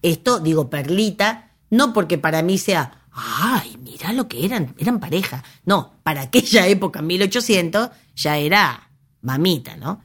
Esto, 0.02 0.40
digo, 0.40 0.70
perlita, 0.70 1.52
no 1.70 1.92
porque 1.94 2.18
para 2.18 2.44
mí 2.44 2.58
sea, 2.58 3.08
ay, 3.12 3.78
mira 3.82 4.14
lo 4.14 4.28
que 4.28 4.46
eran, 4.46 4.76
eran 4.78 5.00
pareja. 5.00 5.44
No, 5.66 5.94
para 6.04 6.22
aquella 6.22 6.68
época, 6.68 7.02
1800, 7.02 7.90
ya 8.16 8.38
era 8.38 8.92
mamita, 9.22 9.76
¿no? 9.76 10.02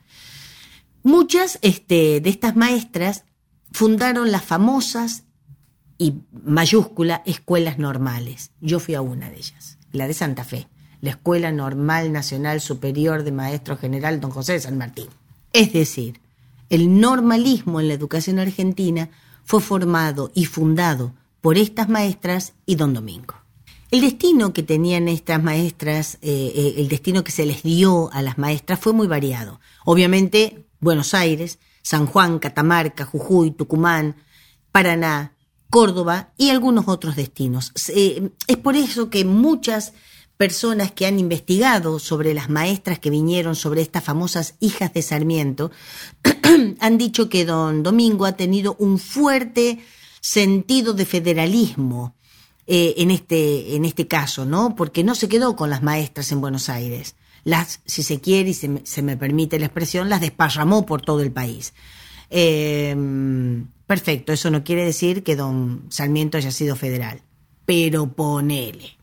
Muchas 1.02 1.58
este, 1.62 2.20
de 2.20 2.30
estas 2.30 2.56
maestras 2.56 3.24
fundaron 3.72 4.30
las 4.30 4.44
famosas 4.44 5.24
y 5.98 6.14
mayúscula 6.44 7.22
escuelas 7.26 7.78
normales. 7.78 8.50
Yo 8.60 8.78
fui 8.80 8.94
a 8.94 9.00
una 9.00 9.30
de 9.30 9.36
ellas, 9.36 9.78
la 9.92 10.06
de 10.06 10.14
Santa 10.14 10.44
Fe, 10.44 10.68
la 11.00 11.10
Escuela 11.10 11.50
Normal 11.52 12.12
Nacional 12.12 12.60
Superior 12.60 13.24
de 13.24 13.32
Maestro 13.32 13.76
General 13.76 14.20
Don 14.20 14.30
José 14.30 14.54
de 14.54 14.60
San 14.60 14.78
Martín. 14.78 15.08
Es 15.52 15.72
decir, 15.72 16.20
el 16.70 17.00
normalismo 17.00 17.80
en 17.80 17.88
la 17.88 17.94
educación 17.94 18.38
argentina 18.38 19.10
fue 19.44 19.60
formado 19.60 20.30
y 20.34 20.44
fundado 20.46 21.12
por 21.40 21.58
estas 21.58 21.88
maestras 21.88 22.54
y 22.64 22.76
don 22.76 22.94
Domingo. 22.94 23.34
El 23.90 24.00
destino 24.00 24.54
que 24.54 24.62
tenían 24.62 25.08
estas 25.08 25.42
maestras, 25.42 26.14
eh, 26.22 26.52
eh, 26.54 26.74
el 26.78 26.88
destino 26.88 27.24
que 27.24 27.32
se 27.32 27.44
les 27.44 27.62
dio 27.62 28.10
a 28.12 28.22
las 28.22 28.38
maestras 28.38 28.78
fue 28.80 28.94
muy 28.94 29.06
variado. 29.06 29.60
Obviamente, 29.84 30.64
Buenos 30.82 31.14
Aires, 31.14 31.60
San 31.80 32.06
Juan, 32.06 32.40
Catamarca, 32.40 33.04
Jujuy, 33.04 33.52
Tucumán, 33.52 34.16
Paraná, 34.72 35.36
Córdoba 35.70 36.32
y 36.36 36.50
algunos 36.50 36.88
otros 36.88 37.16
destinos. 37.16 37.72
Eh, 37.94 38.30
es 38.48 38.56
por 38.56 38.76
eso 38.76 39.08
que 39.08 39.24
muchas 39.24 39.94
personas 40.36 40.90
que 40.90 41.06
han 41.06 41.20
investigado 41.20 42.00
sobre 42.00 42.34
las 42.34 42.50
maestras 42.50 42.98
que 42.98 43.10
vinieron, 43.10 43.54
sobre 43.54 43.80
estas 43.80 44.02
famosas 44.02 44.56
hijas 44.58 44.92
de 44.92 45.02
Sarmiento, 45.02 45.70
han 46.80 46.98
dicho 46.98 47.28
que 47.28 47.44
don 47.44 47.84
Domingo 47.84 48.26
ha 48.26 48.32
tenido 48.32 48.74
un 48.80 48.98
fuerte 48.98 49.78
sentido 50.20 50.94
de 50.94 51.06
federalismo 51.06 52.16
eh, 52.66 52.94
en, 52.96 53.12
este, 53.12 53.76
en 53.76 53.84
este 53.84 54.08
caso, 54.08 54.44
¿no? 54.44 54.74
Porque 54.74 55.04
no 55.04 55.14
se 55.14 55.28
quedó 55.28 55.54
con 55.54 55.70
las 55.70 55.82
maestras 55.82 56.32
en 56.32 56.40
Buenos 56.40 56.68
Aires. 56.68 57.14
Las, 57.44 57.80
si 57.84 58.02
se 58.02 58.20
quiere 58.20 58.50
y 58.50 58.54
se 58.54 59.02
me, 59.02 59.16
permite 59.16 59.58
la 59.58 59.66
expresión, 59.66 60.08
las 60.08 60.20
desparramó 60.20 60.86
por 60.86 61.02
todo 61.02 61.20
el 61.20 61.32
país. 61.32 61.74
Eh, 62.30 62.96
perfecto, 63.86 64.32
eso 64.32 64.50
no 64.50 64.64
quiere 64.64 64.84
decir 64.84 65.22
que 65.22 65.36
don 65.36 65.84
Sarmiento 65.90 66.38
haya 66.38 66.52
sido 66.52 66.76
federal, 66.76 67.22
pero 67.66 68.06
ponele. 68.06 68.96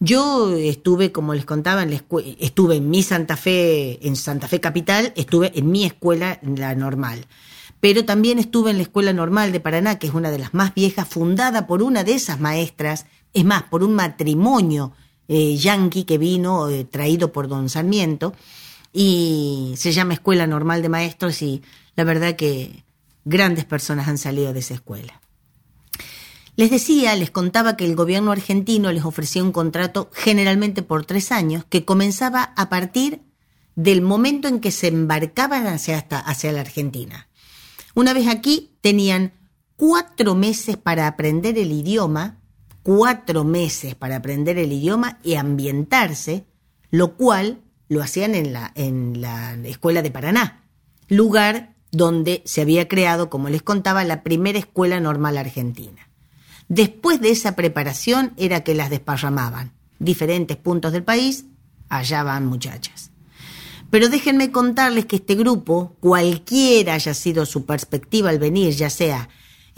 Yo 0.00 0.54
estuve, 0.56 1.10
como 1.10 1.34
les 1.34 1.44
contaba, 1.44 1.82
en 1.82 1.90
la 1.90 2.02
estuve 2.38 2.76
en 2.76 2.88
mi 2.88 3.02
Santa 3.02 3.36
Fe, 3.36 4.06
en 4.06 4.14
Santa 4.14 4.46
Fe 4.46 4.60
Capital, 4.60 5.12
estuve 5.16 5.58
en 5.58 5.70
mi 5.70 5.84
escuela, 5.84 6.38
la 6.42 6.76
normal. 6.76 7.26
Pero 7.80 8.04
también 8.04 8.38
estuve 8.38 8.70
en 8.70 8.76
la 8.76 8.82
Escuela 8.82 9.12
Normal 9.12 9.52
de 9.52 9.60
Paraná, 9.60 9.98
que 9.98 10.08
es 10.08 10.14
una 10.14 10.30
de 10.30 10.38
las 10.38 10.54
más 10.54 10.74
viejas, 10.74 11.08
fundada 11.08 11.66
por 11.66 11.82
una 11.82 12.04
de 12.04 12.14
esas 12.14 12.40
maestras, 12.40 13.06
es 13.34 13.44
más, 13.44 13.64
por 13.64 13.82
un 13.82 13.94
matrimonio 13.94 14.92
eh, 15.28 15.56
yanqui 15.56 16.04
que 16.04 16.18
vino, 16.18 16.68
eh, 16.68 16.84
traído 16.84 17.32
por 17.32 17.48
don 17.48 17.68
Sarmiento, 17.68 18.34
y 18.92 19.74
se 19.76 19.92
llama 19.92 20.14
Escuela 20.14 20.46
Normal 20.46 20.82
de 20.82 20.88
Maestros, 20.88 21.42
y 21.42 21.62
la 21.94 22.04
verdad 22.04 22.34
que 22.34 22.84
grandes 23.24 23.64
personas 23.64 24.08
han 24.08 24.18
salido 24.18 24.52
de 24.52 24.60
esa 24.60 24.74
escuela. 24.74 25.20
Les 26.56 26.70
decía, 26.70 27.14
les 27.14 27.30
contaba 27.30 27.76
que 27.76 27.84
el 27.84 27.94
gobierno 27.94 28.32
argentino 28.32 28.90
les 28.90 29.04
ofrecía 29.04 29.44
un 29.44 29.52
contrato 29.52 30.10
generalmente 30.12 30.82
por 30.82 31.06
tres 31.06 31.30
años 31.30 31.64
que 31.68 31.84
comenzaba 31.84 32.42
a 32.56 32.68
partir 32.68 33.20
del 33.76 34.02
momento 34.02 34.48
en 34.48 34.58
que 34.58 34.72
se 34.72 34.88
embarcaban 34.88 35.68
hacia, 35.68 35.98
hacia 35.98 36.50
la 36.50 36.62
Argentina. 36.62 37.28
Una 37.94 38.12
vez 38.12 38.26
aquí 38.26 38.72
tenían 38.80 39.34
cuatro 39.76 40.34
meses 40.34 40.76
para 40.76 41.06
aprender 41.06 41.56
el 41.58 41.70
idioma, 41.70 42.37
cuatro 42.88 43.44
meses 43.44 43.94
para 43.94 44.16
aprender 44.16 44.56
el 44.56 44.72
idioma 44.72 45.18
y 45.22 45.34
ambientarse, 45.34 46.46
lo 46.90 47.18
cual 47.18 47.60
lo 47.90 48.02
hacían 48.02 48.34
en 48.34 48.54
la, 48.54 48.72
en 48.76 49.20
la 49.20 49.52
escuela 49.64 50.00
de 50.00 50.10
Paraná, 50.10 50.64
lugar 51.06 51.74
donde 51.92 52.40
se 52.46 52.62
había 52.62 52.88
creado, 52.88 53.28
como 53.28 53.50
les 53.50 53.60
contaba, 53.60 54.04
la 54.04 54.22
primera 54.22 54.58
escuela 54.58 55.00
normal 55.00 55.36
argentina. 55.36 56.08
Después 56.68 57.20
de 57.20 57.28
esa 57.28 57.56
preparación 57.56 58.32
era 58.38 58.64
que 58.64 58.74
las 58.74 58.88
desparramaban. 58.88 59.74
Diferentes 59.98 60.56
puntos 60.56 60.90
del 60.92 61.04
país, 61.04 61.44
allá 61.90 62.22
van 62.22 62.46
muchachas. 62.46 63.10
Pero 63.90 64.08
déjenme 64.08 64.50
contarles 64.50 65.04
que 65.04 65.16
este 65.16 65.34
grupo, 65.34 65.94
cualquiera 66.00 66.94
haya 66.94 67.12
sido 67.12 67.44
su 67.44 67.66
perspectiva 67.66 68.30
al 68.30 68.38
venir, 68.38 68.72
ya 68.72 68.88
sea 68.88 69.28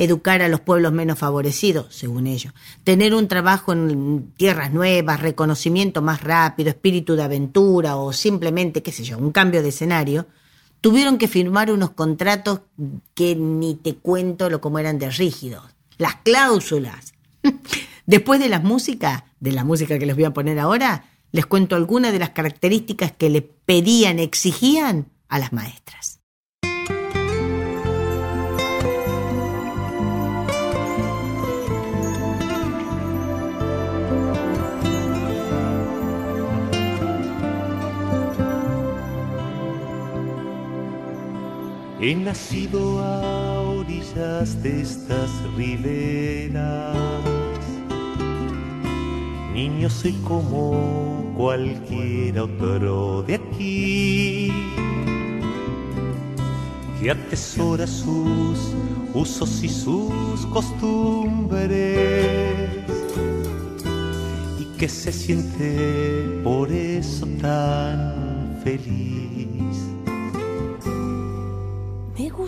educar 0.01 0.41
a 0.41 0.49
los 0.49 0.61
pueblos 0.61 0.93
menos 0.93 1.19
favorecidos, 1.19 1.95
según 1.95 2.27
ellos, 2.27 2.55
tener 2.85 3.15
un 3.15 3.29
trabajo 3.29 3.75
en 3.75 4.33
tierras 4.39 4.73
nuevas, 4.73 5.21
reconocimiento 5.21 6.01
más 6.01 6.23
rápido, 6.23 6.71
espíritu 6.71 7.17
de 7.17 7.23
aventura 7.23 7.97
o 7.97 8.15
simplemente, 8.15 8.83
qué 8.83 8.93
sé 8.93 9.05
yo, 9.05 9.19
un 9.19 9.31
cambio 9.31 9.63
de 9.63 9.69
escenario, 9.69 10.27
tuvieron 10.81 11.19
que 11.19 11.29
firmar 11.29 11.71
unos 11.71 11.91
contratos 11.91 12.61
que 13.13 13.37
ni 13.37 13.75
te 13.75 13.95
cuento 13.95 14.49
lo 14.49 14.63
como 14.63 14.79
eran 14.79 14.99
de 14.99 15.11
rígidos. 15.11 15.65
Las 15.99 16.17
cláusulas. 16.17 17.13
Después 18.07 18.41
de 18.41 18.49
la 18.49 18.61
música, 18.61 19.27
de 19.39 19.53
la 19.53 19.65
música 19.65 19.99
que 19.99 20.07
les 20.07 20.17
voy 20.17 20.25
a 20.25 20.33
poner 20.33 20.59
ahora, 20.59 21.05
les 21.31 21.45
cuento 21.45 21.77
algunas 21.77 22.13
de 22.13 22.21
las 22.21 22.31
características 22.31 23.13
que 23.13 23.29
le 23.29 23.43
pedían, 23.43 24.19
exigían 24.19 25.11
a 25.29 25.39
las 25.39 25.53
maestras. 25.53 26.20
He 42.11 42.15
nacido 42.17 42.99
a 42.99 43.61
orillas 43.61 44.61
de 44.65 44.81
estas 44.81 45.31
riberas. 45.57 46.97
Niño 49.55 49.89
soy 49.89 50.15
como 50.27 51.33
cualquier 51.37 52.41
otro 52.41 53.23
de 53.23 53.37
aquí, 53.37 54.53
que 57.01 57.13
atesora 57.13 57.87
sus 57.87 58.59
usos 59.15 59.63
y 59.63 59.69
sus 59.69 60.45
costumbres, 60.47 61.79
y 64.59 64.65
que 64.79 64.89
se 64.89 65.13
siente 65.13 66.41
por 66.43 66.73
eso 66.73 67.25
tan 67.41 68.59
feliz. 68.65 69.50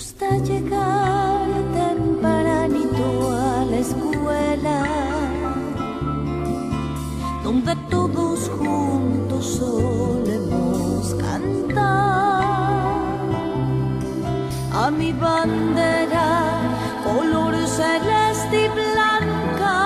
Gusta 0.03 0.37
llegar 0.39 1.47
tempranito 1.81 3.07
a 3.31 3.65
la 3.71 3.79
escuela, 3.87 4.79
donde 7.45 7.77
todos 7.89 8.51
juntos 8.59 9.45
solemos 9.61 11.15
cantar. 11.15 12.43
A 14.83 14.91
mi 14.91 15.13
bandera, 15.13 16.31
color 17.05 17.55
celeste 17.69 18.57
y 18.67 18.69
blanca, 18.81 19.79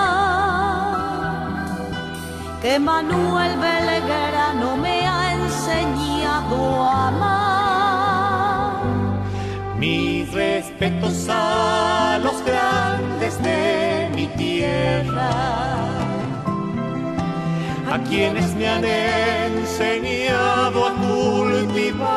que 2.59 2.79
Manuel 2.79 3.53
Belgrano 3.59 4.77
me 4.77 5.05
ha 5.05 5.33
enseñado 5.35 6.57
a 6.83 7.07
amar. 7.09 7.36
A 10.79 12.19
los 12.21 12.45
grandes 12.45 13.41
de 13.41 14.11
mi 14.13 14.27
tierra, 14.27 15.31
a 17.91 17.97
quienes 18.07 18.53
me 18.53 18.67
han 18.67 18.85
enseñado 18.85 20.85
a 20.85 20.93
cultivar. 20.93 22.07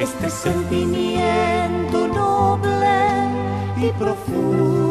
Este 0.00 0.28
sentimiento 0.28 2.08
noble 2.08 3.30
y 3.76 3.92
profundo 3.92 4.81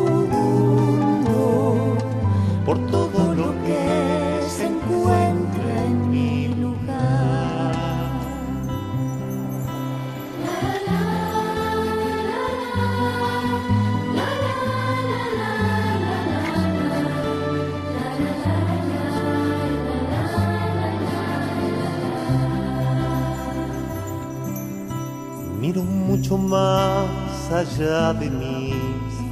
mucho 26.31 26.37
más 26.37 27.51
allá 27.51 28.13
de 28.13 28.29
mis 28.29 28.73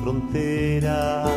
fronteras. 0.01 1.29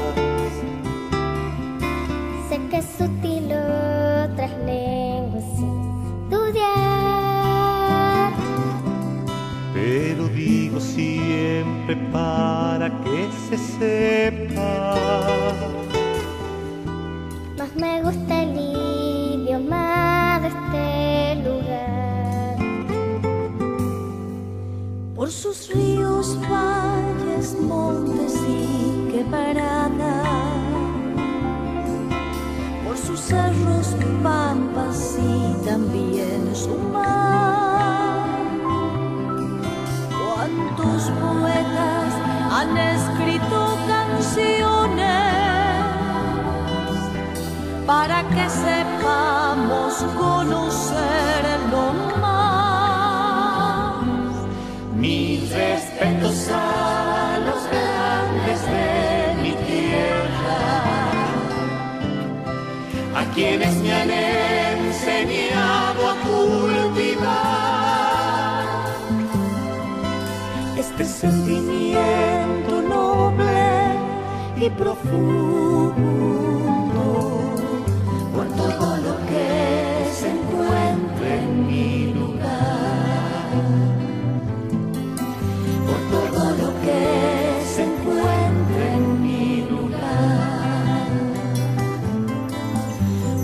Sé 2.48 2.58
que 2.68 2.78
es 2.78 2.86
sutil 2.98 3.44
otras 3.44 4.50
lenguas 4.66 5.44
estudiar. 6.28 7.12
Pero 9.74 10.28
digo 10.28 10.80
siempre 10.80 11.96
para 12.12 12.88
que 13.02 13.28
se 13.48 13.56
sepa 13.78 14.94
Más 17.58 17.74
me 17.76 18.02
gusta 18.02 18.21
sus 25.42 25.68
ríos, 25.70 26.38
valles, 26.48 27.56
montes 27.60 28.34
y 28.48 29.10
quebradas, 29.10 29.90
por 32.84 32.96
sus 32.96 33.18
cerros, 33.18 33.96
pampas 34.22 35.18
y 35.18 35.66
también 35.66 36.48
su 36.54 36.76
mar. 36.92 38.22
¿Cuántos 40.16 41.10
poetas 41.10 42.14
han 42.52 42.78
escrito 42.78 43.76
canciones 43.88 45.02
para 47.84 48.22
que 48.28 48.48
sepamos 48.48 50.04
conocerlo 50.16 51.31
quienes 63.34 63.74
me 63.76 63.92
han 63.92 64.10
enseñado 64.10 66.10
a 66.10 66.16
cultivar. 66.16 67.22
Este 70.76 71.04
sentimiento 71.04 72.82
noble 72.82 73.94
y 74.56 74.68
profundo 74.70 76.61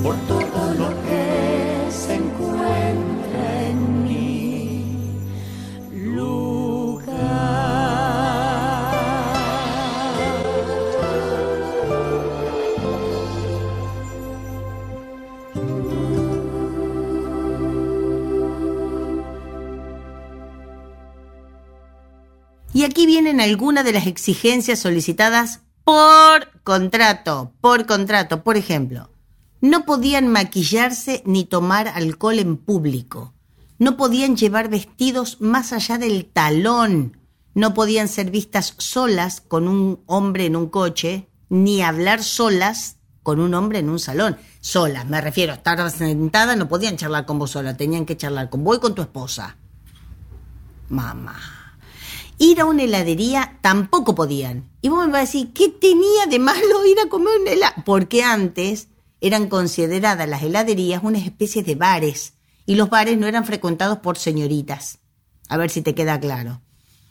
por 0.09 0.16
todo 0.26 0.72
lo 0.72 0.88
que 1.02 1.86
se 1.90 2.14
encuentra 2.14 3.68
en 3.68 4.04
mi 4.04 5.20
lugar. 5.92 7.28
Y 22.72 22.84
aquí 22.84 23.04
vienen 23.04 23.42
algunas 23.42 23.84
de 23.84 23.92
las 23.92 24.06
exigencias 24.06 24.78
solicitadas 24.78 25.61
por 25.84 26.48
contrato, 26.62 27.52
por 27.61 27.84
contrato. 27.84 28.42
Por 28.42 28.56
ejemplo, 28.56 29.11
no 29.61 29.84
podían 29.84 30.28
maquillarse 30.28 31.22
ni 31.26 31.44
tomar 31.44 31.88
alcohol 31.88 32.38
en 32.38 32.56
público. 32.56 33.34
No 33.78 33.96
podían 33.96 34.36
llevar 34.36 34.68
vestidos 34.68 35.40
más 35.40 35.72
allá 35.72 35.98
del 35.98 36.26
talón. 36.26 37.16
No 37.54 37.74
podían 37.74 38.09
ser 38.09 38.30
vistas 38.30 38.74
solas 38.78 39.40
con 39.40 39.68
un 39.68 40.00
hombre 40.06 40.46
en 40.46 40.56
un 40.56 40.68
coche, 40.68 41.28
ni 41.48 41.82
hablar 41.82 42.22
solas 42.22 42.96
con 43.22 43.40
un 43.40 43.54
hombre 43.54 43.80
en 43.80 43.90
un 43.90 43.98
salón. 43.98 44.36
Solas, 44.61 45.06
me 45.06 45.20
refiero, 45.20 45.52
estar 45.52 45.90
sentada, 45.90 46.56
no 46.56 46.68
podían 46.68 46.96
charlar 46.96 47.26
con 47.26 47.38
vos 47.38 47.50
sola, 47.50 47.76
tenían 47.76 48.06
que 48.06 48.16
charlar 48.16 48.50
con 48.50 48.64
vos 48.64 48.76
y 48.76 48.80
con 48.80 48.94
tu 48.94 49.02
esposa. 49.02 49.56
Mamá. 50.88 51.36
Ir 52.38 52.61
a 52.61 52.64
una 52.64 52.84
heladería 52.84 53.59
tampoco 53.61 54.14
podían. 54.14 54.70
Y 54.80 54.88
vos 54.88 55.04
me 55.06 55.12
vas 55.12 55.18
a 55.18 55.24
decir, 55.24 55.52
¿qué 55.52 55.68
tenía 55.68 56.26
de 56.30 56.38
malo 56.38 56.86
ir 56.86 56.98
a 57.00 57.09
comer 57.09 57.40
un 57.40 57.48
helado? 57.48 57.74
Porque 57.84 58.22
antes 58.22 58.88
eran 59.21 59.49
consideradas 59.49 60.29
las 60.29 60.43
heladerías 60.43 61.03
una 61.03 61.19
especie 61.19 61.62
de 61.62 61.75
bares 61.75 62.35
y 62.66 62.75
los 62.75 62.91
bares 62.91 63.19
no 63.19 63.27
eran 63.27 63.45
frecuentados 63.45 63.99
por 63.99 64.19
señoritas. 64.19 64.99
A 65.49 65.57
ver 65.57 65.71
si 65.71 65.83
te 65.83 65.95
queda 65.95 66.21
claro. 66.21 66.61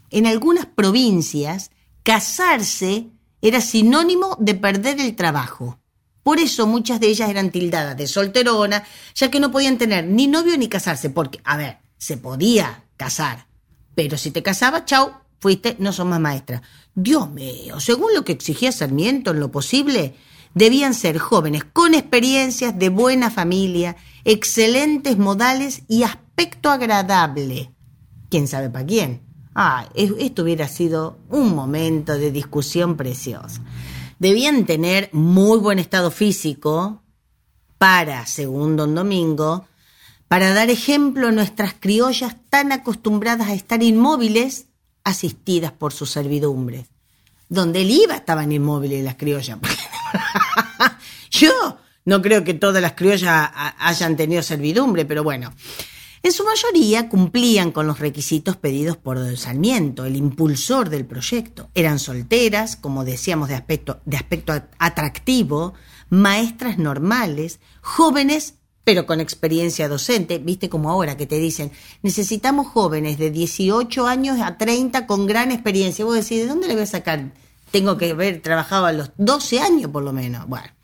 En 0.10 0.28
algunas 0.28 0.66
provincias, 0.66 1.72
casarse 2.03 3.08
era 3.41 3.62
sinónimo 3.62 4.38
de 4.39 4.55
perder 4.55 4.99
el 4.99 5.16
trabajo. 5.16 5.80
Por 6.24 6.39
eso 6.39 6.68
muchas 6.68 6.99
de 6.99 7.08
ellas 7.08 7.30
eran 7.30 7.51
tildadas 7.51 7.97
de 7.97 8.08
solterona, 8.08 8.84
ya 9.16 9.32
que 9.32 9.39
no 9.39 9.51
podían 9.51 9.78
tener 9.78 10.05
ni 10.05 10.28
novio 10.28 10.58
ni 10.58 10.68
casarse, 10.68 11.10
porque, 11.10 11.39
a 11.43 11.58
ver, 11.58 11.78
se 11.97 12.18
podía 12.18 12.84
casar, 12.97 13.47
pero 13.95 14.18
si 14.18 14.32
te 14.32 14.43
casabas, 14.43 14.86
chau, 14.86 15.12
fuiste, 15.39 15.76
no 15.80 15.91
son 15.91 16.10
más 16.10 16.20
maestra. 16.20 16.62
Dios 16.93 17.30
mío, 17.32 17.80
según 17.80 18.14
lo 18.14 18.24
que 18.24 18.34
exigía 18.34 18.72
Sarmiento 18.72 19.32
en 19.32 19.39
lo 19.39 19.51
posible, 19.51 20.16
debían 20.58 20.93
ser 20.93 21.18
jóvenes 21.20 21.64
con 21.64 21.93
experiencias 21.93 22.78
de 22.78 22.89
buena 22.89 23.30
familia, 23.30 23.95
excelentes 24.26 25.18
modales 25.18 25.84
y 25.88 26.03
aspecto 26.03 26.70
agradable. 26.70 27.72
¿Quién 28.30 28.47
sabe 28.47 28.70
para 28.70 28.86
quién? 28.86 29.22
Ah, 29.55 29.88
es- 29.95 30.14
esto 30.20 30.43
hubiera 30.43 30.68
sido 30.68 31.20
un 31.30 31.55
momento 31.55 32.14
de 32.18 32.32
discusión 32.32 32.97
preciosa. 32.97 33.62
Debían 34.20 34.66
tener 34.66 35.10
muy 35.14 35.60
buen 35.60 35.80
estado 35.80 36.10
físico 36.12 37.03
para, 37.78 38.26
según 38.26 38.76
don 38.76 38.95
Domingo, 38.95 39.66
para 40.28 40.53
dar 40.53 40.70
ejemplo 40.70 41.28
a 41.28 41.32
nuestras 41.32 41.74
criollas 41.80 42.36
tan 42.49 42.72
acostumbradas 42.72 43.47
a 43.47 43.53
estar 43.53 43.82
inmóviles, 43.84 44.66
asistidas 45.03 45.72
por 45.72 45.93
sus 45.93 46.10
servidumbres. 46.10 46.88
Donde 47.47 47.82
él 47.82 47.91
iba 47.91 48.16
estaban 48.16 48.51
inmóviles 48.51 49.03
las 49.03 49.16
criollas. 49.16 49.58
Yo 51.32 51.78
no 52.05 52.22
creo 52.22 52.43
que 52.43 52.53
todas 52.53 52.82
las 52.82 52.93
criollas 52.93 53.49
hayan 53.80 54.16
tenido 54.16 54.41
servidumbre, 54.41 55.05
pero 55.05 55.24
bueno. 55.24 55.53
En 56.24 56.32
su 56.32 56.43
mayoría 56.43 57.10
cumplían 57.10 57.72
con 57.72 57.86
los 57.88 57.99
requisitos 57.99 58.58
pedidos 58.58 58.97
por 58.97 59.18
Don 59.20 59.38
Sarmiento, 59.38 60.03
el 60.05 60.16
impulsor 60.16 60.89
del 60.89 61.05
proyecto. 61.05 61.70
Eran 61.76 61.99
solteras, 61.99 62.76
como 62.76 63.05
decíamos, 63.05 63.49
de 63.49 63.55
aspecto, 63.55 64.01
de 64.05 64.18
aspecto 64.18 64.51
at- 64.51 64.72
atractivo, 64.80 65.74
maestras 66.10 66.80
normales, 66.80 67.60
jóvenes, 67.82 68.55
pero 68.84 69.05
con 69.05 69.22
experiencia 69.22 69.88
docente. 69.88 70.39
Viste 70.39 70.70
como 70.70 70.89
ahora 70.89 71.16
que 71.18 71.28
te 71.28 71.38
dicen, 71.38 71.72
necesitamos 72.01 72.68
jóvenes 72.68 73.18
de 73.20 73.32
18 73.32 74.08
años 74.08 74.39
a 74.41 74.58
30 74.58 75.05
con 75.08 75.28
gran 75.28 75.51
experiencia. 75.51 76.03
Vos 76.03 76.16
decís, 76.16 76.39
¿de 76.39 76.47
dónde 76.47 76.68
le 76.68 76.74
voy 76.74 76.84
a 76.84 76.88
sacar? 76.88 77.32
Tengo 77.72 77.97
que 77.97 78.11
haber 78.11 78.41
trabajado 78.41 78.86
a 78.86 78.91
los 78.91 79.11
12 79.18 79.59
años 79.59 79.91
por 79.91 80.03
lo 80.03 80.13
menos. 80.13 80.47
Bueno 80.47 80.78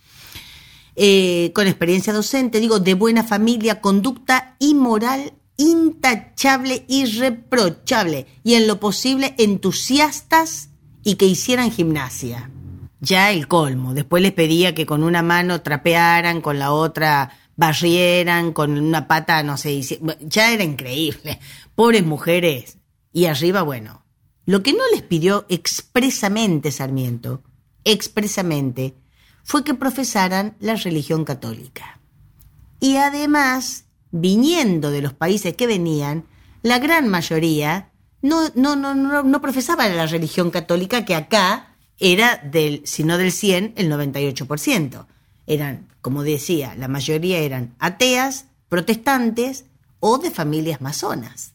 eh, 0.95 1.51
con 1.55 1.67
experiencia 1.67 2.13
docente, 2.13 2.59
digo, 2.59 2.79
de 2.79 2.93
buena 2.93 3.23
familia, 3.23 3.81
conducta 3.81 4.55
y 4.59 4.75
moral 4.75 5.33
intachable, 5.57 6.85
irreprochable 6.87 8.27
y 8.43 8.55
en 8.55 8.67
lo 8.67 8.79
posible 8.79 9.33
entusiastas 9.37 10.69
y 11.03 11.15
que 11.15 11.25
hicieran 11.25 11.71
gimnasia. 11.71 12.49
Ya 12.99 13.31
el 13.31 13.47
colmo. 13.47 13.93
Después 13.93 14.21
les 14.21 14.31
pedía 14.31 14.73
que 14.73 14.85
con 14.85 15.03
una 15.03 15.21
mano 15.21 15.61
trapearan, 15.61 16.41
con 16.41 16.59
la 16.59 16.71
otra 16.71 17.37
barrieran, 17.55 18.53
con 18.53 18.77
una 18.77 19.07
pata, 19.07 19.43
no 19.43 19.57
sé, 19.57 19.81
ya 20.21 20.51
era 20.51 20.63
increíble. 20.63 21.39
Pobres 21.75 22.05
mujeres. 22.05 22.77
Y 23.11 23.25
arriba, 23.25 23.61
bueno, 23.61 24.02
lo 24.45 24.63
que 24.63 24.73
no 24.73 24.83
les 24.91 25.01
pidió 25.01 25.45
expresamente 25.49 26.71
Sarmiento, 26.71 27.41
expresamente, 27.83 28.95
fue 29.43 29.63
que 29.63 29.73
profesaran 29.73 30.55
la 30.59 30.75
religión 30.75 31.25
católica. 31.25 31.99
Y 32.79 32.97
además, 32.97 33.85
viniendo 34.11 34.91
de 34.91 35.01
los 35.01 35.13
países 35.13 35.55
que 35.55 35.67
venían, 35.67 36.25
la 36.61 36.79
gran 36.79 37.07
mayoría 37.07 37.91
no, 38.21 38.49
no, 38.55 38.75
no, 38.75 38.95
no, 38.95 39.23
no 39.23 39.41
profesaba 39.41 39.87
la 39.89 40.07
religión 40.07 40.49
católica 40.49 41.05
que 41.05 41.15
acá 41.15 41.75
era 41.99 42.37
del, 42.37 42.81
si 42.85 43.03
no 43.03 43.17
del 43.17 43.31
100, 43.31 43.73
el 43.75 43.91
98%. 43.91 45.05
Eran, 45.45 45.87
como 46.01 46.23
decía, 46.23 46.75
la 46.75 46.87
mayoría 46.87 47.39
eran 47.39 47.75
ateas, 47.79 48.45
protestantes 48.69 49.65
o 49.99 50.17
de 50.17 50.31
familias 50.31 50.81
masonas. 50.81 51.52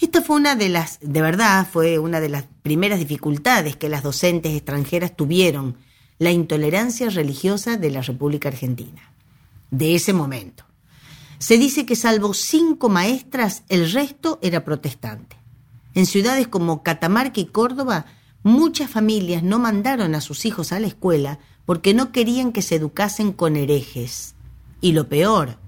Esta 0.00 0.22
fue 0.22 0.36
una 0.36 0.56
de 0.56 0.68
las, 0.68 0.98
de 1.00 1.22
verdad, 1.22 1.66
fue 1.70 1.98
una 1.98 2.20
de 2.20 2.28
las 2.28 2.44
primeras 2.62 2.98
dificultades 2.98 3.76
que 3.76 3.88
las 3.88 4.02
docentes 4.02 4.52
extranjeras 4.52 5.16
tuvieron, 5.16 5.76
la 6.18 6.30
intolerancia 6.30 7.10
religiosa 7.10 7.76
de 7.76 7.90
la 7.90 8.02
República 8.02 8.48
Argentina, 8.48 9.12
de 9.70 9.94
ese 9.94 10.12
momento. 10.12 10.64
Se 11.38 11.58
dice 11.58 11.84
que 11.86 11.96
salvo 11.96 12.34
cinco 12.34 12.88
maestras, 12.88 13.64
el 13.68 13.90
resto 13.92 14.38
era 14.42 14.64
protestante. 14.64 15.36
En 15.94 16.06
ciudades 16.06 16.48
como 16.48 16.82
Catamarca 16.82 17.40
y 17.40 17.46
Córdoba, 17.46 18.06
muchas 18.42 18.90
familias 18.90 19.42
no 19.42 19.58
mandaron 19.58 20.14
a 20.14 20.20
sus 20.20 20.44
hijos 20.44 20.72
a 20.72 20.80
la 20.80 20.86
escuela 20.86 21.38
porque 21.66 21.94
no 21.94 22.12
querían 22.12 22.52
que 22.52 22.62
se 22.62 22.76
educasen 22.76 23.32
con 23.32 23.56
herejes. 23.56 24.34
Y 24.80 24.92
lo 24.92 25.08
peor, 25.08 25.58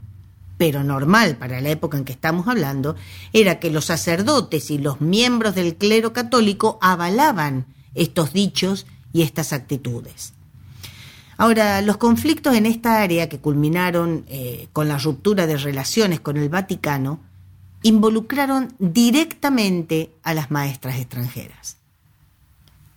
pero 0.59 0.83
normal 0.83 1.37
para 1.37 1.61
la 1.61 1.71
época 1.71 1.99
en 1.99 2.05
que 2.05 2.13
estamos 2.13 2.49
hablando, 2.49 2.97
era 3.33 3.59
que 3.61 3.71
los 3.71 3.87
sacerdotes 3.87 4.71
y 4.71 4.79
los 4.79 5.01
miembros 5.01 5.55
del 5.55 5.77
clero 5.77 6.13
católico 6.13 6.79
avalaban 6.81 7.67
estos 7.95 8.33
dichos 8.33 8.87
y 9.13 9.23
estas 9.23 9.53
actitudes. 9.53 10.33
Ahora, 11.39 11.83
los 11.83 11.99
conflictos 11.99 12.55
en 12.55 12.65
esta 12.65 13.03
área 13.03 13.29
que 13.29 13.41
culminaron 13.41 14.25
eh, 14.29 14.69
con 14.73 14.89
la 14.89 14.97
ruptura 14.97 15.47
de 15.47 15.59
relaciones 15.59 16.21
con 16.21 16.39
el 16.39 16.49
Vaticano 16.49 17.21
involucraron 17.83 18.75
directamente 18.79 20.13
a 20.23 20.33
las 20.33 20.51
maestras 20.51 20.97
extranjeras. 20.97 21.77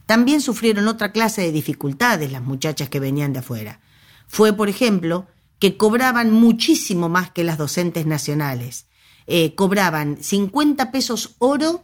También 0.05 0.41
sufrieron 0.41 0.88
otra 0.88 1.12
clase 1.12 1.41
de 1.41 1.51
dificultades 1.51 2.32
las 2.32 2.41
muchachas 2.41 2.89
que 2.89 2.99
venían 2.99 3.34
de 3.34 3.39
afuera. 3.39 3.80
Fue, 4.28 4.53
por 4.53 4.70
ejemplo, 4.70 5.28
que 5.60 5.78
cobraban 5.78 6.32
muchísimo 6.32 7.10
más 7.10 7.32
que 7.32 7.43
las 7.43 7.57
docentes 7.57 8.05
nacionales. 8.05 8.86
Eh, 9.28 9.53
cobraban 9.55 10.18
50 10.22 10.91
pesos 10.91 11.36
oro 11.38 11.84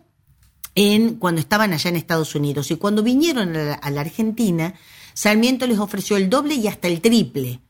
en, 0.73 1.15
cuando 1.15 1.41
estaban 1.41 1.73
allá 1.73 1.89
en 1.89 1.95
Estados 1.95 2.33
Unidos 2.35 2.71
y 2.71 2.77
cuando 2.77 3.03
vinieron 3.03 3.55
a 3.55 3.63
la, 3.63 3.73
a 3.75 3.91
la 3.91 4.01
Argentina, 4.01 4.73
Sarmiento 5.13 5.67
les 5.67 5.79
ofreció 5.79 6.17
el 6.17 6.29
doble 6.29 6.55
y 6.55 6.67
hasta 6.67 6.87
el 6.87 7.01
triple, 7.01 7.61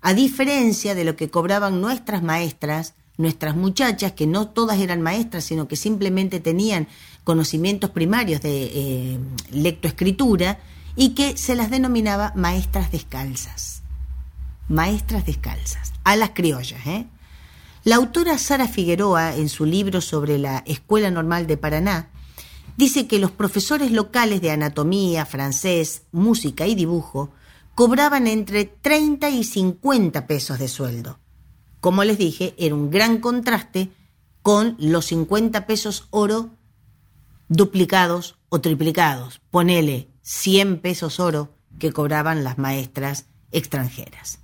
a 0.00 0.14
diferencia 0.14 0.94
de 0.94 1.04
lo 1.04 1.16
que 1.16 1.30
cobraban 1.30 1.80
nuestras 1.80 2.22
maestras, 2.22 2.94
nuestras 3.16 3.56
muchachas, 3.56 4.12
que 4.12 4.26
no 4.26 4.48
todas 4.48 4.78
eran 4.80 5.00
maestras, 5.00 5.44
sino 5.44 5.68
que 5.68 5.76
simplemente 5.76 6.40
tenían 6.40 6.88
conocimientos 7.24 7.90
primarios 7.90 8.40
de 8.42 8.64
eh, 8.64 9.18
lectoescritura 9.50 10.58
y 10.96 11.10
que 11.10 11.36
se 11.36 11.54
las 11.54 11.70
denominaba 11.70 12.32
maestras 12.36 12.90
descalzas. 12.92 13.81
Maestras 14.68 15.26
descalzas, 15.26 15.92
a 16.04 16.16
las 16.16 16.30
criollas. 16.30 16.86
¿eh? 16.86 17.06
La 17.84 17.96
autora 17.96 18.38
Sara 18.38 18.68
Figueroa, 18.68 19.34
en 19.34 19.48
su 19.48 19.64
libro 19.64 20.00
sobre 20.00 20.38
la 20.38 20.62
Escuela 20.66 21.10
Normal 21.10 21.46
de 21.46 21.56
Paraná, 21.56 22.10
dice 22.76 23.06
que 23.06 23.18
los 23.18 23.30
profesores 23.30 23.90
locales 23.90 24.40
de 24.40 24.50
anatomía, 24.50 25.26
francés, 25.26 26.02
música 26.12 26.66
y 26.66 26.74
dibujo 26.74 27.32
cobraban 27.74 28.26
entre 28.26 28.64
30 28.64 29.30
y 29.30 29.44
50 29.44 30.26
pesos 30.26 30.58
de 30.58 30.68
sueldo. 30.68 31.18
Como 31.80 32.04
les 32.04 32.18
dije, 32.18 32.54
era 32.58 32.74
un 32.74 32.90
gran 32.90 33.18
contraste 33.18 33.90
con 34.42 34.76
los 34.78 35.06
50 35.06 35.66
pesos 35.66 36.06
oro 36.10 36.50
duplicados 37.48 38.36
o 38.48 38.60
triplicados. 38.60 39.40
Ponele 39.50 40.08
100 40.22 40.80
pesos 40.80 41.18
oro 41.20 41.54
que 41.78 41.92
cobraban 41.92 42.44
las 42.44 42.58
maestras 42.58 43.26
extranjeras. 43.50 44.41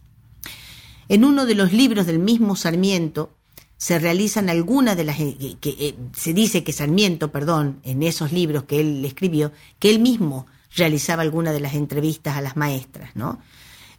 En 1.09 1.25
uno 1.25 1.47
de 1.47 1.55
los 1.55 1.73
libros 1.73 2.07
del 2.07 2.19
mismo 2.19 2.57
Sarmiento 2.57 3.31
se 3.77 3.99
realizan 3.99 4.51
algunas 4.51 4.97
de 4.97 5.05
las 5.05 5.17
que, 5.17 5.57
que, 5.61 5.71
eh, 5.79 5.95
se 6.15 6.35
dice 6.35 6.65
que 6.65 6.73
Sarmiento, 6.73 7.31
perdón, 7.31 7.81
en 7.85 8.03
esos 8.03 8.33
libros 8.33 8.65
que 8.65 8.81
él 8.81 9.05
escribió, 9.05 9.53
que 9.79 9.91
él 9.91 10.01
mismo 10.01 10.47
realizaba 10.77 11.23
algunas 11.23 11.55
de 11.55 11.61
las 11.61 11.75
entrevistas 11.75 12.37
a 12.37 12.41
las 12.41 12.57
maestras, 12.57 13.15
¿no? 13.15 13.39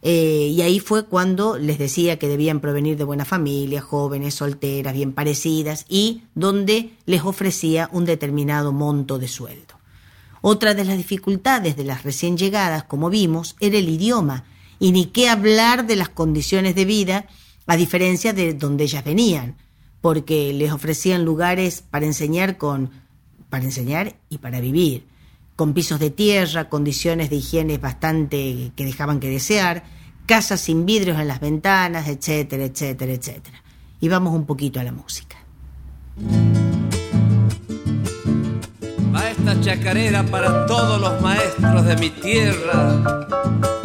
Eh, 0.02 0.50
y 0.54 0.62
ahí 0.62 0.80
fue 0.80 1.04
cuando 1.04 1.58
les 1.58 1.78
decía 1.78 2.18
que 2.18 2.28
debían 2.28 2.60
provenir 2.60 2.96
de 2.96 3.04
buena 3.04 3.24
familia, 3.24 3.82
jóvenes, 3.82 4.34
solteras, 4.34 4.94
bien 4.94 5.12
parecidas, 5.12 5.84
y 5.88 6.22
donde 6.34 6.92
les 7.04 7.22
ofrecía 7.22 7.90
un 7.92 8.06
determinado 8.06 8.72
monto 8.72 9.18
de 9.18 9.28
sueldo. 9.28 9.74
Otra 10.40 10.72
de 10.72 10.84
las 10.84 10.96
dificultades 10.96 11.76
de 11.76 11.84
las 11.84 12.02
recién 12.02 12.38
llegadas, 12.38 12.84
como 12.84 13.10
vimos, 13.10 13.56
era 13.60 13.76
el 13.76 13.90
idioma, 13.90 14.44
y 14.80 14.90
ni 14.90 15.06
qué 15.06 15.28
hablar 15.28 15.86
de 15.86 15.94
las 15.94 16.08
condiciones 16.08 16.74
de 16.74 16.84
vida, 16.84 17.26
a 17.66 17.76
diferencia 17.76 18.32
de 18.32 18.54
donde 18.54 18.84
ellas 18.84 19.04
venían, 19.04 19.56
porque 20.00 20.52
les 20.52 20.72
ofrecían 20.72 21.24
lugares 21.24 21.84
para 21.88 22.06
enseñar 22.06 22.56
con 22.56 22.90
para 23.50 23.64
enseñar 23.64 24.14
y 24.30 24.38
para 24.38 24.60
vivir, 24.60 25.04
con 25.56 25.74
pisos 25.74 25.98
de 25.98 26.10
tierra, 26.10 26.68
condiciones 26.68 27.28
de 27.28 27.36
higiene 27.36 27.78
bastante 27.78 28.70
que 28.76 28.84
dejaban 28.84 29.20
que 29.20 29.28
desear, 29.28 29.82
casas 30.24 30.60
sin 30.60 30.86
vidrios 30.86 31.18
en 31.18 31.28
las 31.28 31.40
ventanas, 31.40 32.08
etcétera, 32.08 32.64
etcétera, 32.64 33.12
etcétera. 33.12 33.62
Y 34.00 34.08
vamos 34.08 34.32
un 34.32 34.46
poquito 34.46 34.80
a 34.80 34.84
la 34.84 34.92
música. 34.92 35.36
Va 39.12 39.60
chacarera 39.60 40.22
para 40.24 40.64
todos 40.66 41.00
los 41.00 41.20
maestros 41.20 41.84
de 41.84 41.96
mi 41.96 42.10
tierra. 42.10 43.79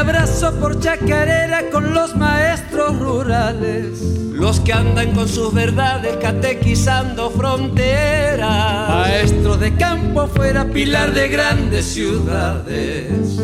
Abrazo 0.00 0.54
por 0.58 0.80
chacarera 0.80 1.68
con 1.70 1.92
los 1.92 2.16
maestros 2.16 2.98
rurales. 2.98 4.00
los 4.32 4.58
que 4.60 4.72
andan 4.72 5.12
con 5.12 5.28
sus 5.28 5.52
verdades 5.52 6.16
catequizando 6.16 7.28
fronteras. 7.30 8.88
Maestro 8.88 9.58
de 9.58 9.76
campo 9.76 10.26
fuera, 10.28 10.64
pilar 10.64 11.12
de 11.12 11.28
grandes 11.28 11.84
ciudades. 11.84 13.38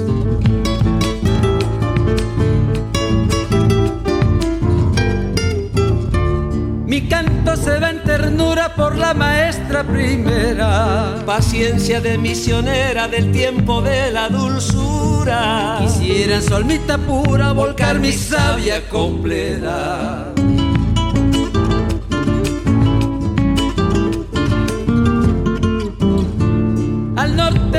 Mi 6.96 7.06
canto 7.08 7.54
se 7.56 7.78
va 7.78 7.90
en 7.90 8.02
ternura 8.04 8.74
por 8.74 8.96
la 8.96 9.12
maestra 9.12 9.84
primera. 9.84 11.16
Paciencia 11.26 12.00
de 12.00 12.16
misionera 12.16 13.06
del 13.06 13.32
tiempo 13.32 13.82
de 13.82 14.10
la 14.10 14.30
dulzura. 14.30 15.76
Quisiera 15.82 16.36
en 16.36 16.42
solmita 16.42 16.96
pura 16.96 17.52
volcar 17.52 17.98
mi 17.98 18.12
savia 18.12 18.88
completa. 18.88 20.35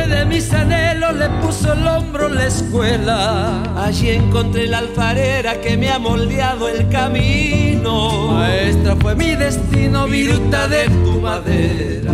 De 0.06 0.26
mis 0.26 0.54
anhelos 0.54 1.16
le 1.16 1.30
puso 1.42 1.74
el 1.74 1.88
hombro 1.88 2.30
la 2.30 2.46
escuela. 2.46 3.64
Allí 3.76 4.12
encontré 4.12 4.68
la 4.68 4.80
alfarera 4.80 5.60
que 5.60 5.76
me 5.76 5.90
ha 5.90 5.98
moldeado 5.98 6.70
el 6.70 6.88
camino. 6.90 8.34
Maestra 8.34 8.96
fue 8.96 9.16
mi 9.16 9.36
destino, 9.36 10.06
viruta 10.08 10.68
de 10.68 10.86
tu 11.04 11.20
madera. 11.20 12.14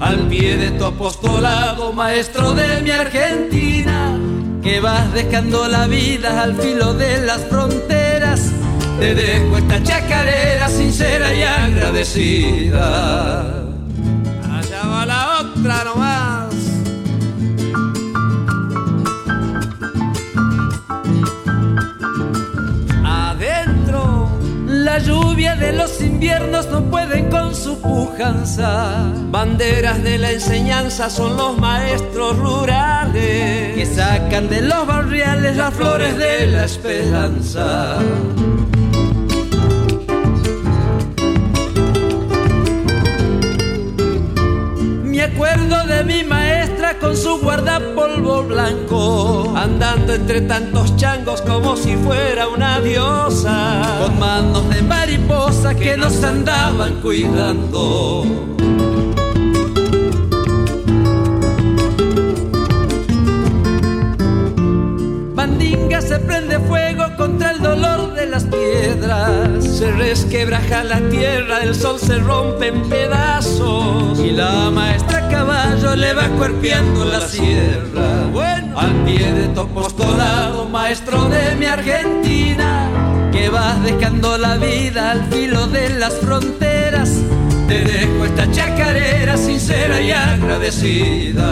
Al 0.00 0.26
pie 0.28 0.56
de 0.56 0.70
tu 0.72 0.84
apostolado, 0.84 1.92
maestro 1.92 2.54
de 2.54 2.82
mi 2.82 2.90
Argentina, 2.90 4.18
que 4.60 4.80
vas 4.80 5.12
dejando 5.12 5.68
la 5.68 5.86
vida 5.86 6.42
al 6.42 6.56
filo 6.56 6.92
de 6.94 7.24
las 7.24 7.42
fronteras. 7.42 8.50
Te 8.98 9.14
dejo 9.14 9.58
esta 9.58 9.82
chacarera 9.82 10.68
sincera 10.68 11.32
y 11.32 11.42
agradecida. 11.42 13.40
Allá 14.50 14.82
va 14.86 15.06
la 15.06 15.40
otra 15.40 15.84
nomás. 15.84 16.41
Lluvia 25.42 25.56
de 25.56 25.72
los 25.72 26.00
inviernos 26.00 26.68
no 26.68 26.88
pueden 26.88 27.28
con 27.28 27.54
su 27.54 27.80
pujanza. 27.80 29.12
banderas 29.30 30.02
de 30.02 30.18
la 30.18 30.30
enseñanza 30.30 31.10
son 31.10 31.36
los 31.36 31.58
maestros 31.58 32.38
rurales. 32.38 33.74
que 33.74 33.84
sacan 33.84 34.48
de 34.48 34.60
los 34.62 34.86
barriales 34.86 35.56
las 35.56 35.74
flores 35.74 36.16
de 36.16 36.46
la 36.46 36.64
esperanza. 36.64 37.98
Me 45.02 45.22
acuerdo 45.22 45.86
de 45.86 46.04
mi 46.04 46.22
con 47.00 47.16
su 47.16 47.38
guardapolvo 47.38 48.44
blanco, 48.44 49.52
Andando 49.56 50.14
entre 50.14 50.42
tantos 50.42 50.96
changos 50.96 51.40
como 51.42 51.76
si 51.76 51.96
fuera 51.96 52.48
una 52.48 52.80
diosa. 52.80 53.82
con 54.00 54.18
manos 54.18 54.68
de 54.70 54.82
mariposa 54.82 55.74
que 55.74 55.96
nos 55.96 56.22
andaban 56.22 57.00
cuidando. 57.00 58.24
Se 69.72 69.90
resquebraja 69.90 70.84
la 70.84 71.00
tierra, 71.08 71.62
el 71.62 71.74
sol 71.74 71.98
se 71.98 72.18
rompe 72.18 72.68
en 72.68 72.82
pedazos. 72.88 74.18
Y 74.20 74.30
la 74.30 74.70
maestra 74.70 75.28
caballo 75.28 75.96
le 75.96 76.12
va 76.12 76.28
cuerpeando 76.28 77.04
la 77.04 77.20
sierra. 77.20 78.28
Bueno, 78.32 78.78
Al 78.78 78.94
pie 79.04 79.32
de 79.32 79.48
tu 79.48 79.60
apostolado, 79.60 80.68
maestro 80.68 81.28
de 81.28 81.56
mi 81.56 81.66
Argentina, 81.66 82.88
que 83.32 83.48
vas 83.48 83.82
dejando 83.82 84.36
la 84.38 84.56
vida 84.56 85.12
al 85.12 85.24
filo 85.32 85.66
de 85.66 85.88
las 85.98 86.14
fronteras. 86.14 87.10
Te 87.66 87.82
dejo 87.82 88.26
esta 88.26 88.50
chacarera 88.52 89.36
sincera 89.36 90.00
y 90.00 90.10
agradecida. 90.10 91.48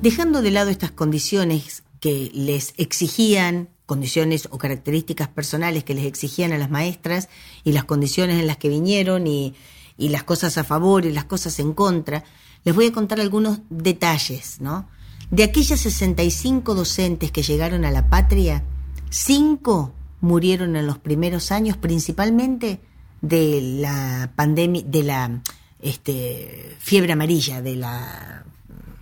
Dejando 0.00 0.42
de 0.42 0.50
lado 0.50 0.70
estas 0.70 0.90
condiciones 0.90 1.82
que 2.00 2.30
les 2.34 2.74
exigían, 2.76 3.73
condiciones 3.86 4.48
o 4.50 4.58
características 4.58 5.28
personales 5.28 5.84
que 5.84 5.94
les 5.94 6.06
exigían 6.06 6.52
a 6.52 6.58
las 6.58 6.70
maestras 6.70 7.28
y 7.64 7.72
las 7.72 7.84
condiciones 7.84 8.40
en 8.40 8.46
las 8.46 8.56
que 8.56 8.68
vinieron 8.68 9.26
y, 9.26 9.54
y 9.96 10.08
las 10.08 10.24
cosas 10.24 10.58
a 10.58 10.64
favor 10.64 11.04
y 11.04 11.12
las 11.12 11.24
cosas 11.24 11.58
en 11.58 11.74
contra, 11.74 12.24
les 12.64 12.74
voy 12.74 12.86
a 12.86 12.92
contar 12.92 13.20
algunos 13.20 13.60
detalles, 13.68 14.60
¿no? 14.60 14.88
De 15.30 15.44
aquellas 15.44 15.80
65 15.80 16.74
docentes 16.74 17.30
que 17.30 17.42
llegaron 17.42 17.84
a 17.84 17.90
la 17.90 18.08
patria, 18.08 18.64
cinco 19.10 19.92
murieron 20.20 20.76
en 20.76 20.86
los 20.86 20.98
primeros 20.98 21.52
años, 21.52 21.76
principalmente 21.76 22.80
de 23.20 23.60
la 23.80 24.32
pandemia, 24.34 24.82
de 24.82 25.02
la 25.02 25.42
este, 25.80 26.76
fiebre 26.78 27.12
amarilla, 27.12 27.62
de 27.62 27.76
la 27.76 28.44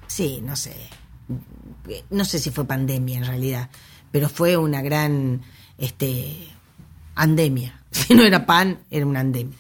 sí, 0.07 0.41
no 0.45 0.57
sé, 0.57 0.75
no 2.11 2.25
sé 2.25 2.39
si 2.39 2.51
fue 2.51 2.65
pandemia 2.65 3.19
en 3.19 3.27
realidad, 3.27 3.71
pero 4.13 4.29
fue 4.29 4.57
una 4.57 4.81
gran 4.83 5.43
este, 5.79 6.37
andemia. 7.17 7.79
Si 7.93 8.15
no 8.15 8.23
era 8.23 8.47
pan, 8.47 8.79
era 8.91 9.05
una 9.05 9.21
andemia. 9.21 9.59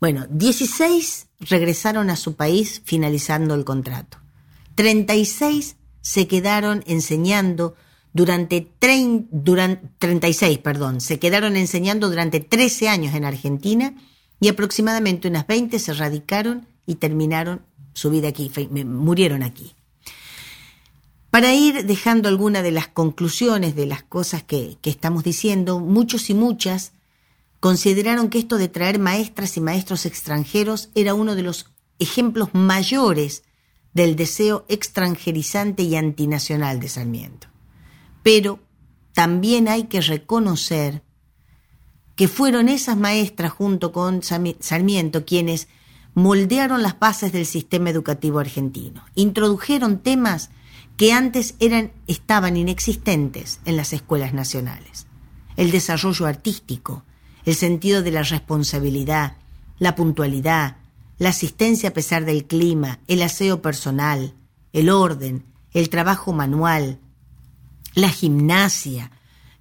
Bueno, 0.00 0.26
16 0.30 1.26
regresaron 1.40 2.08
a 2.08 2.16
su 2.16 2.34
país 2.34 2.80
finalizando 2.84 3.54
el 3.54 3.64
contrato. 3.64 4.18
36 4.76 5.76
se 6.00 6.26
quedaron 6.26 6.82
enseñando 6.86 7.74
durante, 8.12 8.66
trein- 8.80 9.26
duran- 9.30 9.92
36, 9.98 10.58
perdón, 10.58 11.00
se 11.02 11.18
quedaron 11.18 11.56
enseñando 11.56 12.08
durante 12.08 12.40
13 12.40 12.88
años 12.88 13.14
en 13.14 13.24
Argentina 13.26 13.94
y 14.40 14.48
aproximadamente 14.48 15.28
unas 15.28 15.46
20 15.46 15.78
se 15.78 15.92
radicaron 15.92 16.66
y 16.86 16.94
terminaron 16.94 17.62
su 17.92 18.10
vida 18.10 18.28
aquí, 18.28 18.50
murieron 18.86 19.42
aquí. 19.42 19.74
Para 21.36 21.52
ir 21.52 21.84
dejando 21.84 22.30
alguna 22.30 22.62
de 22.62 22.70
las 22.70 22.88
conclusiones 22.88 23.76
de 23.76 23.84
las 23.84 24.02
cosas 24.02 24.42
que, 24.42 24.78
que 24.80 24.88
estamos 24.88 25.22
diciendo, 25.22 25.80
muchos 25.80 26.30
y 26.30 26.34
muchas 26.34 26.92
consideraron 27.60 28.30
que 28.30 28.38
esto 28.38 28.56
de 28.56 28.68
traer 28.68 28.98
maestras 28.98 29.54
y 29.58 29.60
maestros 29.60 30.06
extranjeros 30.06 30.88
era 30.94 31.12
uno 31.12 31.34
de 31.34 31.42
los 31.42 31.74
ejemplos 31.98 32.54
mayores 32.54 33.42
del 33.92 34.16
deseo 34.16 34.64
extranjerizante 34.70 35.82
y 35.82 35.96
antinacional 35.96 36.80
de 36.80 36.88
Sarmiento. 36.88 37.48
Pero 38.22 38.60
también 39.12 39.68
hay 39.68 39.88
que 39.88 40.00
reconocer 40.00 41.02
que 42.14 42.28
fueron 42.28 42.70
esas 42.70 42.96
maestras 42.96 43.52
junto 43.52 43.92
con 43.92 44.22
Sarmi- 44.22 44.56
Sarmiento 44.60 45.26
quienes 45.26 45.68
moldearon 46.14 46.82
las 46.82 46.98
bases 46.98 47.30
del 47.32 47.44
sistema 47.44 47.90
educativo 47.90 48.38
argentino, 48.38 49.04
introdujeron 49.14 49.98
temas 49.98 50.48
que 50.96 51.12
antes 51.12 51.54
eran, 51.60 51.92
estaban 52.06 52.56
inexistentes 52.56 53.60
en 53.64 53.76
las 53.76 53.92
escuelas 53.92 54.32
nacionales. 54.32 55.06
El 55.56 55.70
desarrollo 55.70 56.26
artístico, 56.26 57.04
el 57.44 57.54
sentido 57.54 58.02
de 58.02 58.10
la 58.10 58.22
responsabilidad, 58.22 59.36
la 59.78 59.94
puntualidad, 59.94 60.76
la 61.18 61.30
asistencia 61.30 61.90
a 61.90 61.92
pesar 61.92 62.24
del 62.24 62.46
clima, 62.46 63.00
el 63.08 63.22
aseo 63.22 63.62
personal, 63.62 64.34
el 64.72 64.90
orden, 64.90 65.44
el 65.72 65.88
trabajo 65.88 66.32
manual, 66.32 66.98
la 67.94 68.10
gimnasia, 68.10 69.10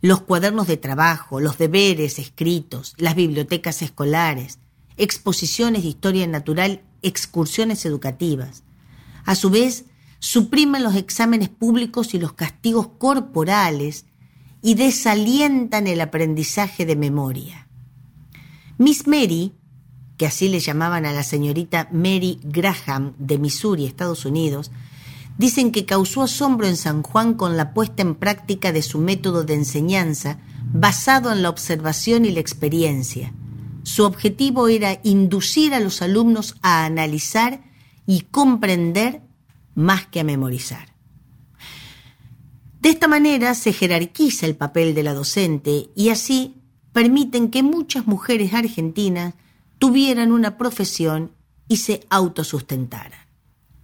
los 0.02 0.22
cuadernos 0.22 0.68
de 0.68 0.78
trabajo, 0.78 1.40
los 1.40 1.58
deberes 1.58 2.20
escritos, 2.20 2.94
las 2.98 3.16
bibliotecas 3.16 3.82
escolares, 3.82 4.60
exposiciones 4.98 5.84
de 5.84 5.90
historia 5.90 6.28
natural, 6.28 6.82
excursiones 7.02 7.86
educativas. 7.86 8.64
A 9.26 9.36
su 9.36 9.50
vez, 9.50 9.86
suprimen 10.26 10.82
los 10.82 10.96
exámenes 10.96 11.50
públicos 11.50 12.16
y 12.16 12.20
los 12.20 12.34
castigos 12.34 12.88
corporales 12.98 14.06
y 14.64 14.74
desalientan 14.74 15.86
el 15.86 16.02
aprendizaje 16.02 16.84
de 16.88 16.96
memoria. 16.96 17.68
Miss 18.80 19.06
Mary, 19.06 19.54
que 20.18 20.26
así 20.26 20.50
le 20.50 20.60
llamaban 20.60 21.06
a 21.06 21.14
la 21.14 21.22
señorita 21.22 21.90
Mary 21.92 22.40
Graham 22.42 23.14
de 23.20 23.38
Missouri, 23.38 23.86
Estados 23.86 24.26
Unidos, 24.26 24.72
dicen 25.38 25.72
que 25.72 25.86
causó 25.86 26.24
asombro 26.24 26.66
en 26.66 26.76
San 26.76 27.04
Juan 27.04 27.36
con 27.36 27.56
la 27.56 27.76
puesta 27.76 28.02
en 28.02 28.16
práctica 28.16 28.72
de 28.72 28.82
su 28.82 28.98
método 28.98 29.44
de 29.44 29.54
enseñanza 29.54 30.40
basado 30.74 31.32
en 31.32 31.44
la 31.44 31.50
observación 31.50 32.26
y 32.26 32.32
la 32.32 32.40
experiencia. 32.40 33.32
Su 33.84 34.04
objetivo 34.04 34.70
era 34.70 35.00
inducir 35.04 35.76
a 35.76 35.80
los 35.80 36.02
alumnos 36.02 36.56
a 36.64 36.84
analizar 36.84 37.62
y 38.08 38.22
comprender 38.22 39.25
más 39.76 40.08
que 40.08 40.22
a 40.22 40.24
memorizar. 40.24 40.96
De 42.80 42.90
esta 42.90 43.08
manera 43.08 43.54
se 43.56 43.74
jerarquiza 43.74 44.46
el 44.46 44.56
papel 44.56 44.96
de 44.96 45.04
la 45.04 45.14
docente 45.14 45.90
y 45.96 46.10
así 46.10 46.56
permiten 46.94 47.50
que 47.50 47.64
muchas 47.64 48.08
mujeres 48.08 48.54
argentinas 48.54 49.34
tuvieran 49.80 50.32
una 50.32 50.58
profesión 50.58 51.32
y 51.68 51.78
se 51.78 52.06
autosustentaran. 52.10 53.20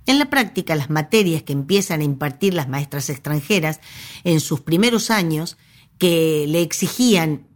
En 0.06 0.18
la 0.18 0.30
práctica, 0.30 0.76
las 0.76 0.90
materias 0.90 1.44
que 1.44 1.54
empiezan 1.54 2.02
a 2.02 2.06
impartir 2.06 2.54
las 2.54 2.68
maestras 2.68 3.10
extranjeras 3.10 3.80
en 4.24 4.40
sus 4.40 4.62
primeros 4.62 5.12
años, 5.12 5.58
que 5.98 6.46
le 6.48 6.62
exigían, 6.62 7.48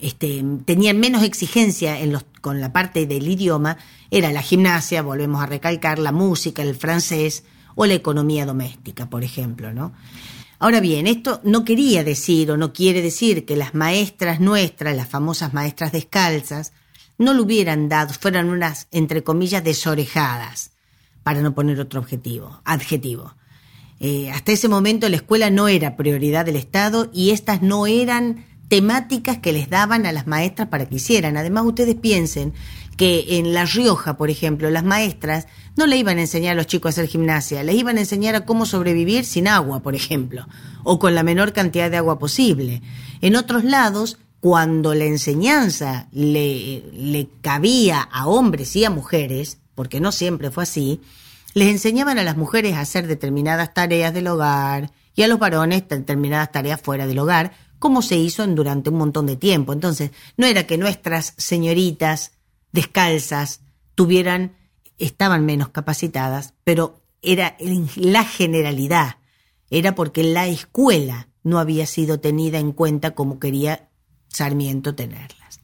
este, 0.00 0.44
tenían 0.64 0.98
menos 0.98 1.22
exigencia 1.22 1.96
con 2.40 2.60
la 2.60 2.72
parte 2.72 3.06
del 3.06 3.28
idioma, 3.28 3.78
era 4.10 4.32
la 4.32 4.42
gimnasia, 4.42 5.02
volvemos 5.02 5.40
a 5.42 5.46
recalcar, 5.46 5.98
la 5.98 6.12
música, 6.12 6.62
el 6.62 6.74
francés 6.74 7.44
o 7.76 7.86
la 7.86 7.94
economía 7.94 8.44
doméstica, 8.44 9.08
por 9.08 9.22
ejemplo, 9.22 9.72
¿no? 9.72 9.92
Ahora 10.58 10.80
bien, 10.80 11.06
esto 11.06 11.40
no 11.44 11.64
quería 11.64 12.02
decir 12.02 12.50
o 12.50 12.56
no 12.56 12.72
quiere 12.72 13.00
decir 13.00 13.44
que 13.44 13.56
las 13.56 13.74
maestras 13.74 14.40
nuestras, 14.40 14.96
las 14.96 15.08
famosas 15.08 15.54
maestras 15.54 15.92
descalzas, 15.92 16.72
no 17.16 17.34
lo 17.34 17.44
hubieran 17.44 17.88
dado, 17.88 18.12
fueran 18.12 18.48
unas, 18.50 18.88
entre 18.90 19.22
comillas, 19.22 19.62
desorejadas 19.62 20.72
para 21.22 21.42
no 21.42 21.54
poner 21.54 21.78
otro 21.78 22.00
objetivo, 22.00 22.60
adjetivo. 22.64 23.34
Eh, 24.00 24.30
hasta 24.30 24.52
ese 24.52 24.68
momento 24.68 25.08
la 25.08 25.16
escuela 25.16 25.50
no 25.50 25.68
era 25.68 25.96
prioridad 25.96 26.44
del 26.44 26.56
Estado 26.56 27.10
y 27.12 27.30
estas 27.30 27.62
no 27.62 27.86
eran 27.86 28.44
temáticas 28.68 29.38
que 29.38 29.52
les 29.52 29.70
daban 29.70 30.06
a 30.06 30.12
las 30.12 30.26
maestras 30.26 30.68
para 30.68 30.86
que 30.86 30.96
hicieran. 30.96 31.36
Además, 31.36 31.64
ustedes 31.64 31.94
piensen 31.94 32.52
que 32.96 33.38
en 33.38 33.54
La 33.54 33.64
Rioja, 33.64 34.16
por 34.16 34.28
ejemplo, 34.28 34.70
las 34.70 34.84
maestras 34.84 35.46
no 35.76 35.86
le 35.86 35.96
iban 35.96 36.18
a 36.18 36.22
enseñar 36.22 36.52
a 36.52 36.56
los 36.56 36.66
chicos 36.66 36.88
a 36.88 36.90
hacer 36.90 37.06
gimnasia, 37.06 37.62
les 37.62 37.76
iban 37.76 37.96
a 37.96 38.00
enseñar 38.00 38.34
a 38.34 38.44
cómo 38.44 38.66
sobrevivir 38.66 39.24
sin 39.24 39.46
agua, 39.46 39.80
por 39.80 39.94
ejemplo, 39.94 40.46
o 40.82 40.98
con 40.98 41.14
la 41.14 41.22
menor 41.22 41.52
cantidad 41.52 41.90
de 41.90 41.96
agua 41.96 42.18
posible. 42.18 42.82
En 43.20 43.36
otros 43.36 43.62
lados, 43.64 44.18
cuando 44.40 44.94
la 44.94 45.04
enseñanza 45.04 46.08
le, 46.12 46.82
le 46.92 47.28
cabía 47.40 48.02
a 48.02 48.26
hombres 48.26 48.74
y 48.74 48.84
a 48.84 48.90
mujeres, 48.90 49.58
porque 49.76 50.00
no 50.00 50.10
siempre 50.10 50.50
fue 50.50 50.64
así, 50.64 51.00
les 51.54 51.68
enseñaban 51.68 52.18
a 52.18 52.24
las 52.24 52.36
mujeres 52.36 52.74
a 52.74 52.80
hacer 52.80 53.06
determinadas 53.06 53.74
tareas 53.74 54.12
del 54.12 54.26
hogar 54.26 54.90
y 55.14 55.22
a 55.22 55.28
los 55.28 55.38
varones 55.38 55.88
determinadas 55.88 56.52
tareas 56.52 56.80
fuera 56.80 57.06
del 57.06 57.18
hogar, 57.18 57.52
como 57.78 58.02
se 58.02 58.16
hizo 58.16 58.46
durante 58.46 58.90
un 58.90 58.96
montón 58.96 59.26
de 59.26 59.36
tiempo. 59.36 59.72
Entonces, 59.72 60.10
no 60.36 60.46
era 60.46 60.66
que 60.66 60.78
nuestras 60.78 61.34
señoritas 61.36 62.32
descalzas 62.72 63.60
tuvieran, 63.94 64.56
estaban 64.98 65.44
menos 65.46 65.68
capacitadas, 65.68 66.54
pero 66.64 67.00
era 67.22 67.56
la 67.96 68.24
generalidad, 68.24 69.16
era 69.70 69.94
porque 69.94 70.22
la 70.22 70.46
escuela 70.46 71.28
no 71.42 71.58
había 71.58 71.86
sido 71.86 72.20
tenida 72.20 72.58
en 72.58 72.72
cuenta 72.72 73.12
como 73.12 73.38
quería 73.38 73.88
Sarmiento 74.28 74.94
tenerlas. 74.94 75.60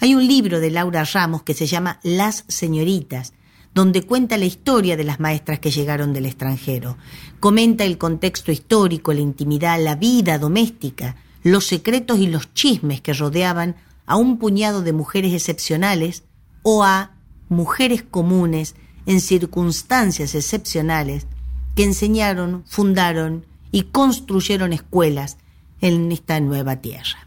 Hay 0.00 0.14
un 0.14 0.26
libro 0.26 0.58
de 0.58 0.70
Laura 0.70 1.04
Ramos 1.04 1.44
que 1.44 1.54
se 1.54 1.66
llama 1.66 2.00
Las 2.02 2.44
señoritas, 2.48 3.34
donde 3.72 4.02
cuenta 4.02 4.36
la 4.36 4.44
historia 4.44 4.96
de 4.96 5.04
las 5.04 5.20
maestras 5.20 5.60
que 5.60 5.70
llegaron 5.70 6.12
del 6.12 6.26
extranjero. 6.26 6.98
Comenta 7.40 7.84
el 7.84 7.98
contexto 7.98 8.52
histórico, 8.52 9.12
la 9.12 9.20
intimidad, 9.20 9.80
la 9.80 9.94
vida 9.94 10.38
doméstica, 10.38 11.16
los 11.42 11.66
secretos 11.66 12.18
y 12.18 12.26
los 12.26 12.52
chismes 12.54 13.00
que 13.00 13.12
rodeaban 13.12 13.76
a 14.06 14.16
un 14.16 14.38
puñado 14.38 14.82
de 14.82 14.92
mujeres 14.92 15.32
excepcionales 15.32 16.24
o 16.62 16.84
a 16.84 17.12
mujeres 17.48 18.02
comunes 18.02 18.74
en 19.06 19.20
circunstancias 19.20 20.34
excepcionales 20.34 21.26
que 21.74 21.84
enseñaron, 21.84 22.64
fundaron 22.66 23.46
y 23.70 23.84
construyeron 23.84 24.72
escuelas 24.72 25.38
en 25.80 26.12
esta 26.12 26.38
nueva 26.40 26.76
tierra. 26.76 27.26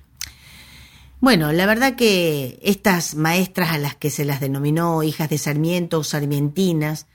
Bueno, 1.20 1.52
la 1.52 1.66
verdad 1.66 1.96
que 1.96 2.60
estas 2.62 3.16
maestras 3.16 3.72
a 3.72 3.78
las 3.78 3.96
que 3.96 4.10
se 4.10 4.26
las 4.26 4.40
denominó 4.40 5.02
hijas 5.02 5.30
de 5.30 5.38
Sarmiento 5.38 6.00
o 6.00 6.04
sarmientinas 6.04 7.08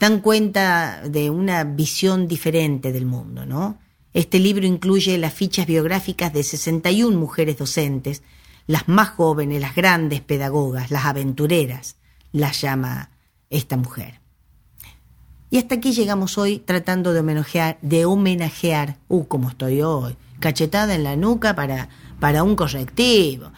dan 0.00 0.20
cuenta 0.20 1.02
de 1.08 1.30
una 1.30 1.62
visión 1.62 2.26
diferente 2.26 2.92
del 2.92 3.06
mundo, 3.06 3.46
¿no? 3.46 3.78
Este 4.14 4.38
libro 4.38 4.66
incluye 4.66 5.16
las 5.18 5.32
fichas 5.32 5.66
biográficas 5.66 6.32
de 6.32 6.42
61 6.42 7.18
mujeres 7.18 7.58
docentes, 7.58 8.22
las 8.66 8.88
más 8.88 9.10
jóvenes, 9.10 9.60
las 9.60 9.74
grandes 9.74 10.20
pedagogas, 10.20 10.90
las 10.90 11.06
aventureras, 11.06 11.96
las 12.30 12.60
llama 12.60 13.10
esta 13.50 13.76
mujer. 13.76 14.20
Y 15.50 15.58
hasta 15.58 15.74
aquí 15.74 15.92
llegamos 15.92 16.38
hoy 16.38 16.58
tratando 16.58 17.12
de 17.12 17.20
homenajear, 17.20 17.78
de 17.82 18.04
homenajear, 18.04 18.96
uh, 19.08 19.24
como 19.24 19.50
estoy 19.50 19.82
hoy, 19.82 20.16
cachetada 20.40 20.94
en 20.94 21.04
la 21.04 21.16
nuca 21.16 21.54
para 21.54 21.88
para 22.22 22.44
un 22.44 22.54
correctivo. 22.54 23.50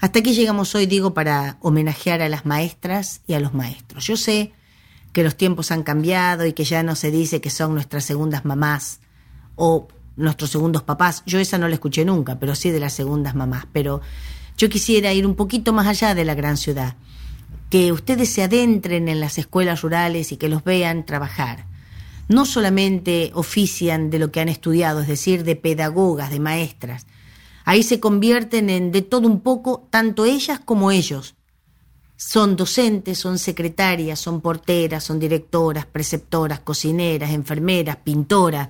Hasta 0.00 0.20
aquí 0.20 0.32
llegamos 0.32 0.74
hoy, 0.74 0.86
digo, 0.86 1.12
para 1.12 1.58
homenajear 1.60 2.22
a 2.22 2.30
las 2.30 2.46
maestras 2.46 3.20
y 3.26 3.34
a 3.34 3.40
los 3.40 3.52
maestros. 3.52 4.06
Yo 4.06 4.16
sé 4.16 4.54
que 5.12 5.22
los 5.22 5.36
tiempos 5.36 5.70
han 5.70 5.82
cambiado 5.82 6.46
y 6.46 6.54
que 6.54 6.64
ya 6.64 6.82
no 6.82 6.96
se 6.96 7.10
dice 7.10 7.42
que 7.42 7.50
son 7.50 7.74
nuestras 7.74 8.06
segundas 8.06 8.46
mamás 8.46 9.00
o 9.54 9.86
nuestros 10.16 10.50
segundos 10.50 10.82
papás. 10.82 11.22
Yo 11.26 11.38
esa 11.38 11.58
no 11.58 11.68
la 11.68 11.74
escuché 11.74 12.04
nunca, 12.04 12.38
pero 12.38 12.54
sí 12.54 12.70
de 12.70 12.80
las 12.80 12.92
segundas 12.92 13.34
mamás. 13.34 13.66
Pero 13.72 14.00
yo 14.56 14.68
quisiera 14.68 15.12
ir 15.12 15.26
un 15.26 15.34
poquito 15.34 15.72
más 15.72 15.86
allá 15.86 16.14
de 16.14 16.24
la 16.24 16.34
gran 16.34 16.56
ciudad. 16.56 16.96
Que 17.70 17.92
ustedes 17.92 18.30
se 18.30 18.42
adentren 18.42 19.08
en 19.08 19.20
las 19.20 19.38
escuelas 19.38 19.82
rurales 19.82 20.32
y 20.32 20.36
que 20.36 20.48
los 20.48 20.64
vean 20.64 21.04
trabajar. 21.04 21.66
No 22.28 22.44
solamente 22.44 23.30
ofician 23.34 24.10
de 24.10 24.18
lo 24.18 24.32
que 24.32 24.40
han 24.40 24.48
estudiado, 24.48 25.00
es 25.00 25.08
decir, 25.08 25.44
de 25.44 25.56
pedagogas, 25.56 26.30
de 26.30 26.40
maestras, 26.40 27.06
Ahí 27.66 27.82
se 27.82 27.98
convierten 27.98 28.70
en 28.70 28.92
de 28.92 29.02
todo 29.02 29.26
un 29.26 29.40
poco, 29.40 29.88
tanto 29.90 30.24
ellas 30.24 30.60
como 30.64 30.92
ellos. 30.92 31.34
Son 32.16 32.54
docentes, 32.54 33.18
son 33.18 33.40
secretarias, 33.40 34.20
son 34.20 34.40
porteras, 34.40 35.02
son 35.02 35.18
directoras, 35.18 35.84
preceptoras, 35.84 36.60
cocineras, 36.60 37.32
enfermeras, 37.32 37.96
pintoras, 37.96 38.68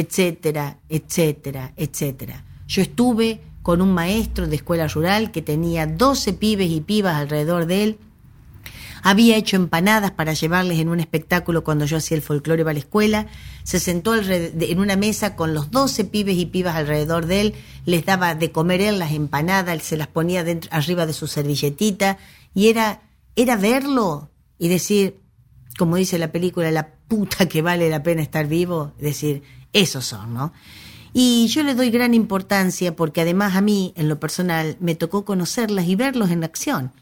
etcétera, 0.00 0.78
etcétera, 0.88 1.72
etcétera. 1.76 2.44
Yo 2.66 2.82
estuve 2.82 3.40
con 3.62 3.82
un 3.82 3.92
maestro 3.92 4.46
de 4.46 4.56
escuela 4.56 4.88
rural 4.88 5.30
que 5.30 5.42
tenía 5.42 5.86
12 5.86 6.32
pibes 6.34 6.70
y 6.70 6.80
pibas 6.80 7.16
alrededor 7.16 7.66
de 7.66 7.82
él 7.82 7.98
había 9.02 9.36
hecho 9.36 9.56
empanadas 9.56 10.10
para 10.12 10.32
llevarles 10.32 10.78
en 10.78 10.88
un 10.88 11.00
espectáculo 11.00 11.64
cuando 11.64 11.84
yo 11.84 11.96
hacía 11.96 12.16
el 12.16 12.22
folclore 12.22 12.64
para 12.64 12.74
la 12.74 12.80
escuela. 12.80 13.26
Se 13.62 13.80
sentó 13.80 14.14
en 14.14 14.78
una 14.78 14.96
mesa 14.96 15.36
con 15.36 15.54
los 15.54 15.70
doce 15.70 16.04
pibes 16.04 16.36
y 16.36 16.46
pibas 16.46 16.76
alrededor 16.76 17.26
de 17.26 17.40
él. 17.40 17.54
Les 17.84 18.04
daba 18.04 18.34
de 18.34 18.50
comer 18.52 18.80
él 18.80 18.98
las 18.98 19.12
empanadas, 19.12 19.82
se 19.82 19.96
las 19.96 20.08
ponía 20.08 20.44
dentro, 20.44 20.70
arriba 20.72 21.06
de 21.06 21.12
su 21.12 21.26
servilletita. 21.26 22.18
Y 22.54 22.68
era, 22.68 23.02
era 23.36 23.56
verlo 23.56 24.30
y 24.58 24.68
decir, 24.68 25.20
como 25.78 25.96
dice 25.96 26.18
la 26.18 26.32
película, 26.32 26.70
la 26.70 26.88
puta 27.08 27.46
que 27.46 27.62
vale 27.62 27.88
la 27.90 28.02
pena 28.02 28.22
estar 28.22 28.46
vivo. 28.46 28.92
Decir, 28.98 29.42
esos 29.72 30.04
son, 30.04 30.34
¿no? 30.34 30.52
Y 31.12 31.48
yo 31.48 31.62
le 31.62 31.74
doy 31.74 31.90
gran 31.90 32.14
importancia 32.14 32.94
porque 32.94 33.22
además 33.22 33.56
a 33.56 33.60
mí, 33.60 33.92
en 33.96 34.08
lo 34.08 34.20
personal, 34.20 34.76
me 34.80 34.94
tocó 34.94 35.24
conocerlas 35.24 35.86
y 35.86 35.96
verlos 35.96 36.30
en 36.30 36.44
acción. 36.44 36.92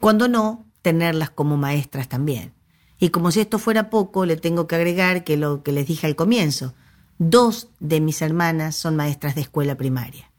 Cuando 0.00 0.28
no, 0.28 0.64
tenerlas 0.82 1.30
como 1.30 1.56
maestras 1.56 2.08
también. 2.08 2.52
Y 3.00 3.08
como 3.08 3.30
si 3.30 3.40
esto 3.40 3.58
fuera 3.58 3.90
poco, 3.90 4.26
le 4.26 4.36
tengo 4.36 4.66
que 4.66 4.76
agregar 4.76 5.24
que 5.24 5.36
lo 5.36 5.62
que 5.62 5.72
les 5.72 5.86
dije 5.86 6.06
al 6.06 6.14
comienzo, 6.14 6.74
dos 7.18 7.68
de 7.80 8.00
mis 8.00 8.22
hermanas 8.22 8.76
son 8.76 8.96
maestras 8.96 9.34
de 9.34 9.40
escuela 9.40 9.76
primaria. 9.76 10.30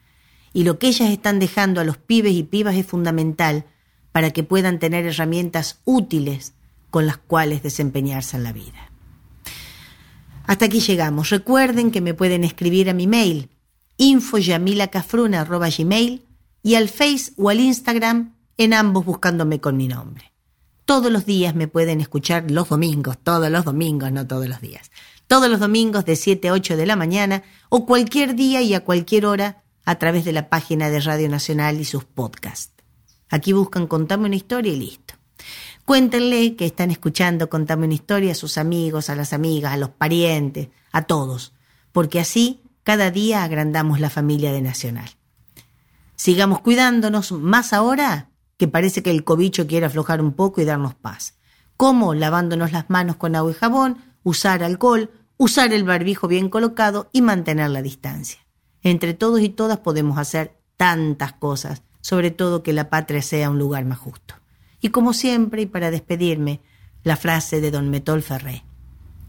Y 0.53 0.63
lo 0.63 0.79
que 0.79 0.87
ellas 0.87 1.09
están 1.09 1.39
dejando 1.39 1.81
a 1.81 1.83
los 1.83 1.97
pibes 1.97 2.33
y 2.33 2.43
pibas 2.43 2.75
es 2.75 2.85
fundamental 2.85 3.65
para 4.11 4.31
que 4.31 4.43
puedan 4.43 4.79
tener 4.79 5.05
herramientas 5.05 5.79
útiles 5.83 6.53
con 6.89 7.05
las 7.05 7.17
cuales 7.17 7.61
desempeñarse 7.61 8.37
en 8.37 8.43
la 8.43 8.53
vida. 8.53 8.91
Hasta 10.47 10.65
aquí 10.65 10.79
llegamos. 10.79 11.29
Recuerden 11.29 11.91
que 11.91 12.01
me 12.01 12.13
pueden 12.13 12.43
escribir 12.43 12.89
a 12.89 12.93
mi 12.93 13.07
mail 13.07 13.49
infoyamilacafruna.gmail 13.97 16.25
y 16.63 16.75
al 16.75 16.89
Face 16.89 17.31
o 17.37 17.49
al 17.49 17.59
Instagram 17.59 18.35
en 18.57 18.73
ambos 18.73 19.05
buscándome 19.05 19.61
con 19.61 19.77
mi 19.77 19.87
nombre. 19.87 20.33
Todos 20.85 21.11
los 21.11 21.25
días 21.25 21.53
me 21.55 21.67
pueden 21.67 21.99
escuchar 21.99 22.51
los 22.51 22.69
domingos, 22.69 23.17
todos 23.17 23.49
los 23.49 23.65
domingos, 23.65 24.11
no 24.11 24.27
todos 24.27 24.47
los 24.47 24.61
días. 24.61 24.91
Todos 25.27 25.49
los 25.49 25.59
domingos 25.59 26.05
de 26.05 26.15
7 26.15 26.49
a 26.49 26.53
8 26.53 26.77
de 26.77 26.85
la 26.85 26.95
mañana 26.95 27.41
o 27.69 27.87
cualquier 27.87 28.35
día 28.35 28.61
y 28.61 28.75
a 28.75 28.83
cualquier 28.83 29.25
hora 29.25 29.63
a 29.83 29.95
través 29.95 30.25
de 30.25 30.33
la 30.33 30.49
página 30.49 30.89
de 30.89 30.99
Radio 30.99 31.29
Nacional 31.29 31.79
y 31.79 31.85
sus 31.85 32.03
podcasts. 32.03 32.73
Aquí 33.29 33.53
buscan 33.53 33.87
Contame 33.87 34.27
una 34.27 34.35
historia 34.35 34.73
y 34.73 34.77
listo. 34.77 35.15
Cuéntenle 35.85 36.55
que 36.55 36.65
están 36.65 36.89
escuchando 36.89 37.47
Contame 37.47 37.85
una 37.85 37.93
historia 37.93 38.31
a 38.31 38.35
sus 38.35 38.57
amigos, 38.57 39.11
a 39.11 39.15
las 39.15 39.33
amigas, 39.33 39.71
a 39.71 39.77
los 39.77 39.89
parientes, 39.89 40.69
a 40.91 41.03
todos, 41.03 41.53
porque 41.91 42.19
así 42.19 42.63
cada 42.83 43.11
día 43.11 43.43
agrandamos 43.43 43.99
la 43.99 44.09
familia 44.09 44.51
de 44.51 44.63
Nacional. 44.63 45.11
Sigamos 46.15 46.61
cuidándonos 46.61 47.31
más 47.33 47.71
ahora 47.71 48.31
que 48.57 48.67
parece 48.67 49.03
que 49.03 49.11
el 49.11 49.23
cobicho 49.23 49.67
quiere 49.67 49.85
aflojar 49.85 50.21
un 50.21 50.33
poco 50.33 50.59
y 50.59 50.65
darnos 50.65 50.95
paz. 50.95 51.35
¿Cómo? 51.77 52.15
Lavándonos 52.15 52.71
las 52.71 52.89
manos 52.89 53.17
con 53.17 53.35
agua 53.35 53.51
y 53.51 53.53
jabón, 53.53 53.97
usar 54.23 54.63
alcohol, 54.63 55.11
usar 55.37 55.71
el 55.71 55.83
barbijo 55.83 56.27
bien 56.27 56.49
colocado 56.49 57.09
y 57.11 57.21
mantener 57.21 57.69
la 57.69 57.83
distancia. 57.83 58.39
Entre 58.81 59.13
todos 59.13 59.41
y 59.41 59.49
todas 59.49 59.77
podemos 59.79 60.17
hacer 60.17 60.57
tantas 60.77 61.33
cosas, 61.33 61.83
sobre 62.01 62.31
todo 62.31 62.63
que 62.63 62.73
la 62.73 62.89
patria 62.89 63.21
sea 63.21 63.51
un 63.51 63.59
lugar 63.59 63.85
más 63.85 63.99
justo. 63.99 64.35
Y 64.85 64.89
como 64.89 65.13
siempre, 65.13 65.63
y 65.63 65.65
para 65.65 65.89
despedirme, 65.89 66.61
la 67.03 67.17
frase 67.17 67.59
de 67.59 67.71
don 67.71 67.89
Metol 67.89 68.21
Ferré. 68.21 68.65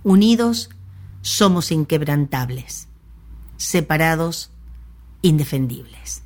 Unidos 0.03 0.69
somos 1.23 1.73
inquebrantables, 1.73 2.89
separados 3.57 4.51
indefendibles. 5.23 6.23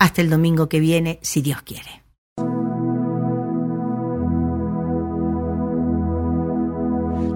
Hasta 0.00 0.22
el 0.22 0.30
domingo 0.30 0.68
que 0.68 0.80
viene, 0.80 1.20
si 1.22 1.40
Dios 1.40 1.62
quiere. 1.62 2.02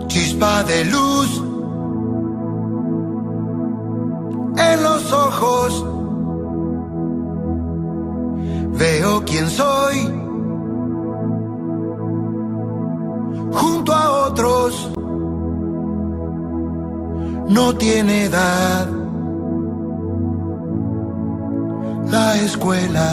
Chispa 0.08 0.64
de 0.64 0.84
luz 0.86 1.44
en 4.58 4.82
los 4.82 5.12
ojos. 5.12 5.86
Veo 8.76 9.24
quién 9.24 9.48
soy 9.48 10.21
junto 13.52 13.92
a 13.92 14.26
otros. 14.28 14.90
No 17.48 17.74
tiene 17.76 18.24
edad 18.24 18.88
la 22.10 22.36
escuela. 22.36 23.08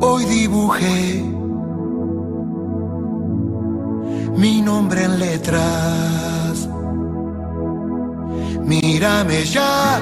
Hoy 0.00 0.24
dibujé 0.24 1.24
mi 4.36 4.62
nombre 4.62 5.04
en 5.04 5.18
letras. 5.18 6.68
Mírame 8.64 9.44
ya, 9.44 9.98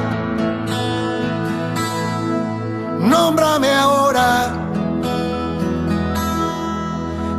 nómbrame 3.01 3.73
ahora. 3.73 4.66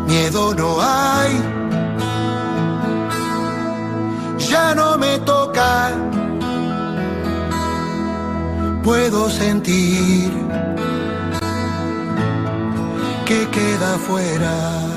Miedo 0.08 0.54
no 0.54 0.78
hay, 0.82 1.32
ya 4.38 4.74
no 4.74 4.98
me 4.98 5.20
toca. 5.20 5.92
Puedo 8.84 9.30
sentir 9.30 10.32
que 13.26 13.50
queda 13.50 13.98
fuera. 13.98 14.97